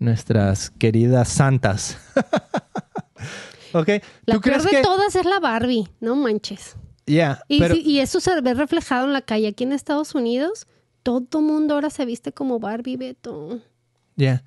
nuestras 0.00 0.70
queridas 0.70 1.28
santas. 1.28 1.98
¿Ok? 3.74 3.88
La 4.26 4.34
¿Tú 4.34 4.40
peor 4.40 4.42
crees 4.42 4.64
de 4.64 4.70
que... 4.70 4.82
todas 4.82 5.14
es 5.14 5.24
la 5.24 5.38
Barbie, 5.40 5.88
no 6.00 6.16
manches. 6.16 6.76
Ya, 7.06 7.42
Y, 7.48 7.58
pero... 7.60 7.74
sí- 7.74 7.82
y 7.84 7.98
eso 8.00 8.20
se 8.20 8.40
ve 8.40 8.54
reflejado 8.54 9.06
en 9.06 9.12
la 9.12 9.22
calle. 9.22 9.48
Aquí 9.48 9.64
en 9.64 9.72
Estados 9.72 10.14
Unidos, 10.14 10.66
todo 11.02 11.40
mundo 11.40 11.74
ahora 11.74 11.90
se 11.90 12.04
viste 12.04 12.32
como 12.32 12.58
Barbie, 12.60 12.96
Beto. 12.96 13.60
ya. 14.16 14.44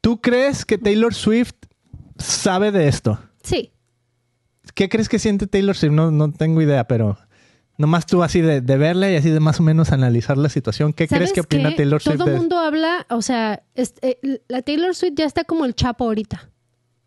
¿Tú 0.00 0.20
crees 0.20 0.64
que 0.64 0.78
Taylor 0.78 1.14
Swift 1.14 1.52
sabe 2.18 2.72
de 2.72 2.88
esto? 2.88 3.20
Sí. 3.44 3.70
¿Qué 4.74 4.88
crees 4.88 5.08
que 5.08 5.18
siente 5.20 5.46
Taylor 5.46 5.76
Swift? 5.76 5.92
No, 5.92 6.10
no 6.10 6.32
tengo 6.32 6.60
idea, 6.60 6.88
pero 6.88 7.16
nomás 7.78 8.06
tú 8.06 8.22
así 8.24 8.40
de, 8.40 8.60
de 8.60 8.76
verla 8.78 9.10
y 9.12 9.16
así 9.16 9.30
de 9.30 9.38
más 9.38 9.60
o 9.60 9.62
menos 9.62 9.92
analizar 9.92 10.38
la 10.38 10.48
situación. 10.48 10.92
¿Qué 10.92 11.06
crees 11.06 11.30
¿Sabes 11.30 11.32
que 11.34 11.40
opina 11.40 11.70
qué? 11.70 11.76
Taylor 11.76 12.02
Swift? 12.02 12.18
Todo 12.18 12.30
el 12.30 12.36
mundo 12.36 12.58
habla, 12.58 13.06
o 13.10 13.22
sea, 13.22 13.62
eh, 13.76 14.40
la 14.48 14.62
Taylor 14.62 14.94
Swift 14.94 15.14
ya 15.16 15.24
está 15.26 15.44
como 15.44 15.64
el 15.66 15.74
chapo 15.74 16.04
ahorita. 16.04 16.50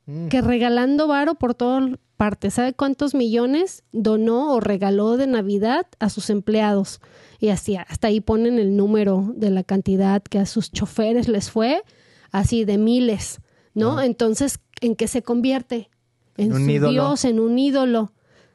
Mm. 0.06 0.28
Que 0.28 0.42
regalando 0.42 1.08
varo 1.08 1.36
por 1.36 1.54
todas 1.56 1.98
partes. 2.16 2.56
¿Sabe 2.56 2.74
cuántos 2.74 3.14
millones 3.14 3.84
donó 3.92 4.54
o 4.54 4.60
regaló 4.60 5.18
de 5.18 5.28
Navidad 5.28 5.86
a 6.00 6.10
sus 6.10 6.30
empleados? 6.30 7.00
Y 7.40 7.50
así, 7.50 7.76
hasta 7.76 8.08
ahí 8.08 8.22
ponen 8.22 8.58
el 8.60 8.76
número 8.76 9.34
de 9.36 9.50
la 9.52 9.64
cantidad 9.64 10.24
que 10.24 10.40
a 10.40 10.46
sus 10.46 10.72
choferes 10.72 11.28
les 11.28 11.52
fue, 11.52 11.84
así 12.32 12.66
de 12.66 12.78
miles, 12.78 13.40
¿no? 13.74 14.02
Entonces, 14.02 14.60
¿en 14.82 14.96
qué 14.96 15.08
se 15.08 15.22
convierte? 15.22 15.90
En 16.38 16.54
Un 16.54 16.66
su 16.66 16.72
ídolo. 16.72 16.92
Dios, 16.92 17.26
en 17.26 17.40
un 17.40 17.60
ídolo, 17.60 18.12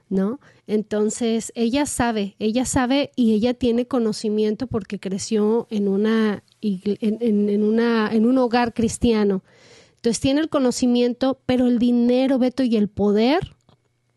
¿no? 0.08 0.40
Entonces, 0.66 1.52
ella 1.54 1.84
sabe, 1.86 2.36
ella 2.38 2.64
sabe 2.64 3.10
y 3.16 3.32
ella 3.34 3.54
tiene 3.54 3.86
conocimiento 3.86 4.66
porque 4.66 4.98
creció 4.98 5.66
en 5.70 5.88
una, 5.88 6.42
en- 6.62 7.48
en 7.48 7.62
una, 7.64 8.08
en 8.12 8.24
un 8.24 8.38
hogar 8.38 8.72
cristiano. 8.72 9.42
Entonces 10.00 10.20
tiene 10.20 10.40
el 10.40 10.48
conocimiento, 10.48 11.42
pero 11.44 11.66
el 11.66 11.78
dinero, 11.78 12.38
Beto, 12.38 12.62
y 12.62 12.74
el 12.76 12.88
poder 12.88 13.54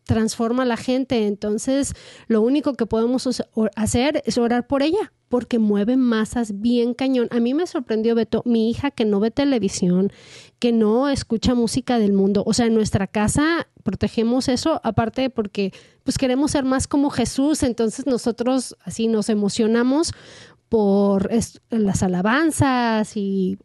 transforma 0.04 0.62
a 0.62 0.66
la 0.66 0.78
gente. 0.78 1.26
Entonces, 1.26 1.92
lo 2.26 2.40
único 2.40 2.72
que 2.72 2.86
podemos 2.86 3.28
hacer 3.76 4.22
es 4.24 4.38
orar 4.38 4.66
por 4.66 4.82
ella, 4.82 5.12
porque 5.28 5.58
mueve 5.58 5.98
masas 5.98 6.58
bien 6.62 6.94
cañón. 6.94 7.28
A 7.30 7.38
mí 7.38 7.52
me 7.52 7.66
sorprendió, 7.66 8.14
Beto, 8.14 8.40
mi 8.46 8.70
hija 8.70 8.92
que 8.92 9.04
no 9.04 9.20
ve 9.20 9.30
televisión, 9.30 10.10
que 10.58 10.72
no 10.72 11.10
escucha 11.10 11.54
música 11.54 11.98
del 11.98 12.14
mundo. 12.14 12.44
O 12.46 12.54
sea, 12.54 12.64
en 12.64 12.74
nuestra 12.74 13.06
casa 13.06 13.68
protegemos 13.82 14.48
eso, 14.48 14.80
aparte 14.84 15.28
porque 15.28 15.74
pues 16.02 16.16
queremos 16.16 16.52
ser 16.52 16.64
más 16.64 16.88
como 16.88 17.10
Jesús, 17.10 17.62
entonces 17.62 18.06
nosotros 18.06 18.74
así 18.84 19.06
nos 19.06 19.28
emocionamos 19.28 20.12
por 20.70 21.30
las 21.68 22.02
alabanzas 22.02 23.18
y 23.18 23.58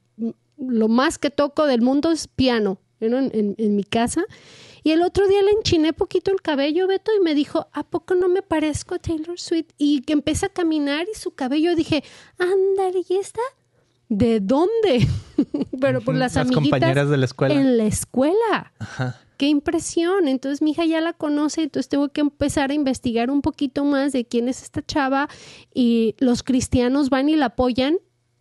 lo 0.60 0.88
más 0.88 1.18
que 1.18 1.30
toco 1.30 1.66
del 1.66 1.82
mundo 1.82 2.12
es 2.12 2.28
piano 2.28 2.80
¿no? 3.00 3.18
en, 3.18 3.32
en- 3.34 3.56
en 3.58 3.76
mi 3.76 3.84
casa. 3.84 4.24
Y 4.84 4.92
el 4.92 5.02
otro 5.02 5.28
día 5.28 5.42
le 5.42 5.52
enchiné 5.52 5.92
poquito 5.94 6.32
el 6.32 6.42
cabello, 6.42 6.88
Beto, 6.88 7.12
y 7.18 7.22
me 7.24 7.36
dijo, 7.36 7.68
¿a 7.74 7.84
poco 7.84 8.16
no 8.16 8.30
me 8.30 8.42
parezco 8.42 8.96
a 8.96 9.00
Taylor 9.00 9.38
Swift? 9.40 9.68
Y 9.78 10.02
que 10.02 10.14
empieza 10.14 10.46
a 10.48 10.50
caminar 10.50 11.06
y 11.14 11.18
su 11.18 11.32
cabello, 11.32 11.76
dije, 11.76 12.04
ándale, 12.38 13.04
¿y 13.08 13.16
esta? 13.16 13.42
¿De 14.08 14.40
dónde? 14.40 15.06
Pero 15.82 16.02
por 16.02 16.16
las, 16.16 16.36
las 16.36 16.46
amiguitas 16.48 16.80
compañeras 16.80 17.10
de 17.10 17.18
la 17.18 17.26
escuela. 17.26 17.54
En 17.56 17.78
la 17.78 17.86
escuela. 17.86 18.74
Ajá. 18.80 19.20
Qué 19.38 19.48
impresión. 19.48 20.28
Entonces 20.28 20.62
mi 20.62 20.72
hija 20.72 20.86
ya 20.86 21.00
la 21.02 21.14
conoce, 21.14 21.64
entonces 21.64 21.90
tengo 21.90 22.10
que 22.10 22.22
empezar 22.22 22.72
a 22.72 22.74
investigar 22.74 23.30
un 23.30 23.42
poquito 23.42 23.86
más 23.86 24.12
de 24.14 24.26
quién 24.26 24.50
es 24.50 24.64
esta 24.64 24.82
chava 24.82 25.30
y 25.74 26.16
los 26.20 26.42
cristianos 26.44 27.10
van 27.10 27.30
y 27.30 27.36
la 27.36 27.48
apoyan, 27.48 28.00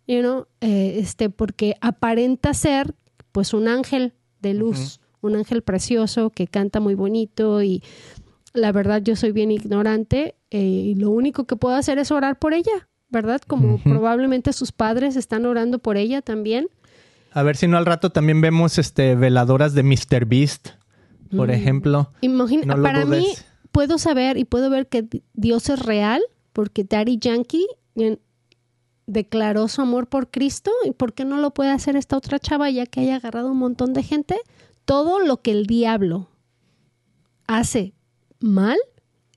you 0.09 0.21
know, 0.21 0.47
eh, 0.59 0.97
este, 0.99 1.29
porque 1.29 1.75
aparenta 1.81 2.53
ser 2.55 2.95
pues 3.31 3.53
un 3.53 3.67
ángel 3.67 4.13
de 4.41 4.55
luz, 4.55 4.99
un 5.21 5.35
ángel 5.35 5.61
precioso 5.61 6.31
que 6.31 6.47
canta 6.47 6.79
muy 6.79 6.95
bonito 6.95 7.61
y 7.61 7.83
la 8.53 8.71
verdad 8.71 9.01
yo 9.03 9.15
soy 9.15 9.31
bien 9.31 9.51
ignorante 9.51 10.33
eh, 10.49 10.59
y 10.61 10.95
lo 10.95 11.11
único 11.11 11.45
que 11.45 11.55
puedo 11.55 11.75
hacer 11.75 11.99
es 11.99 12.09
orar 12.09 12.39
por 12.39 12.53
ella, 12.55 12.89
¿verdad? 13.09 13.39
Como 13.45 13.77
probablemente 13.83 14.51
sus 14.51 14.71
padres 14.71 15.15
están 15.15 15.45
orando 15.45 15.77
por 15.77 15.95
ella 15.95 16.23
también. 16.23 16.67
A 17.31 17.43
ver 17.43 17.55
si 17.55 17.67
no 17.67 17.77
al 17.77 17.85
rato 17.85 18.09
también 18.11 18.41
vemos 18.41 18.79
este 18.79 19.13
veladoras 19.13 19.75
de 19.75 19.83
Mr. 19.83 20.25
Beast, 20.25 20.69
por 21.37 21.49
Mm. 21.49 21.51
ejemplo. 21.51 22.11
Imagina, 22.21 22.75
No 22.75 22.81
para 22.81 23.05
mí 23.05 23.17
dudes. 23.17 23.45
puedo 23.71 23.99
saber 23.99 24.37
y 24.37 24.45
puedo 24.45 24.71
ver 24.71 24.87
que 24.87 25.05
Dios 25.35 25.69
es 25.69 25.79
real 25.85 26.23
porque 26.53 26.83
Daddy 26.83 27.19
Yankee 27.19 27.67
declaró 29.09 29.67
su 29.67 29.81
amor 29.81 30.07
por 30.07 30.29
Cristo 30.29 30.71
y 30.85 30.91
por 30.91 31.13
qué 31.13 31.25
no 31.25 31.37
lo 31.37 31.51
puede 31.51 31.71
hacer 31.71 31.95
esta 31.95 32.15
otra 32.15 32.39
chava 32.39 32.69
ya 32.69 32.85
que 32.85 33.01
haya 33.01 33.15
agarrado 33.15 33.51
un 33.51 33.57
montón 33.57 33.93
de 33.93 34.03
gente. 34.03 34.39
Todo 34.85 35.19
lo 35.19 35.41
que 35.41 35.51
el 35.51 35.65
diablo 35.65 36.29
hace 37.47 37.93
mal, 38.39 38.77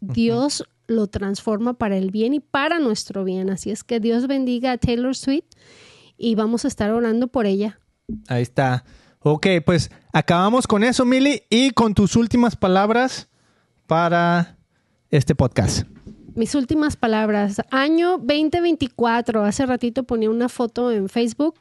Dios 0.01 0.65
lo 0.87 1.07
transforma 1.07 1.75
para 1.75 1.97
el 1.97 2.11
bien 2.11 2.35
y 2.35 2.41
para 2.41 2.81
nuestro 2.81 3.25
bien. 3.25 3.49
Así 3.49 3.71
es 3.71 3.83
que 3.83 3.99
Dios 3.99 4.27
bendiga 4.27 4.73
a 4.73 4.79
Taylor 4.79 5.17
Swift 5.17 5.47
y 6.19 6.35
vamos 6.35 6.67
a 6.67 6.69
estar 6.69 6.91
orando 6.91 7.29
por 7.29 7.47
ella. 7.47 7.81
Ahí 8.29 8.43
está. 8.43 8.85
Ok, 9.21 9.47
pues 9.65 9.91
acabamos 10.13 10.67
con 10.67 10.85
eso, 10.85 11.05
Mili, 11.07 11.45
y 11.49 11.71
con 11.71 11.95
tus 11.95 12.17
últimas 12.17 12.57
palabras 12.57 13.29
para 13.87 14.59
este 15.11 15.35
podcast. 15.35 15.92
Mis 16.35 16.55
últimas 16.55 16.97
palabras. 16.97 17.61
Año 17.71 18.13
2024. 18.17 19.45
Hace 19.45 19.67
ratito 19.67 20.05
ponía 20.05 20.31
una 20.31 20.49
foto 20.49 20.91
en 20.91 21.11
Facebook. 21.11 21.57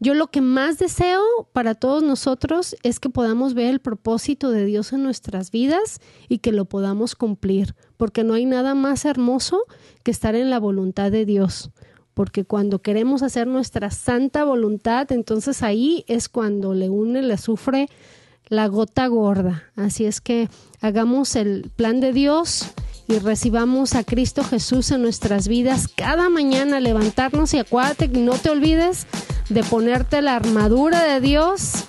Yo 0.00 0.14
lo 0.14 0.28
que 0.28 0.40
más 0.40 0.78
deseo 0.78 1.20
para 1.52 1.74
todos 1.74 2.02
nosotros 2.02 2.76
es 2.82 2.98
que 2.98 3.10
podamos 3.10 3.52
ver 3.52 3.66
el 3.66 3.80
propósito 3.80 4.50
de 4.50 4.64
Dios 4.64 4.94
en 4.94 5.02
nuestras 5.02 5.50
vidas 5.50 6.00
y 6.28 6.38
que 6.38 6.52
lo 6.52 6.64
podamos 6.64 7.14
cumplir, 7.14 7.74
porque 7.98 8.24
no 8.24 8.32
hay 8.32 8.46
nada 8.46 8.74
más 8.74 9.04
hermoso 9.04 9.64
que 10.02 10.12
estar 10.12 10.34
en 10.34 10.48
la 10.48 10.60
voluntad 10.60 11.10
de 11.10 11.24
Dios 11.24 11.70
porque 12.14 12.46
cuando 12.46 12.78
queremos 12.80 13.22
hacer 13.22 13.46
nuestra 13.46 13.90
santa 13.90 14.44
voluntad, 14.44 15.12
entonces 15.12 15.62
ahí 15.62 16.02
es 16.08 16.30
cuando 16.30 16.72
le 16.72 16.88
une, 16.88 17.20
le 17.20 17.36
sufre 17.36 17.90
la 18.48 18.68
gota 18.68 19.06
gorda. 19.06 19.64
Así 19.76 20.06
es 20.06 20.22
que 20.22 20.48
hagamos 20.80 21.36
el 21.36 21.70
plan 21.76 22.00
de 22.00 22.14
Dios 22.14 22.72
y 23.08 23.18
recibamos 23.18 23.94
a 23.94 24.04
Cristo 24.04 24.42
Jesús 24.42 24.90
en 24.90 25.02
nuestras 25.02 25.48
vidas 25.48 25.88
cada 25.88 26.28
mañana, 26.28 26.80
levantarnos 26.80 27.54
y 27.54 27.58
acuérdate, 27.58 28.08
no 28.08 28.32
te 28.32 28.50
olvides 28.50 29.06
de 29.48 29.62
ponerte 29.62 30.22
la 30.22 30.36
armadura 30.36 31.04
de 31.04 31.20
Dios 31.20 31.84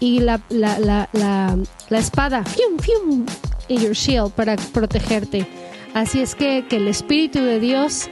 y 0.00 0.20
la, 0.20 0.40
la, 0.50 0.78
la, 0.78 1.58
la 1.88 1.98
espada 1.98 2.44
fium, 2.44 2.78
fium, 2.78 3.26
y 3.68 3.78
your 3.78 3.94
shield 3.94 4.32
para 4.32 4.56
protegerte. 4.56 5.46
Así 5.94 6.20
es 6.20 6.34
que, 6.34 6.66
que 6.68 6.76
el 6.76 6.88
Espíritu 6.88 7.40
de 7.40 7.60
Dios 7.60 8.08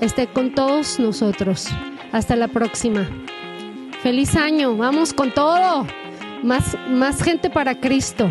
esté 0.00 0.26
con 0.26 0.54
todos 0.54 0.98
nosotros. 0.98 1.68
Hasta 2.12 2.36
la 2.36 2.48
próxima. 2.48 3.08
Feliz 4.02 4.36
año, 4.36 4.76
vamos 4.76 5.12
con 5.12 5.32
todo. 5.32 5.86
Más, 6.42 6.76
más 6.88 7.22
gente 7.22 7.50
para 7.50 7.80
Cristo. 7.80 8.28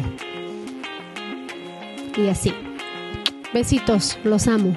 Y 2.15 2.27
así. 2.27 2.53
Besitos, 3.53 4.17
los 4.23 4.47
amo. 4.47 4.73